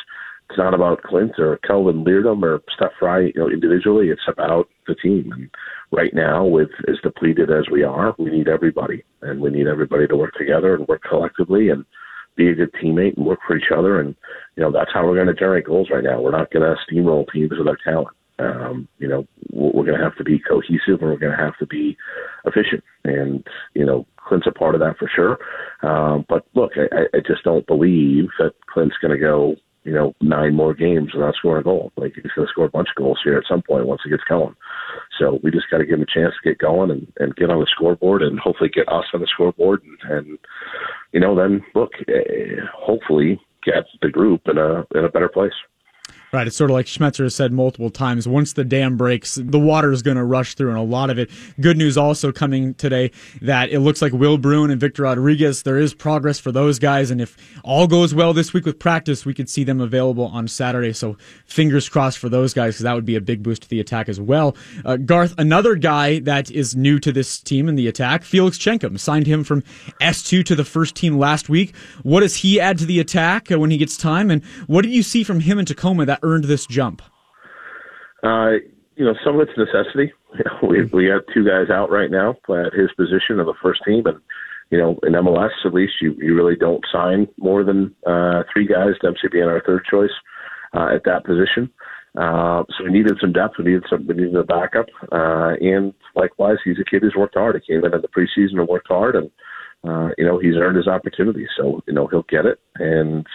it's 0.54 0.60
not 0.60 0.76
about 0.76 1.02
Clint 1.02 1.40
or 1.40 1.58
Kelvin 1.58 2.06
Leerdam 2.06 2.44
or 2.44 2.62
Steph 2.76 2.92
Frei, 3.00 3.32
you 3.34 3.42
know, 3.42 3.50
individually. 3.50 4.10
It's 4.10 4.22
about 4.28 4.70
the 4.86 4.94
team. 4.94 5.32
And 5.32 5.50
right 5.92 6.14
now, 6.14 6.46
with 6.46 6.70
as 6.88 6.98
depleted 7.02 7.50
as 7.50 7.66
we 7.72 7.84
are, 7.84 8.14
we 8.20 8.30
need 8.30 8.48
everybody, 8.48 9.04
and 9.24 9.42
we 9.42 9.50
need 9.50 9.66
everybody 9.66 10.06
to 10.06 10.16
work 10.16 10.36
together 10.38 10.76
and 10.76 10.88
work 10.88 11.02
collectively 11.10 11.70
and 11.70 11.86
be 12.36 12.50
a 12.50 12.54
good 12.54 12.72
teammate 12.74 13.18
and 13.18 13.26
work 13.26 13.40
for 13.48 13.58
each 13.58 13.72
other. 13.76 14.00
And 14.00 14.16
you 14.56 14.62
know 14.62 14.72
that's 14.72 14.92
how 14.94 15.08
we're 15.08 15.16
going 15.16 15.26
to 15.26 15.34
generate 15.34 15.66
goals 15.66 15.90
right 15.92 16.04
now. 16.04 16.22
We're 16.22 16.38
not 16.38 16.52
going 16.52 16.62
to 16.64 16.76
steamroll 16.86 17.26
teams 17.34 17.58
with 17.58 17.68
our 17.68 17.78
talent. 17.84 18.16
Um, 18.38 18.88
you 19.00 19.08
know, 19.08 19.26
we're 19.52 19.86
going 19.86 19.98
to 19.98 20.04
have 20.04 20.18
to 20.18 20.24
be 20.24 20.38
cohesive 20.38 21.02
and 21.02 21.10
we're 21.10 21.18
going 21.18 21.36
to 21.36 21.44
have 21.44 21.58
to 21.58 21.66
be 21.66 21.98
efficient. 22.46 22.84
And 23.06 23.44
you 23.74 23.88
know, 23.88 24.06
Clint's 24.18 24.46
a 24.46 24.52
part 24.52 24.76
of 24.76 24.82
that 24.82 24.98
for 25.00 25.10
sure. 25.16 25.40
Um, 25.82 26.26
but 26.30 26.46
look, 26.54 26.74
I, 26.76 27.06
I 27.18 27.22
just 27.26 27.44
don't 27.44 27.66
believe 27.66 28.26
that 28.38 28.54
Clint's 28.72 28.98
going 29.02 29.14
to 29.14 29.20
go 29.20 29.56
you 29.84 29.94
know, 29.94 30.14
nine 30.22 30.56
more 30.56 30.74
games 30.74 31.14
without 31.14 31.36
scoring 31.36 31.62
a 31.62 31.64
goal. 31.64 31.92
Like 31.98 32.14
he's 32.16 32.32
going 32.36 32.48
to 32.48 32.52
score 32.52 32.66
a 32.66 32.70
bunch 32.70 32.90
of 32.90 33.02
goals 33.02 33.20
here 33.24 33.38
at 33.38 33.44
some 33.48 33.62
point 33.62 33.88
once 33.88 34.02
he 34.04 34.10
gets 34.10 34.24
going. 34.24 34.56
So 35.20 35.40
we 35.44 35.52
just 35.52 35.70
got 35.70 35.80
to 35.80 35.86
give 35.86 35.96
him 35.96 36.04
a 36.04 36.20
chance 36.20 36.34
to 36.34 36.50
get 36.50 36.58
going 36.60 36.92
and, 36.92 37.12
and 37.20 37.36
get 37.36 37.50
on 37.50 37.60
the 37.60 37.68
scoreboard 37.70 38.22
and 38.22 38.40
hopefully 38.40 38.70
get 38.70 38.88
us 38.88 39.06
on 39.14 39.22
the 39.22 39.28
scoreboard 39.28 39.82
and, 39.84 40.12
and 40.12 40.40
you 41.12 41.20
know, 41.20 41.36
then 41.36 41.62
look, 41.76 41.92
uh, 42.08 42.66
hopefully 42.76 43.40
get 43.66 43.86
the 44.02 44.10
group 44.10 44.42
in 44.48 44.58
a 44.58 44.86
in 44.98 45.06
a 45.06 45.10
better 45.10 45.30
place. 45.30 45.54
Right. 46.34 46.48
It's 46.48 46.58
sort 46.58 46.72
of 46.72 46.74
like 46.74 46.88
Schmetzer 46.88 47.26
has 47.26 47.36
said 47.36 47.54
multiple 47.54 47.92
times. 47.92 48.28
Once 48.28 48.54
the 48.54 48.64
dam 48.64 48.98
breaks, 48.98 49.36
the 49.36 49.60
water 49.60 49.92
is 49.92 50.02
going 50.02 50.18
to 50.18 50.24
rush 50.24 50.56
through, 50.56 50.70
and 50.70 50.80
a 50.80 50.82
lot 50.82 51.12
of 51.12 51.20
it. 51.20 51.30
Good 51.62 51.78
news 51.78 51.96
also 51.96 52.32
coming 52.32 52.74
today 52.74 53.12
that 53.44 53.70
it 53.70 53.82
looks 53.82 54.02
like 54.02 54.14
Will 54.14 54.40
Bruin 54.40 54.72
and 54.72 54.82
Victor 54.82 55.04
Rodriguez, 55.04 55.62
there 55.62 55.78
is 55.78 55.94
progress 55.94 56.40
for 56.40 56.52
those 56.52 56.80
guys. 56.80 57.12
And 57.12 57.22
if 57.22 57.38
all 57.64 57.86
goes 57.86 58.16
well 58.16 58.34
this 58.34 58.52
week 58.52 58.66
with 58.66 58.80
practice, 58.80 59.28
we 59.28 59.36
could 59.36 59.48
see 59.48 59.64
them 59.64 59.80
available 59.80 60.26
on 60.26 60.48
Saturday. 60.48 60.92
So 60.92 61.18
fingers 61.46 61.88
crossed 61.88 62.18
for 62.18 62.30
those 62.30 62.52
guys, 62.52 62.74
because 62.74 62.84
that 62.86 62.96
would 62.96 63.06
be 63.06 63.16
a 63.16 63.22
big 63.22 63.44
boost 63.44 63.62
to 63.62 63.70
the 63.70 63.80
attack 63.80 64.10
as 64.10 64.20
well. 64.20 64.58
Uh, 64.84 64.98
Garth, 64.98 65.36
another 65.38 65.76
guy 65.76 66.18
that 66.18 66.50
is 66.50 66.76
new 66.76 66.98
to 66.98 67.12
this 67.12 67.40
team 67.42 67.70
in 67.70 67.76
the 67.76 67.88
attack, 67.88 68.24
Felix 68.24 68.58
Chenkam, 68.58 69.00
signed 69.00 69.28
him 69.28 69.44
from 69.44 69.62
S2 70.02 70.44
to 70.46 70.56
the 70.56 70.66
first 70.66 70.96
team 70.96 71.20
last 71.20 71.48
week. 71.48 71.76
What 72.02 72.22
does 72.22 72.38
he 72.38 72.60
add 72.60 72.80
to 72.80 72.88
the 72.88 73.00
attack 73.00 73.52
uh, 73.52 73.60
when 73.60 73.70
he 73.70 73.78
gets 73.78 73.96
time? 73.96 74.32
And 74.32 74.44
what 74.66 74.82
did 74.82 74.92
you 74.92 75.04
see 75.04 75.24
from 75.24 75.42
him 75.42 75.60
in 75.60 75.66
Tacoma 75.66 76.08
that 76.08 76.23
earned 76.24 76.46
this 76.46 76.66
jump? 76.66 77.02
Uh, 78.24 78.54
you 78.96 79.06
know, 79.06 79.14
some 79.24 79.40
of 79.40 79.48
it's 79.48 79.58
necessity. 79.58 80.12
You 80.34 80.44
know, 80.46 80.68
we 80.68 80.84
we 80.86 81.06
have 81.10 81.22
two 81.32 81.46
guys 81.46 81.70
out 81.70 81.92
right 81.92 82.10
now 82.10 82.32
at 82.50 82.74
his 82.74 82.92
position 82.98 83.40
of 83.40 83.46
the 83.46 83.54
first 83.62 83.82
team, 83.86 84.08
and 84.08 84.20
you 84.72 84.80
know, 84.80 84.98
in 85.04 85.14
MLS 85.14 85.52
at 85.64 85.72
least, 85.72 85.94
you 86.02 86.16
you 86.18 86.36
really 86.36 86.56
don't 86.56 86.84
sign 86.92 87.28
more 87.38 87.64
than 87.64 87.94
uh, 88.08 88.42
three 88.52 88.66
guys. 88.66 88.96
Dempsey 89.00 89.28
being 89.32 89.44
our 89.44 89.62
third 89.64 89.84
choice 89.86 90.10
uh, 90.74 90.88
at 90.96 91.04
that 91.06 91.24
position. 91.24 91.70
Uh, 92.18 92.64
so 92.76 92.84
we 92.84 92.92
needed 92.92 93.18
some 93.22 93.32
depth. 93.32 93.56
We 93.60 93.66
needed 93.66 93.86
some. 93.90 94.08
We 94.08 94.16
needed 94.16 94.36
a 94.36 94.44
backup. 94.44 94.88
Uh, 95.12 95.54
and 95.62 95.94
likewise, 96.16 96.58
he's 96.64 96.80
a 96.80 96.84
kid 96.84 97.04
who's 97.04 97.16
worked 97.16 97.36
hard. 97.36 97.56
He 97.56 97.74
came 97.74 97.86
in 97.86 97.94
in 97.94 98.02
the 98.02 98.08
preseason 98.08 98.60
and 98.60 98.68
worked 98.68 98.88
hard, 98.88 99.16
and 99.16 99.30
uh, 99.84 100.10
you 100.18 100.26
know 100.26 100.40
he's 100.40 100.56
earned 100.56 100.78
his 100.78 100.88
opportunity. 100.88 101.48
So 101.58 101.82
you 101.88 101.94
know 101.94 102.08
he'll 102.08 102.26
get 102.30 102.46
it. 102.46 102.60
And 102.80 103.26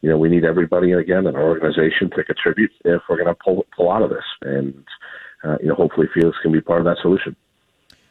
you 0.00 0.08
know, 0.08 0.16
we 0.16 0.28
need 0.28 0.44
everybody 0.44 0.92
again 0.92 1.26
in 1.26 1.36
our 1.36 1.42
organization 1.42 2.10
to 2.16 2.24
contribute 2.24 2.70
if 2.84 3.02
we're 3.08 3.16
going 3.16 3.34
to 3.34 3.34
pull 3.34 3.66
pull 3.76 3.90
out 3.90 4.02
of 4.02 4.10
this. 4.10 4.24
And 4.42 4.84
uh, 5.44 5.56
you 5.60 5.68
know, 5.68 5.74
hopefully, 5.74 6.08
Felix 6.14 6.36
can 6.42 6.52
be 6.52 6.60
part 6.60 6.80
of 6.80 6.84
that 6.86 6.98
solution. 7.02 7.36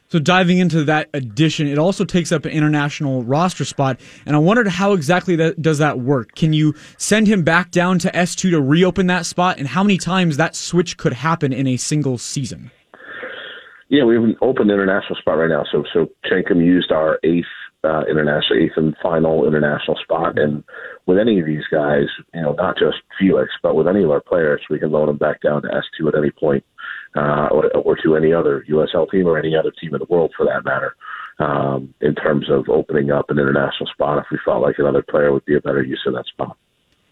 So 0.08 0.18
diving 0.18 0.58
into 0.58 0.82
that 0.84 1.08
addition, 1.14 1.68
it 1.68 1.78
also 1.78 2.04
takes 2.04 2.32
up 2.32 2.44
an 2.44 2.50
international 2.50 3.22
roster 3.22 3.64
spot, 3.64 4.00
and 4.26 4.34
I 4.34 4.40
wondered 4.40 4.66
how 4.66 4.92
exactly 4.92 5.36
that 5.36 5.62
does 5.62 5.78
that 5.78 6.00
work. 6.00 6.34
Can 6.34 6.52
you 6.52 6.74
send 6.98 7.28
him 7.28 7.44
back 7.44 7.70
down 7.70 8.00
to 8.00 8.16
S 8.16 8.34
two 8.34 8.50
to 8.50 8.60
reopen 8.60 9.06
that 9.06 9.24
spot, 9.24 9.58
and 9.58 9.68
how 9.68 9.84
many 9.84 9.98
times 9.98 10.36
that 10.36 10.56
switch 10.56 10.96
could 10.96 11.12
happen 11.12 11.52
in 11.52 11.68
a 11.68 11.76
single 11.76 12.18
season? 12.18 12.72
Yeah, 13.90 14.04
we 14.04 14.14
have 14.14 14.22
an 14.22 14.36
open 14.40 14.70
international 14.70 15.18
spot 15.18 15.38
right 15.38 15.50
now. 15.50 15.64
So 15.70 15.82
so 15.92 16.06
Chenkam 16.24 16.64
used 16.64 16.92
our 16.92 17.18
eighth 17.24 17.44
uh, 17.82 18.02
international, 18.08 18.60
eighth 18.60 18.76
and 18.76 18.94
final 19.02 19.48
international 19.48 19.98
spot, 20.00 20.38
and 20.38 20.62
with 21.06 21.18
any 21.18 21.40
of 21.40 21.46
these 21.46 21.64
guys, 21.72 22.04
you 22.32 22.42
know, 22.42 22.52
not 22.52 22.76
just 22.78 22.98
Felix, 23.18 23.50
but 23.64 23.74
with 23.74 23.88
any 23.88 24.04
of 24.04 24.10
our 24.10 24.20
players, 24.20 24.60
we 24.70 24.78
can 24.78 24.92
load 24.92 25.08
them 25.08 25.16
back 25.16 25.42
down 25.42 25.62
to 25.62 25.74
S 25.74 25.82
two 25.98 26.06
at 26.06 26.14
any 26.14 26.30
point 26.30 26.64
uh, 27.16 27.48
or, 27.50 27.68
or 27.76 27.96
to 28.04 28.14
any 28.14 28.32
other 28.32 28.64
USL 28.70 29.10
team 29.10 29.26
or 29.26 29.36
any 29.36 29.56
other 29.56 29.72
team 29.72 29.92
in 29.92 29.98
the 29.98 30.06
world 30.08 30.32
for 30.36 30.46
that 30.46 30.64
matter. 30.64 30.94
Um, 31.40 31.94
in 32.00 32.14
terms 32.14 32.46
of 32.50 32.68
opening 32.68 33.10
up 33.10 33.30
an 33.30 33.38
international 33.38 33.88
spot, 33.92 34.18
if 34.18 34.26
we 34.30 34.38
felt 34.44 34.62
like 34.62 34.76
another 34.78 35.02
player 35.02 35.32
would 35.32 35.46
be 35.46 35.56
a 35.56 35.60
better 35.60 35.82
use 35.82 36.02
of 36.06 36.12
that 36.12 36.26
spot. 36.26 36.56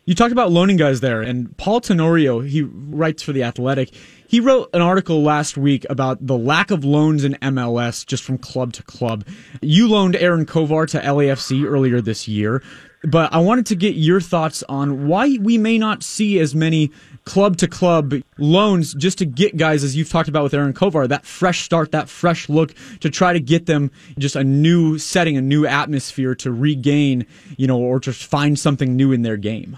You 0.09 0.14
talked 0.14 0.33
about 0.33 0.51
loaning 0.51 0.79
guys 0.79 1.01
there, 1.01 1.21
and 1.21 1.55
Paul 1.59 1.83
Tenorio, 1.83 2.40
he 2.40 2.62
writes 2.62 3.23
for 3.23 3.35
The 3.35 3.42
Athletic. 3.42 3.90
He 4.27 4.40
wrote 4.40 4.71
an 4.73 4.81
article 4.81 5.23
last 5.23 5.59
week 5.59 5.85
about 5.90 6.27
the 6.27 6.38
lack 6.38 6.71
of 6.71 6.83
loans 6.83 7.25
in 7.25 7.35
MLS 7.42 8.07
just 8.07 8.23
from 8.23 8.38
club 8.38 8.73
to 8.73 8.83
club. 8.83 9.27
You 9.61 9.87
loaned 9.87 10.16
Aaron 10.16 10.47
Kovar 10.47 10.88
to 10.92 10.99
LAFC 10.99 11.62
earlier 11.62 12.01
this 12.01 12.27
year, 12.27 12.62
but 13.03 13.35
I 13.35 13.40
wanted 13.40 13.66
to 13.66 13.77
get 13.77 13.97
your 13.97 14.18
thoughts 14.18 14.64
on 14.66 15.09
why 15.09 15.37
we 15.42 15.59
may 15.59 15.77
not 15.77 16.03
see 16.03 16.38
as 16.38 16.55
many 16.55 16.90
club 17.27 17.59
to 17.59 17.68
club 17.68 18.14
loans 18.38 18.94
just 18.94 19.18
to 19.18 19.27
get 19.27 19.59
guys, 19.59 19.85
as 19.85 19.94
you've 19.94 20.09
talked 20.09 20.31
about 20.31 20.42
with 20.42 20.55
Aaron 20.55 20.73
Kovar, 20.73 21.07
that 21.09 21.27
fresh 21.27 21.64
start, 21.64 21.92
that 21.92 22.09
fresh 22.09 22.49
look 22.49 22.75
to 23.01 23.11
try 23.11 23.35
to 23.35 23.40
get 23.40 23.66
them 23.66 23.90
just 24.18 24.37
a 24.37 24.42
new 24.42 24.97
setting, 24.97 25.37
a 25.37 25.42
new 25.42 25.66
atmosphere 25.66 26.35
to 26.37 26.51
regain, 26.51 27.27
you 27.59 27.66
know, 27.66 27.79
or 27.79 28.01
to 28.01 28.14
find 28.14 28.59
something 28.59 28.97
new 28.97 29.12
in 29.12 29.21
their 29.21 29.37
game. 29.37 29.77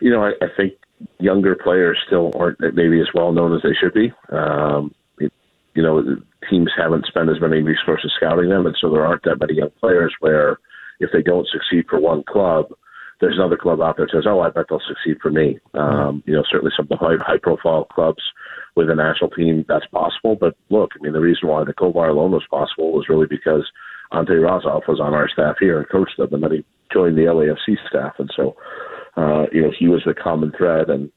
You 0.00 0.10
know, 0.10 0.24
I, 0.24 0.30
I 0.42 0.48
think 0.56 0.74
younger 1.18 1.56
players 1.56 1.98
still 2.06 2.32
aren't 2.36 2.60
maybe 2.74 3.00
as 3.00 3.08
well 3.14 3.32
known 3.32 3.54
as 3.54 3.62
they 3.62 3.74
should 3.78 3.94
be. 3.94 4.12
Um, 4.30 4.94
it, 5.18 5.32
you 5.74 5.82
know, 5.82 6.02
teams 6.48 6.70
haven't 6.76 7.06
spent 7.06 7.30
as 7.30 7.40
many 7.40 7.62
resources 7.62 8.12
scouting 8.16 8.48
them, 8.48 8.66
and 8.66 8.76
so 8.80 8.90
there 8.90 9.04
aren't 9.04 9.24
that 9.24 9.40
many 9.40 9.54
young 9.54 9.70
players 9.80 10.14
where 10.20 10.58
if 11.00 11.10
they 11.12 11.22
don't 11.22 11.48
succeed 11.48 11.86
for 11.88 12.00
one 12.00 12.22
club, 12.28 12.66
there's 13.20 13.36
another 13.36 13.56
club 13.56 13.80
out 13.80 13.96
there 13.96 14.06
that 14.06 14.12
says, 14.12 14.26
"Oh, 14.26 14.40
I 14.40 14.50
bet 14.50 14.66
they'll 14.68 14.80
succeed 14.86 15.18
for 15.22 15.30
me." 15.30 15.58
Um, 15.74 16.22
you 16.26 16.34
know, 16.34 16.44
certainly 16.50 16.72
some 16.76 16.84
of 16.84 16.88
the 16.90 16.96
high, 16.96 17.16
high-profile 17.18 17.86
clubs 17.86 18.22
with 18.74 18.90
a 18.90 18.94
national 18.94 19.30
team, 19.30 19.64
that's 19.68 19.86
possible. 19.86 20.36
But 20.38 20.54
look, 20.68 20.92
I 20.94 21.02
mean, 21.02 21.14
the 21.14 21.20
reason 21.20 21.48
why 21.48 21.64
the 21.64 21.72
Kovar 21.72 22.14
loan 22.14 22.32
was 22.32 22.44
possible 22.50 22.92
was 22.92 23.08
really 23.08 23.26
because 23.26 23.66
Ante 24.12 24.34
Razov 24.34 24.82
was 24.86 25.00
on 25.00 25.14
our 25.14 25.28
staff 25.28 25.56
here 25.58 25.78
and 25.78 25.88
coached 25.88 26.18
them, 26.18 26.32
and 26.34 26.42
then 26.42 26.52
he 26.52 26.64
joined 26.92 27.16
the 27.16 27.22
LAFC 27.22 27.76
staff, 27.88 28.14
and 28.18 28.30
so 28.36 28.54
uh, 29.16 29.46
you 29.52 29.62
know 29.62 29.72
he 29.76 29.88
was 29.88 30.02
the 30.04 30.14
common 30.14 30.52
thread, 30.56 30.90
and 30.90 31.10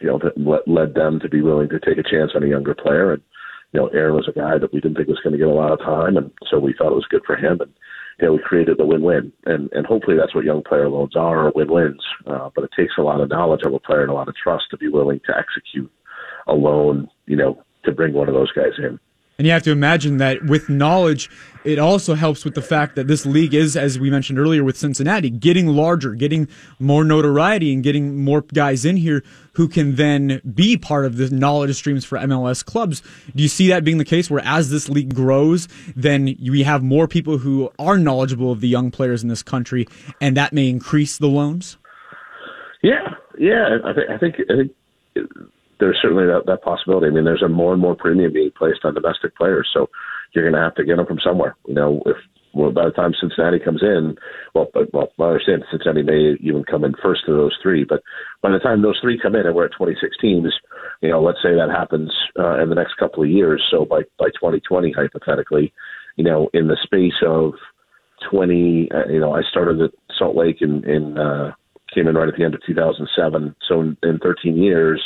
you 0.00 0.08
know 0.08 0.18
that 0.18 0.38
led, 0.66 0.94
them 0.94 1.20
to 1.20 1.28
be 1.28 1.42
willing 1.42 1.68
to 1.68 1.80
take 1.80 1.98
a 1.98 2.08
chance 2.08 2.32
on 2.34 2.42
a 2.42 2.48
younger 2.48 2.74
player. 2.74 3.12
And 3.12 3.22
you 3.72 3.80
know, 3.80 3.88
Aaron 3.88 4.14
was 4.14 4.28
a 4.28 4.38
guy 4.38 4.58
that 4.58 4.72
we 4.72 4.80
didn't 4.80 4.96
think 4.96 5.08
was 5.08 5.20
going 5.22 5.32
to 5.32 5.38
get 5.38 5.48
a 5.48 5.50
lot 5.50 5.72
of 5.72 5.80
time, 5.80 6.16
and 6.16 6.30
so 6.48 6.58
we 6.58 6.74
thought 6.74 6.92
it 6.92 6.96
was 6.96 7.06
good 7.10 7.24
for 7.26 7.36
him. 7.36 7.60
And 7.60 7.72
you 8.20 8.26
know, 8.26 8.32
we 8.34 8.38
created 8.38 8.78
the 8.78 8.86
win-win, 8.86 9.32
and 9.44 9.70
and 9.72 9.86
hopefully 9.86 10.16
that's 10.16 10.34
what 10.34 10.44
young 10.44 10.62
player 10.62 10.88
loans 10.88 11.16
are, 11.16 11.52
win-wins. 11.54 12.02
Uh, 12.26 12.50
but 12.54 12.64
it 12.64 12.70
takes 12.76 12.94
a 12.98 13.02
lot 13.02 13.20
of 13.20 13.28
knowledge 13.28 13.62
of 13.64 13.74
a 13.74 13.80
player 13.80 14.02
and 14.02 14.10
a 14.10 14.14
lot 14.14 14.28
of 14.28 14.36
trust 14.36 14.64
to 14.70 14.76
be 14.76 14.88
willing 14.88 15.20
to 15.26 15.34
execute 15.36 15.90
a 16.46 16.54
loan, 16.54 17.08
you 17.26 17.36
know, 17.36 17.62
to 17.84 17.92
bring 17.92 18.12
one 18.12 18.28
of 18.28 18.34
those 18.34 18.52
guys 18.52 18.72
in. 18.78 18.98
And 19.38 19.46
you 19.46 19.52
have 19.52 19.62
to 19.64 19.70
imagine 19.70 20.16
that 20.16 20.44
with 20.44 20.70
knowledge, 20.70 21.28
it 21.64 21.78
also 21.78 22.14
helps 22.14 22.44
with 22.44 22.54
the 22.54 22.62
fact 22.62 22.94
that 22.96 23.06
this 23.06 23.26
league 23.26 23.52
is, 23.52 23.76
as 23.76 23.98
we 23.98 24.08
mentioned 24.08 24.38
earlier 24.38 24.64
with 24.64 24.78
Cincinnati, 24.78 25.28
getting 25.28 25.66
larger, 25.66 26.14
getting 26.14 26.48
more 26.78 27.04
notoriety, 27.04 27.74
and 27.74 27.82
getting 27.82 28.24
more 28.24 28.40
guys 28.40 28.84
in 28.86 28.96
here 28.96 29.22
who 29.52 29.68
can 29.68 29.96
then 29.96 30.40
be 30.54 30.76
part 30.76 31.04
of 31.04 31.16
the 31.16 31.28
knowledge 31.28 31.74
streams 31.76 32.04
for 32.04 32.18
MLS 32.18 32.64
clubs. 32.64 33.02
Do 33.34 33.42
you 33.42 33.48
see 33.48 33.68
that 33.68 33.84
being 33.84 33.98
the 33.98 34.04
case 34.04 34.30
where 34.30 34.42
as 34.44 34.70
this 34.70 34.88
league 34.88 35.14
grows, 35.14 35.68
then 35.94 36.36
we 36.40 36.62
have 36.62 36.82
more 36.82 37.08
people 37.08 37.36
who 37.38 37.70
are 37.78 37.98
knowledgeable 37.98 38.52
of 38.52 38.60
the 38.60 38.68
young 38.68 38.90
players 38.90 39.22
in 39.22 39.28
this 39.28 39.42
country, 39.42 39.86
and 40.20 40.36
that 40.36 40.52
may 40.52 40.68
increase 40.68 41.18
the 41.18 41.28
loans? 41.28 41.76
Yeah, 42.82 43.14
yeah. 43.38 43.78
I 43.84 43.92
think 43.92 44.10
I 44.10 44.18
think, 44.18 44.36
I 44.50 44.56
think 44.56 44.72
there's 45.78 45.98
certainly 46.00 46.26
that, 46.26 46.46
that 46.46 46.62
possibility. 46.62 47.06
I 47.06 47.10
mean, 47.10 47.24
there's 47.24 47.42
a 47.42 47.48
more 47.48 47.72
and 47.72 47.82
more 47.82 47.94
premium 47.94 48.32
being 48.32 48.50
placed 48.56 48.84
on 48.84 48.94
domestic 48.94 49.36
players, 49.36 49.68
so 49.72 49.88
you're 50.32 50.44
going 50.44 50.54
to 50.54 50.64
have 50.64 50.74
to 50.76 50.84
get 50.84 50.96
them 50.96 51.06
from 51.06 51.20
somewhere. 51.22 51.56
You 51.66 51.74
know, 51.74 52.02
if 52.06 52.16
well, 52.56 52.72
by 52.72 52.86
the 52.86 52.90
time 52.90 53.12
Cincinnati 53.20 53.58
comes 53.58 53.82
in, 53.82 54.16
well, 54.54 54.68
but, 54.72 54.92
well, 54.94 55.12
I 55.18 55.24
understand 55.24 55.64
Cincinnati 55.70 56.02
may 56.02 56.36
even 56.40 56.64
come 56.64 56.84
in 56.84 56.94
first 57.02 57.28
of 57.28 57.36
those 57.36 57.54
three, 57.62 57.84
but 57.84 58.02
by 58.40 58.50
the 58.50 58.58
time 58.58 58.80
those 58.80 58.98
three 58.98 59.20
come 59.20 59.34
in 59.34 59.44
and 59.44 59.54
we're 59.54 59.66
at 59.66 59.76
26 59.76 60.16
teams, 60.18 60.54
you 61.02 61.10
know, 61.10 61.22
let's 61.22 61.42
say 61.42 61.54
that 61.54 61.68
happens 61.68 62.10
uh, 62.38 62.58
in 62.62 62.70
the 62.70 62.74
next 62.74 62.96
couple 62.96 63.22
of 63.22 63.28
years. 63.28 63.62
So 63.70 63.84
by 63.84 64.02
by 64.18 64.28
2020, 64.40 64.92
hypothetically, 64.92 65.72
you 66.16 66.24
know, 66.24 66.48
in 66.54 66.68
the 66.68 66.78
space 66.82 67.20
of 67.26 67.52
20, 68.30 68.88
uh, 68.90 69.12
you 69.12 69.20
know, 69.20 69.34
I 69.34 69.42
started 69.50 69.82
at 69.82 69.90
Salt 70.18 70.34
Lake 70.34 70.62
in 70.62 70.82
in 70.88 71.18
uh, 71.18 71.52
came 71.94 72.08
in 72.08 72.14
right 72.14 72.28
at 72.28 72.36
the 72.36 72.44
end 72.44 72.54
of 72.54 72.62
2007. 72.66 73.54
So 73.68 73.82
in, 73.82 73.96
in 74.02 74.18
13 74.18 74.56
years 74.56 75.02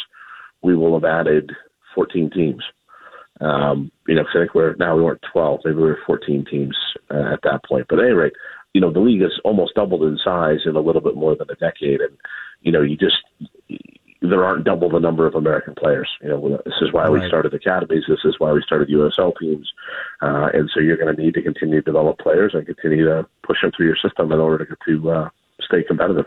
we 0.63 0.77
will 0.77 0.95
have 0.95 1.05
added 1.05 1.53
14 1.95 2.31
teams. 2.31 2.63
Um, 3.41 3.91
you 4.07 4.15
know, 4.15 4.25
cause 4.25 4.33
I 4.37 4.39
think 4.41 4.55
we're 4.55 4.75
now 4.75 4.97
we 4.97 5.03
weren't 5.03 5.25
12, 5.33 5.61
maybe 5.65 5.77
we 5.77 5.83
were 5.83 5.99
14 6.07 6.45
teams 6.51 6.77
uh, 7.11 7.33
at 7.33 7.41
that 7.43 7.65
point. 7.67 7.87
But 7.89 7.99
at 7.99 8.07
any 8.07 8.15
rate, 8.15 8.35
you 8.75 8.81
know, 8.81 8.93
the 8.93 9.01
league 9.01 9.23
has 9.23 9.33
almost 9.45 9.75
doubled 9.75 10.03
in 10.03 10.19
size 10.23 10.61
in 10.67 10.77
a 10.77 10.81
little 10.81 11.01
bit 11.01 11.17
more 11.17 11.35
than 11.35 11.51
a 11.51 11.55
decade, 11.55 12.01
and 12.01 12.17
you 12.61 12.71
know, 12.71 12.83
you 12.83 12.97
just 12.97 13.17
there 14.23 14.45
aren't 14.45 14.65
double 14.65 14.91
the 14.91 15.01
number 15.01 15.27
of 15.27 15.35
American 15.35 15.75
players. 15.75 16.09
You 16.23 16.29
know, 16.29 16.61
this 16.65 16.75
is 16.83 16.93
why 16.93 17.05
right. 17.05 17.23
we 17.23 17.27
started 17.27 17.55
academies. 17.55 18.05
This 18.07 18.21
is 18.25 18.35
why 18.39 18.53
we 18.53 18.63
started 18.63 18.89
USL 18.89 19.33
teams, 19.41 19.69
uh, 20.21 20.49
and 20.53 20.71
so 20.73 20.81
you're 20.81 20.99
going 20.99 21.15
to 21.15 21.21
need 21.21 21.35
to 21.35 21.43
continue 21.43 21.77
to 21.77 21.83
develop 21.83 22.19
players 22.19 22.53
and 22.55 22.67
continue 22.67 23.07
to 23.07 23.27
push 23.43 23.63
them 23.63 23.73
through 23.77 23.87
your 23.87 23.97
system 23.97 24.31
in 24.33 24.39
order 24.39 24.65
to 24.65 24.77
to 24.87 25.11
uh, 25.11 25.29
stay 25.63 25.83
competitive. 25.83 26.27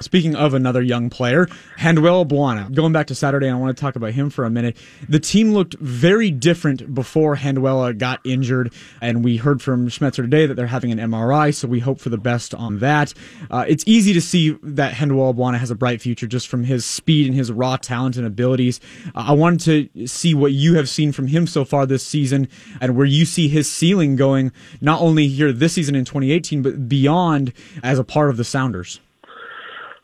Speaking 0.00 0.34
of 0.34 0.54
another 0.54 0.82
young 0.82 1.10
player, 1.10 1.46
Handwalla 1.78 2.26
Bwana. 2.26 2.72
Going 2.74 2.92
back 2.92 3.06
to 3.08 3.14
Saturday, 3.14 3.48
I 3.48 3.54
want 3.54 3.76
to 3.76 3.80
talk 3.80 3.96
about 3.96 4.12
him 4.12 4.30
for 4.30 4.44
a 4.44 4.50
minute. 4.50 4.76
The 5.08 5.20
team 5.20 5.52
looked 5.52 5.74
very 5.74 6.30
different 6.30 6.94
before 6.94 7.36
Handwalla 7.36 7.96
got 7.96 8.20
injured, 8.24 8.72
and 9.00 9.24
we 9.24 9.36
heard 9.36 9.62
from 9.62 9.88
Schmetzer 9.88 10.16
today 10.16 10.46
that 10.46 10.54
they're 10.54 10.66
having 10.66 10.92
an 10.92 10.98
MRI, 10.98 11.54
so 11.54 11.68
we 11.68 11.80
hope 11.80 12.00
for 12.00 12.08
the 12.08 12.18
best 12.18 12.54
on 12.54 12.78
that. 12.80 13.14
Uh, 13.50 13.64
it's 13.68 13.84
easy 13.86 14.12
to 14.12 14.20
see 14.20 14.58
that 14.62 14.94
Handwalla 14.94 15.34
Bwana 15.34 15.58
has 15.58 15.70
a 15.70 15.74
bright 15.74 16.00
future 16.00 16.26
just 16.26 16.48
from 16.48 16.64
his 16.64 16.84
speed 16.84 17.26
and 17.26 17.36
his 17.36 17.52
raw 17.52 17.76
talent 17.76 18.16
and 18.16 18.26
abilities. 18.26 18.80
Uh, 19.14 19.24
I 19.28 19.32
wanted 19.32 19.92
to 19.94 20.06
see 20.06 20.34
what 20.34 20.52
you 20.52 20.74
have 20.76 20.88
seen 20.88 21.12
from 21.12 21.28
him 21.28 21.46
so 21.46 21.64
far 21.64 21.86
this 21.86 22.04
season 22.04 22.48
and 22.80 22.96
where 22.96 23.06
you 23.06 23.24
see 23.24 23.48
his 23.48 23.70
ceiling 23.70 24.16
going, 24.16 24.52
not 24.80 25.00
only 25.00 25.28
here 25.28 25.52
this 25.52 25.74
season 25.74 25.94
in 25.94 26.04
2018, 26.04 26.62
but 26.62 26.88
beyond 26.88 27.52
as 27.82 27.98
a 27.98 28.04
part 28.04 28.30
of 28.30 28.36
the 28.36 28.44
Sounders 28.44 29.00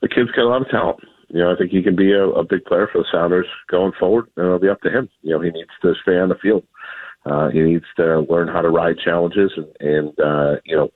the 0.00 0.08
kid's 0.08 0.30
got 0.30 0.44
a 0.44 0.48
lot 0.48 0.62
of 0.62 0.68
talent. 0.68 1.00
You 1.28 1.40
know, 1.40 1.52
I 1.52 1.56
think 1.56 1.70
he 1.70 1.82
can 1.82 1.96
be 1.96 2.12
a, 2.12 2.24
a 2.24 2.44
big 2.44 2.64
player 2.64 2.88
for 2.90 2.98
the 2.98 3.08
Sounders 3.12 3.46
going 3.70 3.92
forward, 3.98 4.26
and 4.36 4.46
it'll 4.46 4.58
be 4.58 4.68
up 4.68 4.80
to 4.82 4.90
him. 4.90 5.08
You 5.22 5.32
know, 5.32 5.40
he 5.40 5.50
needs 5.50 5.70
to 5.82 5.94
stay 6.02 6.16
on 6.16 6.30
the 6.30 6.36
field. 6.40 6.64
Uh, 7.26 7.50
he 7.50 7.60
needs 7.60 7.84
to 7.96 8.20
learn 8.30 8.48
how 8.48 8.62
to 8.62 8.70
ride 8.70 8.96
challenges, 9.04 9.52
and, 9.56 9.66
and 9.80 10.20
uh, 10.20 10.60
you 10.64 10.76
know, 10.76 10.88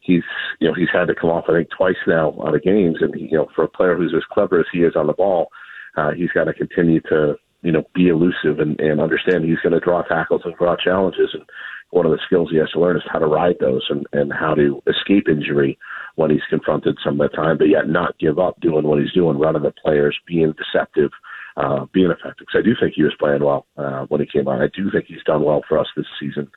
he's 0.00 0.22
you 0.58 0.68
know 0.68 0.74
he's 0.74 0.88
had 0.92 1.06
to 1.06 1.14
come 1.14 1.30
off 1.30 1.44
I 1.48 1.52
think 1.52 1.68
twice 1.76 1.96
now 2.06 2.34
out 2.46 2.54
of 2.54 2.62
games, 2.62 2.96
and 3.00 3.14
he, 3.14 3.28
you 3.30 3.38
know, 3.38 3.48
for 3.54 3.64
a 3.64 3.68
player 3.68 3.96
who's 3.96 4.14
as 4.14 4.24
clever 4.30 4.60
as 4.60 4.66
he 4.72 4.80
is 4.80 4.96
on 4.96 5.06
the 5.06 5.12
ball, 5.12 5.48
uh, 5.96 6.10
he's 6.12 6.30
got 6.32 6.44
to 6.44 6.52
continue 6.52 7.00
to 7.02 7.36
you 7.62 7.72
know 7.72 7.84
be 7.94 8.08
elusive 8.08 8.58
and, 8.58 8.78
and 8.80 9.00
understand 9.00 9.44
he's 9.44 9.60
going 9.62 9.72
to 9.72 9.80
draw 9.80 10.02
tackles 10.02 10.42
and 10.44 10.54
draw 10.56 10.76
challenges, 10.76 11.30
and 11.32 11.44
one 11.90 12.06
of 12.06 12.12
the 12.12 12.18
skills 12.26 12.50
he 12.50 12.58
has 12.58 12.70
to 12.70 12.80
learn 12.80 12.96
is 12.96 13.02
how 13.10 13.18
to 13.18 13.26
ride 13.26 13.56
those 13.60 13.84
and, 13.88 14.06
and 14.12 14.32
how 14.32 14.54
to 14.54 14.82
escape 14.86 15.28
injury 15.28 15.78
when 16.16 16.30
he's 16.30 16.44
confronted 16.50 16.98
some 17.02 17.20
of 17.20 17.30
the 17.30 17.36
time, 17.36 17.56
but 17.56 17.68
yet 17.68 17.88
not 17.88 18.18
give 18.18 18.38
up 18.38 18.60
doing 18.60 18.86
what 18.86 19.00
he's 19.00 19.12
doing, 19.12 19.38
running 19.38 19.62
the 19.62 19.72
players, 19.82 20.18
being 20.26 20.52
deceptive, 20.52 21.10
uh, 21.56 21.86
being 21.92 22.10
effective. 22.10 22.46
Because 22.46 22.58
I 22.58 22.62
do 22.62 22.74
think 22.78 22.94
he 22.94 23.04
was 23.04 23.14
playing 23.18 23.42
well 23.42 23.66
uh, 23.76 24.04
when 24.08 24.20
he 24.20 24.26
came 24.26 24.48
on. 24.48 24.60
I 24.60 24.68
do 24.74 24.90
think 24.90 25.06
he's 25.06 25.22
done 25.24 25.44
well 25.44 25.62
for 25.68 25.78
us 25.78 25.86
this 25.96 26.06
season, 26.20 26.48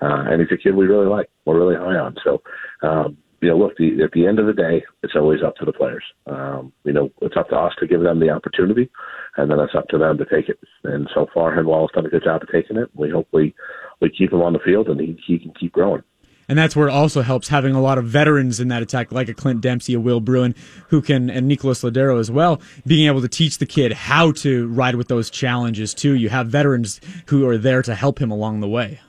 uh, 0.00 0.24
and 0.28 0.40
he's 0.40 0.52
a 0.52 0.62
kid 0.62 0.74
we 0.74 0.86
really 0.86 1.06
like. 1.06 1.28
We're 1.44 1.58
really 1.58 1.76
high 1.76 1.98
on. 1.98 2.16
So, 2.24 2.42
um, 2.82 3.18
you 3.40 3.48
know, 3.48 3.58
look, 3.58 3.76
the, 3.76 4.02
at 4.02 4.12
the 4.12 4.26
end 4.26 4.38
of 4.38 4.46
the 4.46 4.52
day, 4.52 4.84
it's 5.02 5.14
always 5.14 5.42
up 5.42 5.56
to 5.56 5.64
the 5.64 5.72
players. 5.72 6.04
Um, 6.26 6.72
you 6.84 6.92
know, 6.92 7.10
it's 7.22 7.36
up 7.36 7.48
to 7.50 7.56
us 7.56 7.72
to 7.78 7.86
give 7.86 8.00
them 8.00 8.20
the 8.20 8.30
opportunity, 8.30 8.90
and 9.36 9.50
then 9.50 9.60
it's 9.60 9.74
up 9.74 9.88
to 9.88 9.98
them 9.98 10.18
to 10.18 10.24
take 10.24 10.48
it. 10.48 10.58
And 10.84 11.08
so 11.14 11.26
far, 11.32 11.56
Handwalla 11.56 11.82
has 11.82 11.90
done 11.94 12.06
a 12.06 12.10
good 12.10 12.24
job 12.24 12.42
of 12.42 12.48
taking 12.50 12.76
it. 12.76 12.90
We 12.94 13.10
hope 13.10 13.28
we 13.32 13.54
we 14.00 14.10
keep 14.10 14.32
him 14.32 14.42
on 14.42 14.52
the 14.52 14.58
field 14.60 14.88
and 14.88 15.00
he, 15.00 15.18
he 15.26 15.38
can 15.38 15.52
keep 15.58 15.72
growing. 15.72 16.02
And 16.48 16.56
that's 16.56 16.74
where 16.74 16.88
it 16.88 16.92
also 16.92 17.20
helps 17.20 17.48
having 17.48 17.74
a 17.74 17.80
lot 17.80 17.98
of 17.98 18.06
veterans 18.06 18.58
in 18.58 18.68
that 18.68 18.80
attack, 18.80 19.12
like 19.12 19.28
a 19.28 19.34
Clint 19.34 19.60
Dempsey, 19.60 19.92
a 19.92 20.00
Will 20.00 20.20
Bruin, 20.20 20.54
who 20.88 21.02
can, 21.02 21.28
and 21.28 21.46
Nicolas 21.46 21.82
Lodeiro 21.82 22.18
as 22.18 22.30
well, 22.30 22.62
being 22.86 23.06
able 23.06 23.20
to 23.20 23.28
teach 23.28 23.58
the 23.58 23.66
kid 23.66 23.92
how 23.92 24.32
to 24.32 24.66
ride 24.68 24.94
with 24.94 25.08
those 25.08 25.28
challenges 25.28 25.92
too. 25.92 26.14
You 26.14 26.30
have 26.30 26.48
veterans 26.48 27.02
who 27.26 27.46
are 27.46 27.58
there 27.58 27.82
to 27.82 27.94
help 27.94 28.18
him 28.18 28.30
along 28.30 28.60
the 28.60 28.68
way. 28.68 29.00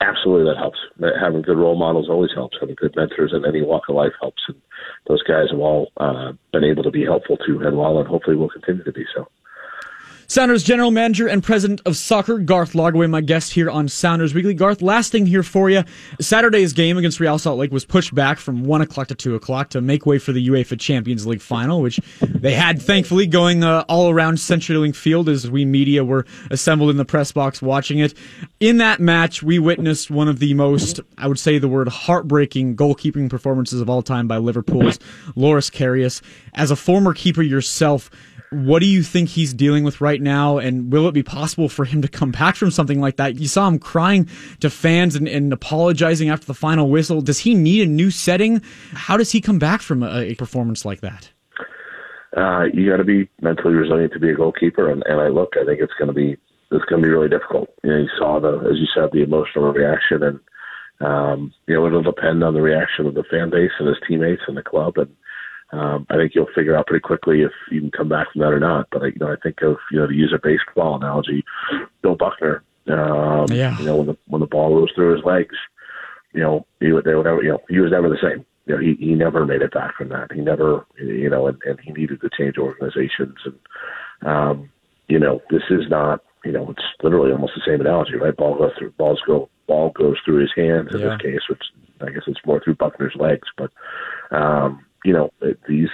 Absolutely 0.00 0.44
that 0.52 0.58
helps. 0.58 0.78
Having 1.20 1.42
good 1.42 1.58
role 1.58 1.76
models 1.76 2.08
always 2.08 2.30
helps. 2.34 2.56
Having 2.60 2.76
good 2.76 2.94
mentors 2.96 3.32
in 3.34 3.44
any 3.46 3.62
walk 3.62 3.84
of 3.88 3.96
life 3.96 4.12
helps. 4.20 4.42
And 4.48 4.60
those 5.08 5.22
guys 5.22 5.50
have 5.50 5.60
all 5.60 5.90
uh, 5.96 6.32
been 6.52 6.64
able 6.64 6.82
to 6.82 6.90
be 6.90 7.04
helpful 7.04 7.36
to 7.36 7.58
Manuel, 7.58 7.98
and 7.98 8.08
hopefully 8.08 8.36
will 8.36 8.50
continue 8.50 8.84
to 8.84 8.92
be 8.92 9.04
so. 9.14 9.28
Sounders 10.28 10.64
General 10.64 10.90
Manager 10.90 11.28
and 11.28 11.42
President 11.42 11.80
of 11.86 11.96
Soccer, 11.96 12.38
Garth 12.38 12.72
Lagerwey, 12.72 13.08
my 13.08 13.20
guest 13.20 13.52
here 13.52 13.70
on 13.70 13.86
Sounders 13.86 14.34
Weekly. 14.34 14.54
Garth, 14.54 14.82
last 14.82 15.12
thing 15.12 15.24
here 15.24 15.44
for 15.44 15.70
you. 15.70 15.84
Saturday's 16.20 16.72
game 16.72 16.98
against 16.98 17.20
Real 17.20 17.38
Salt 17.38 17.60
Lake 17.60 17.70
was 17.70 17.84
pushed 17.84 18.12
back 18.12 18.38
from 18.38 18.64
1 18.64 18.80
o'clock 18.80 19.06
to 19.06 19.14
2 19.14 19.36
o'clock 19.36 19.70
to 19.70 19.80
make 19.80 20.04
way 20.04 20.18
for 20.18 20.32
the 20.32 20.48
UEFA 20.48 20.80
Champions 20.80 21.28
League 21.28 21.40
final, 21.40 21.80
which 21.80 22.00
they 22.20 22.54
had, 22.54 22.82
thankfully, 22.82 23.28
going 23.28 23.62
uh, 23.62 23.84
all 23.88 24.10
around 24.10 24.34
CenturyLink 24.34 24.96
Field 24.96 25.28
as 25.28 25.48
we 25.48 25.64
media 25.64 26.04
were 26.04 26.26
assembled 26.50 26.90
in 26.90 26.96
the 26.96 27.04
press 27.04 27.30
box 27.30 27.62
watching 27.62 28.00
it. 28.00 28.12
In 28.58 28.78
that 28.78 28.98
match, 28.98 29.44
we 29.44 29.60
witnessed 29.60 30.10
one 30.10 30.26
of 30.26 30.40
the 30.40 30.54
most, 30.54 30.98
I 31.16 31.28
would 31.28 31.38
say 31.38 31.58
the 31.58 31.68
word 31.68 31.86
heartbreaking 31.86 32.74
goalkeeping 32.74 33.30
performances 33.30 33.80
of 33.80 33.88
all 33.88 34.02
time 34.02 34.26
by 34.26 34.38
Liverpool's 34.38 34.98
Loris 35.36 35.70
Karius. 35.70 36.20
As 36.52 36.72
a 36.72 36.76
former 36.76 37.14
keeper 37.14 37.42
yourself, 37.42 38.10
what 38.50 38.80
do 38.80 38.86
you 38.86 39.02
think 39.02 39.28
he's 39.28 39.52
dealing 39.52 39.84
with 39.84 40.00
right 40.00 40.20
now? 40.20 40.58
And 40.58 40.92
will 40.92 41.08
it 41.08 41.12
be 41.12 41.22
possible 41.22 41.68
for 41.68 41.84
him 41.84 42.02
to 42.02 42.08
come 42.08 42.30
back 42.30 42.56
from 42.56 42.70
something 42.70 43.00
like 43.00 43.16
that? 43.16 43.36
You 43.36 43.48
saw 43.48 43.66
him 43.68 43.78
crying 43.78 44.28
to 44.60 44.70
fans 44.70 45.16
and, 45.16 45.28
and 45.28 45.52
apologizing 45.52 46.28
after 46.28 46.46
the 46.46 46.54
final 46.54 46.88
whistle. 46.88 47.20
Does 47.20 47.40
he 47.40 47.54
need 47.54 47.82
a 47.82 47.90
new 47.90 48.10
setting? 48.10 48.62
How 48.92 49.16
does 49.16 49.32
he 49.32 49.40
come 49.40 49.58
back 49.58 49.82
from 49.82 50.02
a, 50.02 50.20
a 50.20 50.34
performance 50.34 50.84
like 50.84 51.00
that? 51.00 51.30
Uh, 52.36 52.64
you 52.74 52.90
got 52.90 52.98
to 52.98 53.04
be 53.04 53.28
mentally 53.40 53.74
resilient 53.74 54.12
to 54.12 54.20
be 54.20 54.30
a 54.30 54.34
goalkeeper, 54.34 54.90
and, 54.90 55.02
and 55.06 55.20
I 55.20 55.28
look. 55.28 55.54
I 55.60 55.64
think 55.64 55.80
it's 55.80 55.94
going 55.98 56.08
to 56.08 56.14
be 56.14 56.36
it's 56.70 56.84
going 56.84 57.00
to 57.00 57.06
be 57.06 57.12
really 57.12 57.30
difficult. 57.30 57.70
You 57.82 57.90
know, 57.90 57.96
you 57.98 58.08
saw 58.18 58.38
the 58.40 58.58
as 58.70 58.78
you 58.78 58.86
said 58.94 59.10
the 59.12 59.22
emotional 59.22 59.72
reaction, 59.72 60.22
and 60.22 60.40
um, 61.00 61.54
you 61.66 61.74
know 61.74 61.86
it'll 61.86 62.02
depend 62.02 62.44
on 62.44 62.52
the 62.52 62.60
reaction 62.60 63.06
of 63.06 63.14
the 63.14 63.24
fan 63.30 63.48
base 63.48 63.70
and 63.78 63.88
his 63.88 63.96
teammates 64.06 64.42
and 64.46 64.56
the 64.56 64.62
club, 64.62 64.98
and 64.98 65.08
um, 65.72 66.06
I 66.10 66.16
think 66.16 66.32
you'll 66.34 66.48
figure 66.54 66.76
out 66.76 66.86
pretty 66.86 67.02
quickly 67.02 67.42
if 67.42 67.50
you 67.70 67.80
can 67.80 67.90
come 67.90 68.08
back 68.08 68.32
from 68.32 68.40
that 68.42 68.52
or 68.52 68.60
not. 68.60 68.86
But 68.90 69.02
you 69.02 69.18
know, 69.18 69.32
I 69.32 69.36
think 69.42 69.62
of 69.62 69.76
you 69.90 69.98
know 69.98 70.06
to 70.06 70.14
use 70.14 70.32
a 70.34 70.40
baseball 70.42 70.96
analogy, 70.96 71.44
Bill 72.02 72.14
Buckner. 72.14 72.62
Um, 72.88 73.46
yeah. 73.50 73.76
You 73.78 73.84
know, 73.84 73.96
when 73.96 74.06
the 74.06 74.16
when 74.28 74.40
the 74.40 74.46
ball 74.46 74.78
goes 74.78 74.92
through 74.94 75.16
his 75.16 75.24
legs, 75.24 75.56
you 76.32 76.40
know, 76.40 76.66
he 76.78 76.92
would 76.92 77.04
they 77.04 77.14
would 77.14 77.24
never, 77.24 77.42
you 77.42 77.50
know 77.50 77.62
he 77.68 77.80
was 77.80 77.90
never 77.90 78.08
the 78.08 78.18
same. 78.22 78.44
You 78.66 78.74
know, 78.74 78.80
he 78.80 78.94
he 78.94 79.14
never 79.14 79.44
made 79.44 79.62
it 79.62 79.72
back 79.72 79.96
from 79.96 80.10
that. 80.10 80.30
He 80.32 80.40
never, 80.40 80.86
you 80.98 81.30
know, 81.30 81.48
and, 81.48 81.60
and 81.64 81.80
he 81.80 81.92
needed 81.92 82.20
to 82.20 82.30
change 82.38 82.58
organizations. 82.58 83.36
And 83.44 84.28
um, 84.28 84.70
you 85.08 85.18
know, 85.18 85.42
this 85.50 85.62
is 85.70 85.88
not, 85.88 86.22
you 86.44 86.52
know, 86.52 86.70
it's 86.70 86.82
literally 87.02 87.32
almost 87.32 87.54
the 87.56 87.62
same 87.66 87.80
analogy, 87.80 88.14
right? 88.14 88.36
Ball 88.36 88.56
goes 88.56 88.72
through, 88.78 88.92
balls 88.92 89.20
go, 89.26 89.48
ball 89.66 89.90
goes 89.90 90.16
through 90.24 90.40
his 90.40 90.52
hands 90.56 90.90
in 90.94 91.00
yeah. 91.00 91.10
this 91.10 91.22
case, 91.22 91.40
which 91.48 91.62
I 92.00 92.10
guess 92.10 92.22
it's 92.26 92.44
more 92.46 92.60
through 92.62 92.76
Buckner's 92.76 93.16
legs, 93.16 93.48
but. 93.58 93.72
um 94.30 94.84
you 95.06 95.12
know, 95.12 95.30
these 95.68 95.88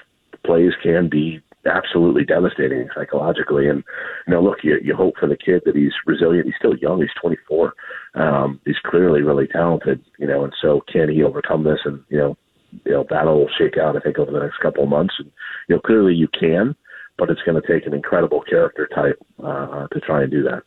plays 0.45 0.73
can 0.83 1.09
be 1.09 1.41
absolutely 1.67 2.25
devastating 2.25 2.89
psychologically. 2.95 3.69
And 3.69 3.85
you 4.27 4.33
know, 4.33 4.43
look, 4.43 4.59
you 4.65 4.79
you 4.83 4.97
hope 4.97 5.15
for 5.21 5.29
the 5.29 5.37
kid 5.37 5.63
that 5.67 5.77
he's 5.77 5.93
resilient. 6.07 6.47
He's 6.47 6.55
still 6.59 6.77
young. 6.77 7.01
He's 7.01 7.11
24. 7.21 7.75
Um, 8.15 8.61
he's 8.65 8.79
clearly 8.87 9.23
really 9.23 9.47
talented. 9.47 10.03
You 10.19 10.27
know, 10.27 10.45
and 10.45 10.53
so 10.61 10.81
can 10.91 11.11
he 11.11 11.23
overcome 11.23 11.65
this? 11.65 11.81
And 11.85 12.03
you 12.09 12.19
know, 12.19 12.37
you 12.85 12.93
know 12.93 13.05
that'll 13.09 13.49
shake 13.59 13.77
out. 13.77 13.97
I 13.97 14.01
think 14.01 14.19
over 14.19 14.33
the 14.33 14.41
next 14.41 14.59
couple 14.61 14.83
of 14.83 14.89
months. 14.89 15.15
And 15.19 15.31
you 15.69 15.77
know, 15.77 15.81
clearly 15.83 16.15
you 16.15 16.29
can, 16.29 16.75
but 17.19 17.31
it's 17.31 17.43
going 17.43 17.61
to 17.61 17.69
take 17.69 17.87
an 17.87 17.95
incredible 17.95 18.43
character 18.43 18.89
type 18.95 19.19
uh, 19.45 19.87
to 19.89 20.01
try 20.01 20.23
and 20.23 20.31
do 20.31 20.43
that. 20.45 20.63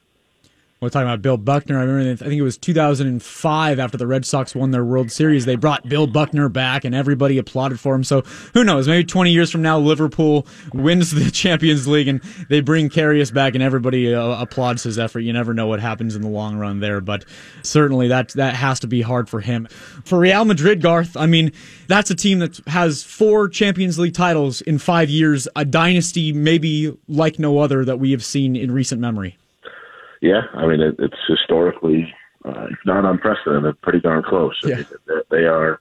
We're 0.86 0.90
talking 0.90 1.08
about 1.08 1.24
Bill 1.24 1.38
Buckner. 1.38 1.80
I 1.80 1.84
remember, 1.84 2.24
I 2.24 2.28
think 2.28 2.40
it 2.40 2.44
was 2.44 2.60
2005 2.60 3.80
after 3.80 3.98
the 3.98 4.06
Red 4.06 4.24
Sox 4.24 4.54
won 4.54 4.70
their 4.70 4.86
World 4.86 5.12
Series. 5.12 5.46
They 5.46 5.56
brought 5.56 5.90
Bill 5.90 6.06
Buckner 6.06 6.48
back, 6.48 6.86
and 6.86 6.94
everybody 6.94 7.40
applauded 7.40 7.80
for 7.80 7.96
him. 7.96 8.04
So 8.04 8.22
who 8.54 8.64
knows? 8.64 8.88
Maybe 8.88 9.04
20 9.04 9.32
years 9.32 9.50
from 9.50 9.64
now, 9.64 9.80
Liverpool 9.80 10.46
wins 10.76 11.10
the 11.10 11.32
Champions 11.32 11.88
League, 11.88 12.08
and 12.08 12.22
they 12.50 12.62
bring 12.62 12.92
Karius 12.92 13.34
back, 13.34 13.56
and 13.56 13.64
everybody 13.64 14.14
uh, 14.14 14.40
applauds 14.40 14.84
his 14.84 15.00
effort. 15.00 15.22
You 15.22 15.34
never 15.34 15.56
know 15.56 15.66
what 15.66 15.80
happens 15.80 16.16
in 16.16 16.22
the 16.22 16.30
long 16.30 16.56
run 16.56 16.82
there, 16.82 17.02
but 17.02 17.26
certainly 17.64 18.08
that 18.10 18.30
that 18.34 18.54
has 18.54 18.80
to 18.82 18.88
be 18.88 19.02
hard 19.02 19.28
for 19.28 19.40
him. 19.40 19.68
For 20.04 20.20
Real 20.20 20.46
Madrid, 20.46 20.84
Garth, 20.84 21.18
I 21.18 21.26
mean, 21.26 21.52
that's 21.88 22.12
a 22.12 22.16
team 22.16 22.38
that 22.38 22.60
has 22.68 23.02
four 23.02 23.50
Champions 23.50 23.98
League 23.98 24.14
titles 24.14 24.62
in 24.62 24.78
five 24.78 25.10
years, 25.10 25.48
a 25.56 25.66
dynasty 25.66 26.32
maybe 26.32 26.96
like 27.08 27.40
no 27.40 27.58
other 27.58 27.84
that 27.86 27.98
we 27.98 28.12
have 28.12 28.24
seen 28.24 28.56
in 28.56 28.70
recent 28.70 29.02
memory 29.02 29.36
yeah, 30.26 30.42
I 30.56 30.66
mean 30.66 30.82
it, 30.82 30.96
it's 30.98 31.20
historically, 31.28 32.12
uh, 32.44 32.66
if 32.72 32.80
not 32.86 33.06
unprecedented, 33.06 33.80
pretty 33.82 34.00
darn 34.00 34.24
close. 34.24 34.60
Yeah. 34.64 34.74
I 34.74 34.78
mean, 34.78 34.86
they 35.30 35.46
are 35.46 35.80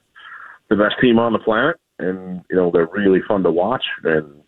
the 0.69 0.75
best 0.75 0.95
team 1.01 1.17
on 1.17 1.33
the 1.33 1.39
planet, 1.39 1.77
and 1.97 2.43
you 2.49 2.55
know 2.55 2.69
they're 2.71 2.87
really 2.87 3.21
fun 3.27 3.41
to 3.43 3.51
watch. 3.51 3.83
And 4.03 4.43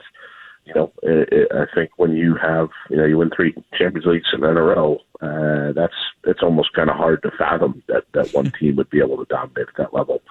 you 0.65 0.73
know, 0.75 0.93
it, 1.01 1.29
it, 1.31 1.51
I 1.51 1.65
think 1.73 1.91
when 1.97 2.15
you 2.15 2.35
have 2.35 2.69
you 2.91 2.97
know 2.97 3.05
you 3.05 3.17
win 3.17 3.31
three 3.35 3.55
Champions 3.75 4.05
Leagues 4.05 4.27
in 4.33 4.43
a 4.43 4.53
row, 4.53 4.99
uh, 5.19 5.73
that's 5.73 5.95
it's 6.25 6.43
almost 6.43 6.73
kind 6.73 6.91
of 6.91 6.95
hard 6.95 7.23
to 7.23 7.31
fathom 7.35 7.81
that 7.87 8.03
that 8.13 8.31
one 8.33 8.51
team 8.59 8.75
would 8.75 8.91
be 8.91 8.99
able 8.99 9.17
to 9.17 9.25
dominate 9.33 9.69
at 9.69 9.77
that 9.77 9.93
level. 9.93 10.21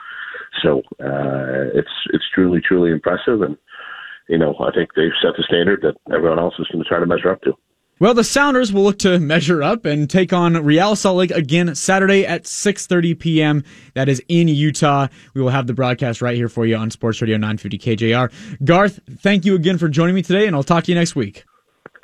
So 0.63 0.83
uh, 1.01 1.75
it's 1.75 1.91
it's 2.13 2.25
truly 2.33 2.61
truly 2.61 2.93
impressive, 2.93 3.43
and 3.43 3.57
you 4.29 4.39
know 4.39 4.55
I 4.61 4.71
think 4.71 4.91
they've 4.95 5.11
set 5.21 5.33
the 5.37 5.43
standard 5.43 5.83
that 5.83 5.97
everyone 6.15 6.39
else 6.39 6.55
is 6.61 6.69
going 6.69 6.85
to 6.85 6.89
try 6.89 7.01
to 7.01 7.07
measure 7.07 7.33
up 7.33 7.43
to. 7.43 7.55
Well, 7.99 8.13
the 8.13 8.25
Sounders 8.25 8.75
will 8.75 8.83
look 8.83 8.99
to 8.99 9.19
measure 9.19 9.63
up 9.63 9.87
and 9.87 10.09
take 10.11 10.31
on 10.31 10.53
Real 10.63 10.95
Salt 10.97 11.17
Lake 11.17 11.31
again 11.31 11.75
Saturday 11.75 12.27
at 12.27 12.45
6:30 12.45 13.19
p.m. 13.19 13.65
That 13.95 14.11
is 14.11 14.23
in 14.29 14.49
Utah. 14.49 15.09
We 15.33 15.41
will 15.41 15.49
have 15.49 15.67
the 15.67 15.73
broadcast 15.73 16.21
right 16.21 16.37
here 16.37 16.51
for 16.51 16.67
you 16.67 16.77
on 16.77 16.91
Sports 16.91 17.23
Radio 17.23 17.39
950 17.39 17.79
KJR. 17.79 18.31
Garth, 18.67 19.01
thank 19.21 19.47
you 19.47 19.55
again 19.55 19.79
for 19.79 19.89
joining 19.89 20.15
me 20.15 20.21
today, 20.21 20.47
and 20.47 20.55
I'll 20.55 20.63
talk 20.63 20.85
to 20.85 20.93
you 20.93 20.95
next 20.95 21.17
week. 21.17 21.45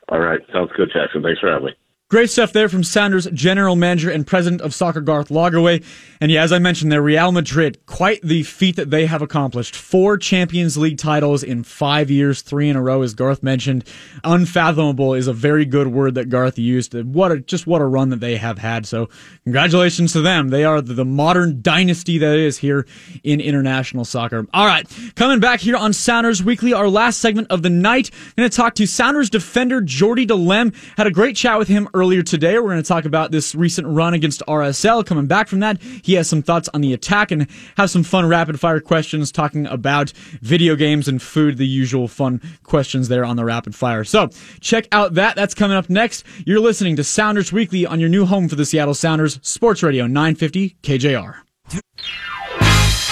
All 0.08 0.18
right, 0.18 0.40
sounds 0.50 0.70
good, 0.74 0.90
Jackson. 0.90 1.22
Thanks 1.22 1.40
for 1.40 1.52
having 1.52 1.66
me. 1.66 1.72
Great 2.12 2.28
stuff 2.28 2.52
there 2.52 2.68
from 2.68 2.84
Sounders 2.84 3.26
general 3.32 3.74
manager 3.74 4.10
and 4.10 4.26
president 4.26 4.60
of 4.60 4.74
soccer 4.74 5.00
Garth 5.00 5.30
Lagerwey. 5.30 5.82
And 6.20 6.30
yeah, 6.30 6.42
as 6.42 6.52
I 6.52 6.58
mentioned, 6.58 6.92
there 6.92 7.00
Real 7.00 7.32
Madrid, 7.32 7.86
quite 7.86 8.20
the 8.20 8.42
feat 8.42 8.76
that 8.76 8.90
they 8.90 9.06
have 9.06 9.22
accomplished. 9.22 9.74
Four 9.74 10.18
Champions 10.18 10.76
League 10.76 10.98
titles 10.98 11.42
in 11.42 11.64
five 11.64 12.10
years, 12.10 12.42
three 12.42 12.68
in 12.68 12.76
a 12.76 12.82
row, 12.82 13.00
as 13.00 13.14
Garth 13.14 13.42
mentioned. 13.42 13.84
Unfathomable 14.24 15.14
is 15.14 15.26
a 15.26 15.32
very 15.32 15.64
good 15.64 15.86
word 15.86 16.14
that 16.16 16.28
Garth 16.28 16.58
used. 16.58 16.92
What 16.92 17.32
a, 17.32 17.40
just 17.40 17.66
what 17.66 17.80
a 17.80 17.86
run 17.86 18.10
that 18.10 18.20
they 18.20 18.36
have 18.36 18.58
had. 18.58 18.84
So 18.84 19.08
congratulations 19.44 20.12
to 20.12 20.20
them. 20.20 20.50
They 20.50 20.64
are 20.64 20.82
the 20.82 21.06
modern 21.06 21.62
dynasty 21.62 22.18
that 22.18 22.36
is 22.36 22.58
here 22.58 22.86
in 23.24 23.40
international 23.40 24.04
soccer. 24.04 24.46
All 24.52 24.66
right. 24.66 24.86
Coming 25.16 25.40
back 25.40 25.60
here 25.60 25.76
on 25.76 25.94
Sounders 25.94 26.42
Weekly, 26.42 26.74
our 26.74 26.90
last 26.90 27.20
segment 27.20 27.50
of 27.50 27.62
the 27.62 27.70
night. 27.70 28.10
I'm 28.12 28.34
going 28.36 28.50
to 28.50 28.54
talk 28.54 28.74
to 28.74 28.86
Sounders 28.86 29.30
defender 29.30 29.80
Jordy 29.80 30.26
Delem. 30.26 30.74
Had 30.98 31.06
a 31.06 31.10
great 31.10 31.36
chat 31.36 31.58
with 31.58 31.68
him 31.68 31.88
earlier 31.94 32.01
earlier 32.02 32.22
today. 32.24 32.58
We're 32.58 32.70
going 32.70 32.82
to 32.82 32.88
talk 32.88 33.04
about 33.04 33.30
this 33.30 33.54
recent 33.54 33.86
run 33.86 34.12
against 34.12 34.42
RSL. 34.48 35.06
Coming 35.06 35.26
back 35.26 35.46
from 35.46 35.60
that, 35.60 35.80
he 35.80 36.14
has 36.14 36.28
some 36.28 36.42
thoughts 36.42 36.68
on 36.74 36.80
the 36.80 36.92
attack 36.92 37.30
and 37.30 37.46
have 37.76 37.90
some 37.90 38.02
fun 38.02 38.26
rapid 38.26 38.58
fire 38.58 38.80
questions 38.80 39.30
talking 39.30 39.66
about 39.68 40.10
video 40.40 40.74
games 40.74 41.06
and 41.06 41.22
food, 41.22 41.58
the 41.58 41.66
usual 41.66 42.08
fun 42.08 42.42
questions 42.64 43.06
there 43.06 43.24
on 43.24 43.36
the 43.36 43.44
rapid 43.44 43.76
fire. 43.76 44.02
So 44.02 44.30
check 44.60 44.88
out 44.90 45.14
that. 45.14 45.36
That's 45.36 45.54
coming 45.54 45.76
up 45.76 45.88
next. 45.88 46.24
You're 46.44 46.58
listening 46.58 46.96
to 46.96 47.04
Sounders 47.04 47.52
Weekly 47.52 47.86
on 47.86 48.00
your 48.00 48.08
new 48.08 48.26
home 48.26 48.48
for 48.48 48.56
the 48.56 48.66
Seattle 48.66 48.94
Sounders, 48.94 49.38
Sports 49.42 49.84
Radio 49.84 50.08
950 50.08 50.78
KJR. 50.82 51.36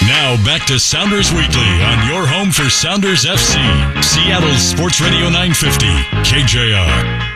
Now 0.01 0.35
back 0.43 0.67
to 0.67 0.77
Sounders 0.77 1.31
Weekly 1.31 1.81
on 1.81 2.09
your 2.09 2.27
home 2.27 2.51
for 2.51 2.69
Sounders 2.69 3.23
FC, 3.23 3.55
Seattle 4.03 4.51
Sports 4.57 4.99
Radio 4.99 5.29
950 5.29 5.87
KJR. 6.27 7.30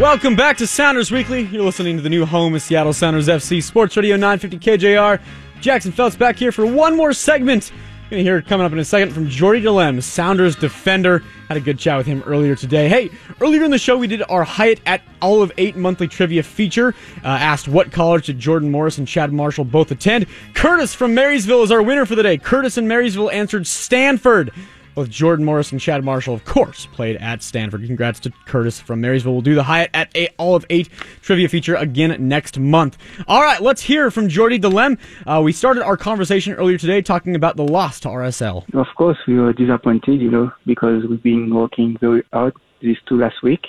Welcome 0.00 0.34
back 0.34 0.56
to 0.56 0.66
Sounders 0.66 1.12
Weekly. 1.12 1.42
You're 1.42 1.62
listening 1.62 1.96
to 1.96 2.02
the 2.02 2.08
new 2.08 2.26
home 2.26 2.52
of 2.56 2.62
Seattle 2.62 2.92
Sounders 2.92 3.28
FC, 3.28 3.62
Sports 3.62 3.96
Radio 3.96 4.16
950 4.16 4.58
KJR. 4.58 5.20
Jackson 5.60 5.92
Felts 5.92 6.16
back 6.16 6.34
here 6.34 6.50
for 6.50 6.66
one 6.66 6.96
more 6.96 7.12
segment. 7.12 7.70
You're 7.70 8.10
going 8.10 8.24
to 8.24 8.24
hear 8.24 8.36
it 8.38 8.46
coming 8.46 8.66
up 8.66 8.72
in 8.72 8.80
a 8.80 8.84
second 8.84 9.12
from 9.12 9.28
Jordy 9.28 9.62
Delem, 9.62 10.02
Sounders 10.02 10.56
defender. 10.56 11.22
Had 11.48 11.58
a 11.58 11.60
good 11.60 11.78
chat 11.78 11.96
with 11.96 12.08
him 12.08 12.24
earlier 12.26 12.56
today. 12.56 12.88
Hey, 12.88 13.08
earlier 13.40 13.62
in 13.62 13.70
the 13.70 13.78
show, 13.78 13.96
we 13.96 14.08
did 14.08 14.24
our 14.28 14.42
Hyatt 14.42 14.80
at 14.84 15.00
Olive 15.22 15.52
8 15.56 15.76
monthly 15.76 16.08
trivia 16.08 16.42
feature. 16.42 16.92
Uh, 17.22 17.28
asked 17.28 17.68
what 17.68 17.92
college 17.92 18.26
did 18.26 18.38
Jordan 18.40 18.72
Morris 18.72 18.98
and 18.98 19.06
Chad 19.06 19.32
Marshall 19.32 19.64
both 19.64 19.92
attend. 19.92 20.26
Curtis 20.54 20.92
from 20.92 21.14
Marysville 21.14 21.62
is 21.62 21.70
our 21.70 21.82
winner 21.82 22.04
for 22.04 22.16
the 22.16 22.22
day. 22.24 22.36
Curtis 22.36 22.76
in 22.76 22.88
Marysville 22.88 23.30
answered 23.30 23.64
Stanford. 23.64 24.50
Both 24.94 25.10
Jordan 25.10 25.44
Morris 25.44 25.72
and 25.72 25.80
Chad 25.80 26.04
Marshall, 26.04 26.34
of 26.34 26.44
course, 26.44 26.86
played 26.86 27.16
at 27.16 27.42
Stanford. 27.42 27.84
Congrats 27.86 28.20
to 28.20 28.30
Curtis 28.46 28.80
from 28.80 29.00
Marysville. 29.00 29.32
We'll 29.32 29.42
do 29.42 29.54
the 29.54 29.64
Hyatt 29.64 29.90
at 29.92 30.10
eight, 30.14 30.30
Olive 30.38 30.64
8 30.70 30.88
trivia 31.20 31.48
feature 31.48 31.74
again 31.74 32.28
next 32.28 32.58
month. 32.58 32.96
All 33.26 33.42
right, 33.42 33.60
let's 33.60 33.82
hear 33.82 34.10
from 34.10 34.28
Jordy 34.28 34.58
Delem. 34.58 34.98
Uh, 35.26 35.40
we 35.42 35.52
started 35.52 35.82
our 35.84 35.96
conversation 35.96 36.52
earlier 36.54 36.78
today 36.78 37.02
talking 37.02 37.34
about 37.34 37.56
the 37.56 37.64
loss 37.66 37.98
to 38.00 38.08
RSL. 38.08 38.64
Of 38.74 38.86
course, 38.96 39.18
we 39.26 39.34
were 39.38 39.52
disappointed, 39.52 40.20
you 40.20 40.30
know, 40.30 40.52
because 40.66 41.04
we've 41.08 41.22
been 41.22 41.52
working 41.54 41.96
very 42.00 42.22
hard 42.32 42.54
these 42.80 42.96
two 43.08 43.18
last 43.18 43.42
week, 43.42 43.66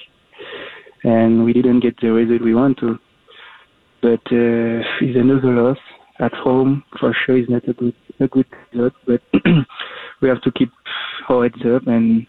and 1.03 1.43
we 1.45 1.53
didn't 1.53 1.79
get 1.81 1.99
the 2.01 2.11
result 2.11 2.41
we 2.41 2.53
want 2.53 2.77
to. 2.79 2.99
but 4.01 4.21
uh, 4.31 4.83
it's 5.01 5.17
another 5.17 5.53
loss 5.53 5.77
at 6.19 6.33
home. 6.33 6.83
For 6.99 7.15
sure, 7.25 7.37
it's 7.37 7.49
not 7.49 7.67
a 7.67 7.73
good 7.73 7.95
a 8.19 8.27
good 8.27 8.45
result, 8.71 8.93
but 9.07 9.21
we 10.21 10.29
have 10.29 10.41
to 10.43 10.51
keep 10.51 10.69
heads 11.27 11.61
up 11.65 11.87
and 11.87 12.25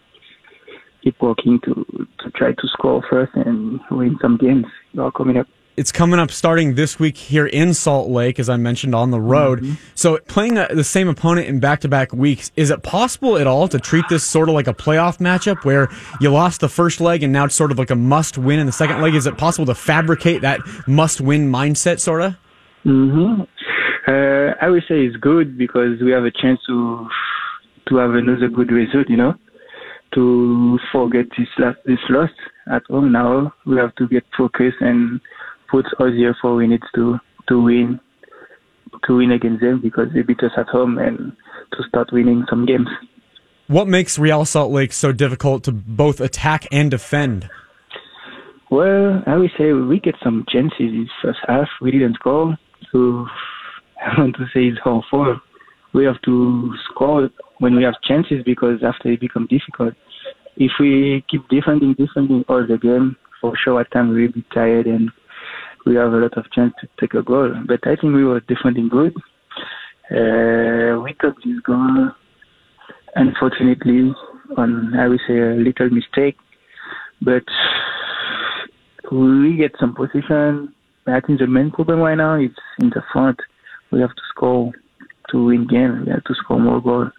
keep 1.03 1.21
working 1.21 1.59
to 1.65 2.07
to 2.19 2.31
try 2.31 2.51
to 2.51 2.67
score 2.73 3.03
first 3.09 3.31
and 3.35 3.79
win 3.91 4.17
some 4.21 4.37
games 4.37 4.65
are 4.99 5.11
coming 5.11 5.37
up. 5.37 5.47
It's 5.77 5.91
coming 5.91 6.19
up 6.19 6.31
starting 6.31 6.73
this 6.73 6.97
week 6.97 7.17
here 7.17 7.45
in 7.45 7.75
Salt 7.75 8.09
Lake, 8.09 8.39
as 8.39 8.49
I 8.49 8.57
mentioned, 8.57 8.95
on 8.95 9.11
the 9.11 9.21
road. 9.21 9.61
Mm-hmm. 9.61 9.73
So, 9.93 10.17
playing 10.27 10.57
a, 10.57 10.73
the 10.73 10.83
same 10.83 11.07
opponent 11.07 11.45
in 11.47 11.59
back 11.59 11.81
to 11.81 11.87
back 11.87 12.11
weeks, 12.11 12.51
is 12.55 12.71
it 12.71 12.81
possible 12.81 13.37
at 13.37 13.45
all 13.45 13.67
to 13.67 13.77
treat 13.77 14.03
this 14.09 14.23
sort 14.23 14.49
of 14.49 14.55
like 14.55 14.65
a 14.65 14.73
playoff 14.73 15.19
matchup 15.19 15.63
where 15.65 15.87
you 16.19 16.31
lost 16.31 16.61
the 16.61 16.69
first 16.69 16.99
leg 16.99 17.21
and 17.21 17.31
now 17.31 17.45
it's 17.45 17.53
sort 17.53 17.71
of 17.71 17.77
like 17.77 17.91
a 17.91 17.95
must 17.95 18.39
win 18.39 18.57
in 18.57 18.65
the 18.65 18.71
second 18.71 19.01
leg? 19.01 19.13
Is 19.13 19.27
it 19.27 19.37
possible 19.37 19.67
to 19.67 19.75
fabricate 19.75 20.41
that 20.41 20.61
must 20.87 21.21
win 21.21 21.51
mindset, 21.51 21.99
sort 21.99 22.23
of? 22.23 22.35
hmm 22.81 23.41
Uh, 24.07 24.55
I 24.59 24.69
would 24.69 24.83
say 24.89 25.05
it's 25.05 25.17
good 25.17 25.59
because 25.59 26.01
we 26.01 26.11
have 26.11 26.23
a 26.23 26.31
chance 26.31 26.59
to 26.65 27.07
to 27.89 27.97
have 27.97 28.11
another 28.11 28.49
good 28.49 28.71
result. 28.71 29.09
You 29.09 29.17
know, 29.17 29.35
to 30.13 30.79
forget 30.91 31.25
this 31.37 31.47
last 31.57 31.77
this 31.85 31.99
loss 32.09 32.29
at 32.71 32.83
home. 32.89 33.11
Now 33.11 33.53
we 33.65 33.77
have 33.77 33.95
to 33.95 34.07
get 34.07 34.23
focused 34.37 34.77
and 34.81 35.19
put 35.69 35.85
all 35.99 36.11
the 36.11 36.25
effort 36.25 36.55
we 36.55 36.67
need 36.67 36.81
to 36.95 37.19
to 37.49 37.61
win 37.61 37.99
to 39.05 39.17
win 39.17 39.31
against 39.31 39.61
them 39.61 39.81
because 39.81 40.07
they 40.13 40.21
beat 40.21 40.39
us 40.43 40.51
at 40.57 40.67
home 40.67 40.97
and 40.97 41.33
to 41.73 41.83
start 41.87 42.11
winning 42.11 42.45
some 42.49 42.65
games. 42.65 42.87
What 43.67 43.87
makes 43.87 44.17
Real 44.17 44.45
Salt 44.45 44.71
Lake 44.71 44.93
so 44.93 45.11
difficult 45.11 45.63
to 45.65 45.73
both 45.73 46.21
attack 46.21 46.67
and 46.71 46.89
defend? 46.89 47.49
Well, 48.69 49.23
I 49.25 49.35
would 49.35 49.51
say 49.57 49.73
we 49.73 49.99
get 49.99 50.15
some 50.23 50.45
chances 50.49 50.77
in 50.79 51.09
first 51.21 51.39
half. 51.47 51.67
We 51.81 51.91
didn't 51.91 52.15
score, 52.15 52.57
so 52.91 53.27
I 54.01 54.19
want 54.19 54.35
to 54.37 54.45
say 54.53 54.67
it's 54.67 54.79
our 54.85 55.03
fault. 55.11 55.39
We 55.93 56.05
have 56.05 56.21
to 56.23 56.73
score 56.89 57.29
when 57.59 57.75
we 57.75 57.83
have 57.83 58.01
chances 58.03 58.43
because 58.45 58.83
after 58.83 59.11
it 59.11 59.19
becomes 59.19 59.49
difficult. 59.49 59.93
If 60.55 60.71
we 60.79 61.23
keep 61.29 61.47
defending, 61.49 61.93
defending 61.93 62.43
all 62.49 62.65
the 62.65 62.77
game, 62.77 63.15
for 63.41 63.53
sure 63.63 63.79
at 63.81 63.91
times 63.91 64.15
we'll 64.15 64.31
be 64.31 64.45
tired 64.53 64.87
and 64.87 65.09
we 65.85 65.95
have 65.95 66.11
a 66.11 66.17
lot 66.17 66.37
of 66.37 66.51
chance 66.51 66.73
to 66.81 66.87
take 66.99 67.13
a 67.13 67.21
goal. 67.21 67.53
But 67.67 67.79
I 67.83 67.95
think 67.95 68.13
we 68.13 68.25
were 68.25 68.41
defending 68.41 68.89
good. 68.89 69.13
Uh, 70.09 71.01
we 71.01 71.13
took 71.21 71.35
this 71.43 71.59
goal, 71.65 72.11
unfortunately, 73.15 74.13
on 74.57 74.93
I 74.97 75.07
would 75.07 75.19
say 75.27 75.37
a 75.37 75.55
little 75.55 75.89
mistake, 75.89 76.37
but 77.21 77.43
we 79.11 79.57
get 79.57 79.75
some 79.79 79.95
position. 79.95 80.73
I 81.07 81.19
think 81.21 81.39
the 81.39 81.47
main 81.47 81.71
problem 81.71 81.99
right 81.99 82.15
now 82.15 82.39
is 82.39 82.51
in 82.79 82.89
the 82.89 83.01
front. 83.11 83.39
We 83.91 84.01
have 84.01 84.09
to 84.15 84.21
score 84.29 84.71
to 85.29 85.45
win 85.45 85.67
game. 85.67 86.03
We 86.05 86.11
have 86.11 86.23
to 86.25 86.35
score 86.35 86.59
more 86.59 86.81
goals. 86.81 87.11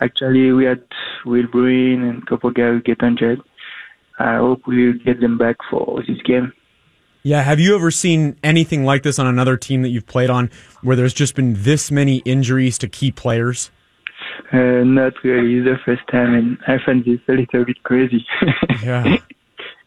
Actually, 0.00 0.52
we 0.52 0.64
had 0.64 0.82
Will 1.24 1.46
Bruin 1.46 2.02
and 2.02 2.22
a 2.22 2.26
couple 2.26 2.50
guys 2.50 2.82
get 2.84 3.02
injured. 3.02 3.40
I 4.18 4.36
hope 4.36 4.62
we'll 4.66 4.94
get 5.04 5.20
them 5.20 5.38
back 5.38 5.56
for 5.70 6.02
this 6.06 6.20
game. 6.24 6.52
Yeah, 7.22 7.42
have 7.42 7.58
you 7.58 7.74
ever 7.74 7.90
seen 7.90 8.36
anything 8.44 8.84
like 8.84 9.02
this 9.02 9.18
on 9.18 9.26
another 9.26 9.56
team 9.56 9.82
that 9.82 9.88
you've 9.88 10.06
played 10.06 10.28
on 10.28 10.50
where 10.82 10.94
there's 10.94 11.14
just 11.14 11.34
been 11.34 11.54
this 11.56 11.90
many 11.90 12.18
injuries 12.18 12.76
to 12.78 12.88
key 12.88 13.10
players? 13.10 13.70
Uh, 14.52 14.84
not 14.84 15.14
really. 15.24 15.54
It's 15.54 15.64
the 15.64 15.76
first 15.84 16.02
time, 16.10 16.34
and 16.34 16.58
I 16.66 16.76
find 16.84 17.04
this 17.04 17.20
a 17.28 17.32
little 17.32 17.64
bit 17.64 17.82
crazy. 17.82 18.26
Yeah. 18.82 19.16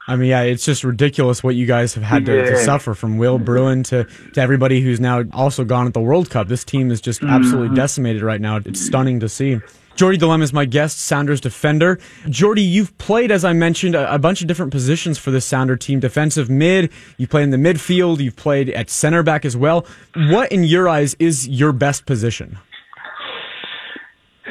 I 0.09 0.15
mean, 0.15 0.29
yeah, 0.29 0.43
it's 0.43 0.63
just 0.63 0.85
ridiculous 0.85 1.43
what 1.43 1.55
you 1.55 1.65
guys 1.65 1.93
have 1.95 2.03
had 2.03 2.25
to, 2.27 2.51
to 2.51 2.57
suffer 2.63 2.93
from 2.93 3.17
Will 3.17 3.37
Bruin 3.37 3.83
to, 3.83 4.05
to 4.33 4.41
everybody 4.41 4.79
who's 4.79 5.01
now 5.01 5.23
also 5.33 5.65
gone 5.65 5.85
at 5.85 5.93
the 5.93 5.99
World 5.99 6.29
Cup. 6.29 6.47
This 6.47 6.63
team 6.63 6.91
is 6.91 7.01
just 7.01 7.21
absolutely 7.21 7.75
decimated 7.75 8.21
right 8.21 8.39
now. 8.39 8.55
It's 8.55 8.79
stunning 8.79 9.19
to 9.19 9.27
see. 9.27 9.59
Jordy 9.97 10.19
Delem 10.19 10.43
is 10.43 10.53
my 10.53 10.65
guest, 10.65 10.99
Sounders 10.99 11.41
defender. 11.41 11.97
Jordy, 12.29 12.61
you've 12.61 12.95
played, 12.99 13.31
as 13.31 13.43
I 13.43 13.53
mentioned, 13.53 13.95
a, 13.95 14.13
a 14.13 14.19
bunch 14.19 14.41
of 14.41 14.47
different 14.47 14.71
positions 14.71 15.17
for 15.17 15.31
the 15.31 15.41
Sounder 15.41 15.75
team. 15.75 15.99
Defensive 15.99 16.51
mid, 16.51 16.91
you 17.17 17.27
play 17.27 17.41
in 17.41 17.49
the 17.49 17.57
midfield, 17.57 18.19
you've 18.19 18.35
played 18.35 18.69
at 18.69 18.91
center 18.91 19.23
back 19.23 19.43
as 19.43 19.57
well. 19.57 19.87
What, 20.15 20.51
in 20.51 20.63
your 20.63 20.87
eyes, 20.87 21.15
is 21.17 21.47
your 21.47 21.71
best 21.71 22.05
position? 22.05 22.59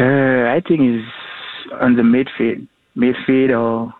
Uh, 0.01 0.03
I 0.03 0.61
think 0.67 0.81
it's 0.81 1.07
on 1.81 1.95
the 1.95 2.03
midfield, 2.03 2.67
midfield 2.97 3.57
or 3.57 3.95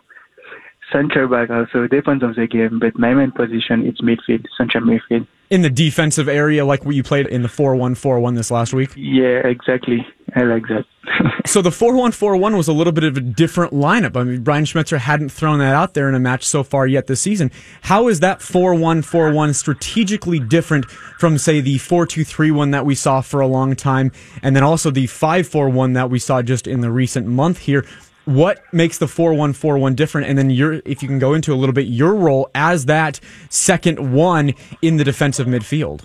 center 0.91 1.29
back 1.29 1.49
also. 1.49 1.87
Depends 1.87 2.25
on 2.25 2.33
the 2.35 2.45
game, 2.47 2.77
but 2.77 2.99
my 2.99 3.13
main 3.13 3.31
position 3.31 3.85
is 3.87 3.95
midfield, 4.01 4.45
central 4.57 4.83
midfield. 4.83 5.25
In 5.49 5.61
the 5.61 5.69
defensive 5.69 6.27
area, 6.27 6.65
like 6.65 6.85
what 6.85 6.95
you 6.95 7.03
played 7.03 7.27
in 7.27 7.41
the 7.41 7.49
4 7.49 7.75
1 7.75 7.95
4 7.95 8.19
1 8.19 8.35
this 8.35 8.51
last 8.51 8.73
week? 8.73 8.91
Yeah, 8.95 9.47
exactly. 9.47 10.05
I 10.35 10.43
like 10.43 10.63
that. 10.67 10.85
So 11.47 11.61
the 11.61 11.69
4-1-4-1 11.69 12.57
was 12.57 12.67
a 12.67 12.73
little 12.73 12.91
bit 12.91 13.05
of 13.05 13.15
a 13.15 13.21
different 13.21 13.71
lineup. 13.71 14.17
I 14.17 14.23
mean, 14.23 14.43
Brian 14.43 14.65
Schmetzer 14.65 14.97
hadn't 14.97 15.29
thrown 15.29 15.59
that 15.59 15.73
out 15.73 15.93
there 15.93 16.09
in 16.09 16.15
a 16.15 16.19
match 16.19 16.43
so 16.43 16.61
far 16.61 16.85
yet 16.85 17.07
this 17.07 17.21
season. 17.21 17.51
How 17.83 18.09
is 18.09 18.19
that 18.19 18.39
4-1-4-1 18.39 19.55
strategically 19.55 20.39
different 20.39 20.89
from, 20.91 21.37
say, 21.37 21.61
the 21.61 21.77
4-2-3-1 21.77 22.73
that 22.73 22.85
we 22.85 22.95
saw 22.95 23.21
for 23.21 23.39
a 23.39 23.47
long 23.47 23.77
time, 23.77 24.11
and 24.43 24.57
then 24.57 24.63
also 24.63 24.91
the 24.91 25.05
5-4-1 25.05 25.93
that 25.93 26.09
we 26.09 26.19
saw 26.19 26.41
just 26.41 26.67
in 26.67 26.81
the 26.81 26.91
recent 26.91 27.27
month 27.27 27.59
here? 27.59 27.85
What 28.27 28.61
makes 28.73 28.97
the 28.97 29.05
4-1-4-1 29.05 29.95
different? 29.95 30.27
And 30.27 30.37
then 30.37 30.49
your, 30.49 30.81
if 30.83 31.01
you 31.01 31.07
can 31.07 31.17
go 31.17 31.33
into 31.33 31.53
a 31.53 31.55
little 31.55 31.71
bit, 31.71 31.87
your 31.87 32.13
role 32.13 32.49
as 32.53 32.85
that 32.87 33.21
second 33.47 34.13
one 34.13 34.53
in 34.81 34.97
the 34.97 35.05
defensive 35.05 35.47
midfield. 35.47 36.01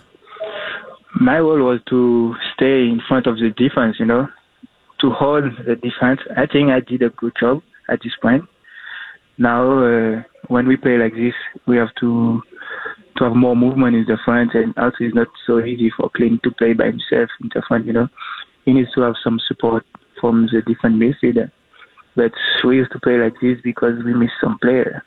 my 1.20 1.40
role 1.40 1.64
was 1.66 1.80
to 1.88 2.36
stay 2.54 2.82
in 2.86 3.00
front 3.08 3.26
of 3.26 3.38
the 3.38 3.50
defense, 3.50 3.96
you 3.98 4.06
know, 4.06 4.28
to 5.00 5.10
hold 5.10 5.44
the 5.66 5.74
defense. 5.74 6.20
I 6.36 6.46
think 6.46 6.70
I 6.70 6.78
did 6.78 7.02
a 7.02 7.10
good 7.10 7.32
job 7.40 7.60
at 7.88 7.98
this 8.04 8.12
point. 8.22 8.44
Now, 9.36 9.82
uh, 9.84 10.22
when 10.46 10.68
we 10.68 10.76
play 10.76 10.98
like 10.98 11.14
this, 11.14 11.34
we 11.66 11.76
have 11.76 11.92
to 12.02 12.40
to 13.18 13.24
have 13.24 13.34
more 13.34 13.56
movement 13.56 13.96
in 13.96 14.04
the 14.06 14.16
front, 14.24 14.54
and 14.54 14.72
also 14.78 14.98
it's 15.00 15.14
not 15.14 15.26
so 15.44 15.58
easy 15.58 15.90
for 15.96 16.08
Clint 16.16 16.40
to 16.44 16.52
play 16.52 16.72
by 16.72 16.86
himself 16.86 17.28
in 17.42 17.50
the 17.52 17.62
front. 17.66 17.84
You 17.84 17.94
know, 17.94 18.08
he 18.64 18.72
needs 18.74 18.92
to 18.94 19.00
have 19.00 19.16
some 19.24 19.40
support 19.48 19.84
from 20.20 20.46
the 20.52 20.62
different 20.62 21.02
midfielder. 21.02 21.50
But 22.14 22.32
we 22.64 22.76
used 22.76 22.92
to 22.92 23.00
play 23.00 23.18
like 23.18 23.34
this 23.40 23.58
because 23.62 24.02
we 24.04 24.14
missed 24.14 24.34
some 24.40 24.58
player. 24.58 25.04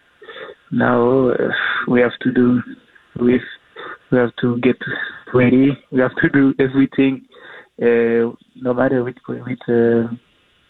Now 0.71 1.29
uh, 1.29 1.51
we 1.87 2.01
have 2.01 2.17
to 2.21 2.31
do 2.31 2.61
with 3.17 3.41
we 4.11 4.17
have 4.17 4.35
to 4.41 4.57
get 4.59 4.77
ready. 5.33 5.77
We 5.91 5.99
have 6.01 6.15
to 6.15 6.29
do 6.29 6.53
everything, 6.59 7.25
uh, 7.81 8.35
no 8.55 8.73
matter 8.73 9.03
which 9.03 9.17
which 9.27 9.59
uh, 9.67 10.07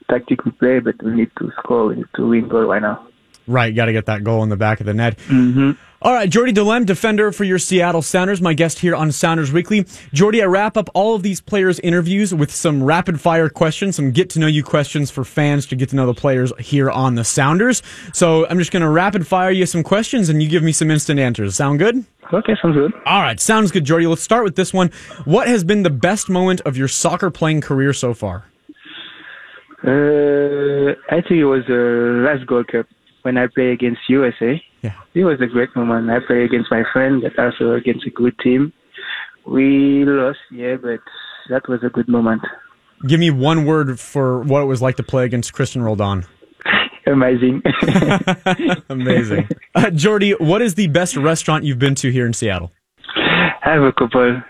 tactic 0.09 0.43
we 0.45 0.51
play. 0.51 0.79
But 0.79 1.01
we 1.03 1.11
need 1.13 1.31
to 1.39 1.51
score. 1.59 1.87
We 1.87 1.95
need 1.95 2.11
to 2.15 2.27
win 2.27 2.47
goal 2.47 2.65
right 2.65 2.81
now. 2.81 3.07
Right, 3.47 3.75
got 3.75 3.85
to 3.85 3.93
get 3.93 4.07
that 4.07 4.23
goal 4.23 4.41
in 4.41 4.49
the 4.49 4.57
back 4.57 4.79
of 4.79 4.87
the 4.87 4.93
net. 4.93 5.17
Mm-hmm. 5.19 5.71
All 6.05 6.13
right, 6.13 6.29
Jordy 6.29 6.53
Delem, 6.53 6.85
defender 6.85 7.31
for 7.31 7.45
your 7.45 7.57
Seattle 7.57 8.03
Sounders, 8.03 8.39
my 8.39 8.53
guest 8.53 8.77
here 8.77 8.95
on 8.95 9.11
Sounders 9.11 9.51
Weekly. 9.51 9.87
Jordy, 10.13 10.43
I 10.43 10.45
wrap 10.45 10.77
up 10.77 10.87
all 10.93 11.15
of 11.15 11.23
these 11.23 11.41
players' 11.41 11.79
interviews 11.79 12.31
with 12.31 12.53
some 12.53 12.83
rapid 12.83 13.19
fire 13.19 13.49
questions, 13.49 13.95
some 13.95 14.11
get 14.11 14.29
to 14.29 14.39
know 14.39 14.45
you 14.45 14.61
questions 14.61 15.09
for 15.09 15.23
fans 15.23 15.65
to 15.65 15.75
get 15.75 15.89
to 15.89 15.95
know 15.95 16.05
the 16.05 16.13
players 16.13 16.53
here 16.59 16.91
on 16.91 17.15
the 17.15 17.23
Sounders. 17.23 17.81
So 18.13 18.45
I'm 18.47 18.59
just 18.59 18.71
going 18.71 18.83
to 18.83 18.89
rapid 18.89 19.25
fire 19.25 19.49
you 19.49 19.65
some 19.65 19.81
questions 19.81 20.29
and 20.29 20.43
you 20.43 20.47
give 20.47 20.61
me 20.61 20.71
some 20.71 20.91
instant 20.91 21.19
answers. 21.19 21.55
Sound 21.55 21.79
good? 21.79 22.05
Okay, 22.31 22.55
sounds 22.61 22.75
good. 22.75 22.93
All 23.07 23.21
right, 23.21 23.39
sounds 23.39 23.71
good, 23.71 23.83
Jordy. 23.83 24.05
Let's 24.05 24.21
start 24.21 24.43
with 24.43 24.55
this 24.55 24.71
one. 24.71 24.91
What 25.23 25.47
has 25.47 25.63
been 25.63 25.81
the 25.81 25.89
best 25.89 26.29
moment 26.29 26.61
of 26.67 26.77
your 26.77 26.87
soccer 26.87 27.31
playing 27.31 27.61
career 27.61 27.93
so 27.93 28.13
far? 28.13 28.45
Uh, 29.83 30.93
I 31.09 31.21
think 31.21 31.39
it 31.39 31.45
was 31.45 31.63
the 31.67 32.23
last 32.23 32.45
Gold 32.45 32.67
Cup 32.67 32.85
when 33.23 33.39
I 33.39 33.47
played 33.47 33.71
against 33.71 34.01
USA. 34.07 34.61
Yeah. 34.85 34.93
It 35.13 35.23
was 35.25 35.39
a 35.41 35.47
great 35.47 35.75
moment. 35.75 36.09
I 36.09 36.19
played 36.27 36.43
against 36.43 36.69
my 36.71 36.83
friend, 36.93 37.21
but 37.23 37.37
also 37.43 37.73
against 37.73 38.05
a 38.05 38.09
good 38.11 38.37
team. 38.39 38.71
We 39.45 40.05
lost, 40.05 40.39
yeah, 40.51 40.75
but 40.75 40.99
that 41.49 41.67
was 41.67 41.79
a 41.83 41.89
good 41.89 42.07
moment. 42.07 42.41
Give 43.07 43.19
me 43.19 43.29
one 43.31 43.65
word 43.65 43.99
for 43.99 44.41
what 44.41 44.61
it 44.61 44.65
was 44.65 44.81
like 44.81 44.95
to 44.97 45.03
play 45.03 45.25
against 45.25 45.53
Christian 45.53 45.81
Roldan. 45.81 46.25
Amazing. 47.07 47.61
Amazing. 48.89 49.47
Uh, 49.75 49.89
Jordy, 49.91 50.31
what 50.33 50.61
is 50.61 50.75
the 50.75 50.87
best 50.87 51.15
restaurant 51.15 51.63
you've 51.63 51.79
been 51.79 51.95
to 51.95 52.11
here 52.11 52.25
in 52.25 52.33
Seattle? 52.33 52.71
I 53.65 53.71
have 53.73 53.83
a 53.83 53.93
couple. 53.93 54.41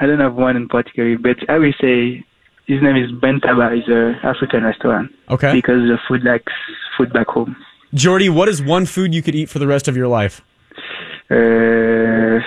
I 0.00 0.06
don't 0.06 0.20
have 0.20 0.34
one 0.34 0.56
in 0.56 0.68
particular, 0.68 1.16
but 1.18 1.36
I 1.48 1.58
will 1.58 1.72
say 1.80 2.24
his 2.66 2.82
name 2.82 2.96
is 2.96 3.10
Ben 3.20 3.40
Taba. 3.40 3.66
It's 3.78 3.88
a 3.88 4.18
African 4.26 4.64
restaurant 4.64 5.10
Okay. 5.30 5.52
because 5.52 5.80
the 5.88 5.98
food 6.08 6.24
likes 6.24 6.52
food 6.96 7.12
back 7.12 7.28
home. 7.28 7.56
Jordy, 7.94 8.28
what 8.28 8.48
is 8.48 8.62
one 8.62 8.86
food 8.86 9.14
you 9.14 9.22
could 9.22 9.34
eat 9.34 9.48
for 9.48 9.58
the 9.58 9.66
rest 9.66 9.88
of 9.88 9.96
your 9.96 10.08
life? 10.08 10.40
Uh, 11.30 12.40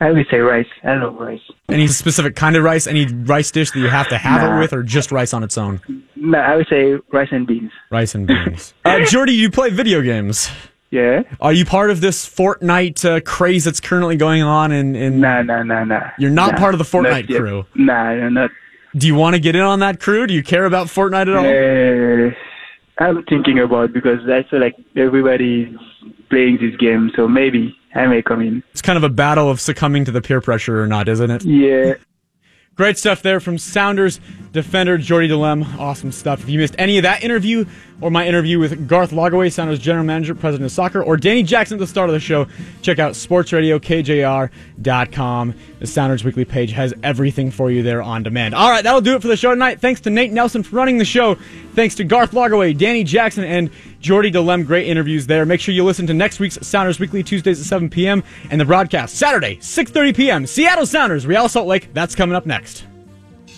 I 0.00 0.10
will 0.10 0.24
say 0.30 0.38
rice. 0.38 0.66
I 0.82 0.94
love 0.96 1.14
rice. 1.16 1.40
Any 1.68 1.86
specific 1.86 2.36
kind 2.36 2.56
of 2.56 2.62
rice? 2.64 2.86
Any 2.86 3.06
rice 3.06 3.50
dish 3.50 3.70
that 3.70 3.78
you 3.78 3.88
have 3.88 4.08
to 4.08 4.18
have 4.18 4.42
it 4.42 4.58
with, 4.60 4.72
or 4.72 4.82
just 4.82 5.10
rice 5.12 5.32
on 5.32 5.42
its 5.42 5.56
own? 5.56 5.80
No, 6.16 6.38
I 6.38 6.56
would 6.56 6.66
say 6.68 6.94
rice 7.12 7.28
and 7.30 7.46
beans. 7.46 7.70
Rice 7.90 8.14
and 8.14 8.26
beans. 8.28 8.74
Uh, 8.84 9.04
Jordy, 9.06 9.32
you 9.32 9.50
play 9.50 9.70
video 9.70 10.02
games. 10.02 10.50
Yeah. 10.90 11.22
Are 11.40 11.52
you 11.52 11.64
part 11.64 11.90
of 11.90 12.00
this 12.00 12.28
Fortnite 12.28 13.04
uh, 13.04 13.20
craze 13.20 13.64
that's 13.64 13.80
currently 13.80 14.16
going 14.16 14.42
on? 14.42 14.70
In, 14.72 14.94
in 14.94 15.20
Nah, 15.20 15.42
nah, 15.42 15.62
nah, 15.62 15.84
nah. 15.84 16.10
You're 16.18 16.30
not 16.30 16.52
Nah, 16.52 16.58
part 16.58 16.74
of 16.74 16.78
the 16.78 16.84
Fortnite 16.84 17.26
crew. 17.34 17.64
Nah, 17.74 17.92
I'm 18.10 18.34
not. 18.34 18.50
do 18.96 19.06
you 19.06 19.14
want 19.14 19.34
to 19.34 19.40
get 19.40 19.56
in 19.56 19.62
on 19.62 19.80
that 19.80 20.00
crew? 20.00 20.26
Do 20.26 20.34
you 20.34 20.42
care 20.42 20.66
about 20.66 20.86
Fortnite 20.88 21.22
at 21.22 21.34
all? 21.34 21.44
Uh, 22.30 22.34
I'm 22.98 23.24
thinking 23.24 23.58
about 23.58 23.92
because 23.92 24.20
I 24.28 24.44
feel 24.44 24.60
like 24.60 24.76
everybody's 24.96 25.74
playing 26.30 26.58
this 26.60 26.76
game, 26.76 27.10
so 27.16 27.26
maybe 27.26 27.76
I 27.94 28.06
may 28.06 28.22
come 28.22 28.40
in. 28.40 28.62
It's 28.70 28.82
kind 28.82 28.96
of 28.96 29.02
a 29.02 29.08
battle 29.08 29.50
of 29.50 29.60
succumbing 29.60 30.04
to 30.06 30.12
the 30.12 30.20
peer 30.20 30.40
pressure 30.40 30.80
or 30.80 30.86
not, 30.86 31.08
isn't 31.08 31.30
it? 31.30 31.44
Yeah. 31.44 31.94
Great 32.76 32.98
stuff 32.98 33.22
there 33.22 33.40
from 33.40 33.58
Sounders 33.58 34.20
defender 34.54 34.96
Jordy 34.96 35.28
Delem. 35.28 35.78
Awesome 35.78 36.12
stuff. 36.12 36.40
If 36.40 36.48
you 36.48 36.58
missed 36.58 36.76
any 36.78 36.96
of 36.96 37.02
that 37.02 37.22
interview 37.22 37.66
or 38.00 38.10
my 38.10 38.26
interview 38.26 38.58
with 38.58 38.88
Garth 38.88 39.10
Lagerwey, 39.10 39.52
Sounders 39.52 39.78
general 39.78 40.04
manager, 40.04 40.34
president 40.34 40.66
of 40.66 40.72
soccer, 40.72 41.02
or 41.02 41.16
Danny 41.16 41.42
Jackson 41.42 41.76
at 41.76 41.80
the 41.80 41.86
start 41.86 42.08
of 42.08 42.14
the 42.14 42.20
show, 42.20 42.46
check 42.80 42.98
out 42.98 43.12
sportsradiokjr.com. 43.12 45.54
The 45.80 45.86
Sounders 45.86 46.24
weekly 46.24 46.46
page 46.46 46.72
has 46.72 46.94
everything 47.02 47.50
for 47.50 47.70
you 47.70 47.82
there 47.82 48.00
on 48.00 48.22
demand. 48.22 48.54
All 48.54 48.70
right, 48.70 48.82
that'll 48.82 49.00
do 49.00 49.16
it 49.16 49.22
for 49.22 49.28
the 49.28 49.36
show 49.36 49.50
tonight. 49.50 49.80
Thanks 49.80 50.00
to 50.02 50.10
Nate 50.10 50.32
Nelson 50.32 50.62
for 50.62 50.76
running 50.76 50.98
the 50.98 51.04
show. 51.04 51.34
Thanks 51.74 51.96
to 51.96 52.04
Garth 52.04 52.30
Lagerwey, 52.30 52.78
Danny 52.78 53.02
Jackson, 53.04 53.44
and 53.44 53.68
Jordy 54.00 54.30
Delem. 54.30 54.64
Great 54.64 54.86
interviews 54.86 55.26
there. 55.26 55.44
Make 55.44 55.60
sure 55.60 55.74
you 55.74 55.84
listen 55.84 56.06
to 56.06 56.14
next 56.14 56.38
week's 56.38 56.64
Sounders 56.66 57.00
Weekly, 57.00 57.24
Tuesdays 57.24 57.60
at 57.60 57.66
7 57.66 57.90
p.m., 57.90 58.22
and 58.50 58.60
the 58.60 58.64
broadcast 58.64 59.16
Saturday, 59.16 59.56
6.30 59.56 60.16
p.m. 60.16 60.46
Seattle 60.46 60.86
Sounders, 60.86 61.26
Real 61.26 61.48
Salt 61.48 61.66
Lake. 61.66 61.92
That's 61.92 62.14
coming 62.14 62.36
up 62.36 62.46
next. 62.46 62.84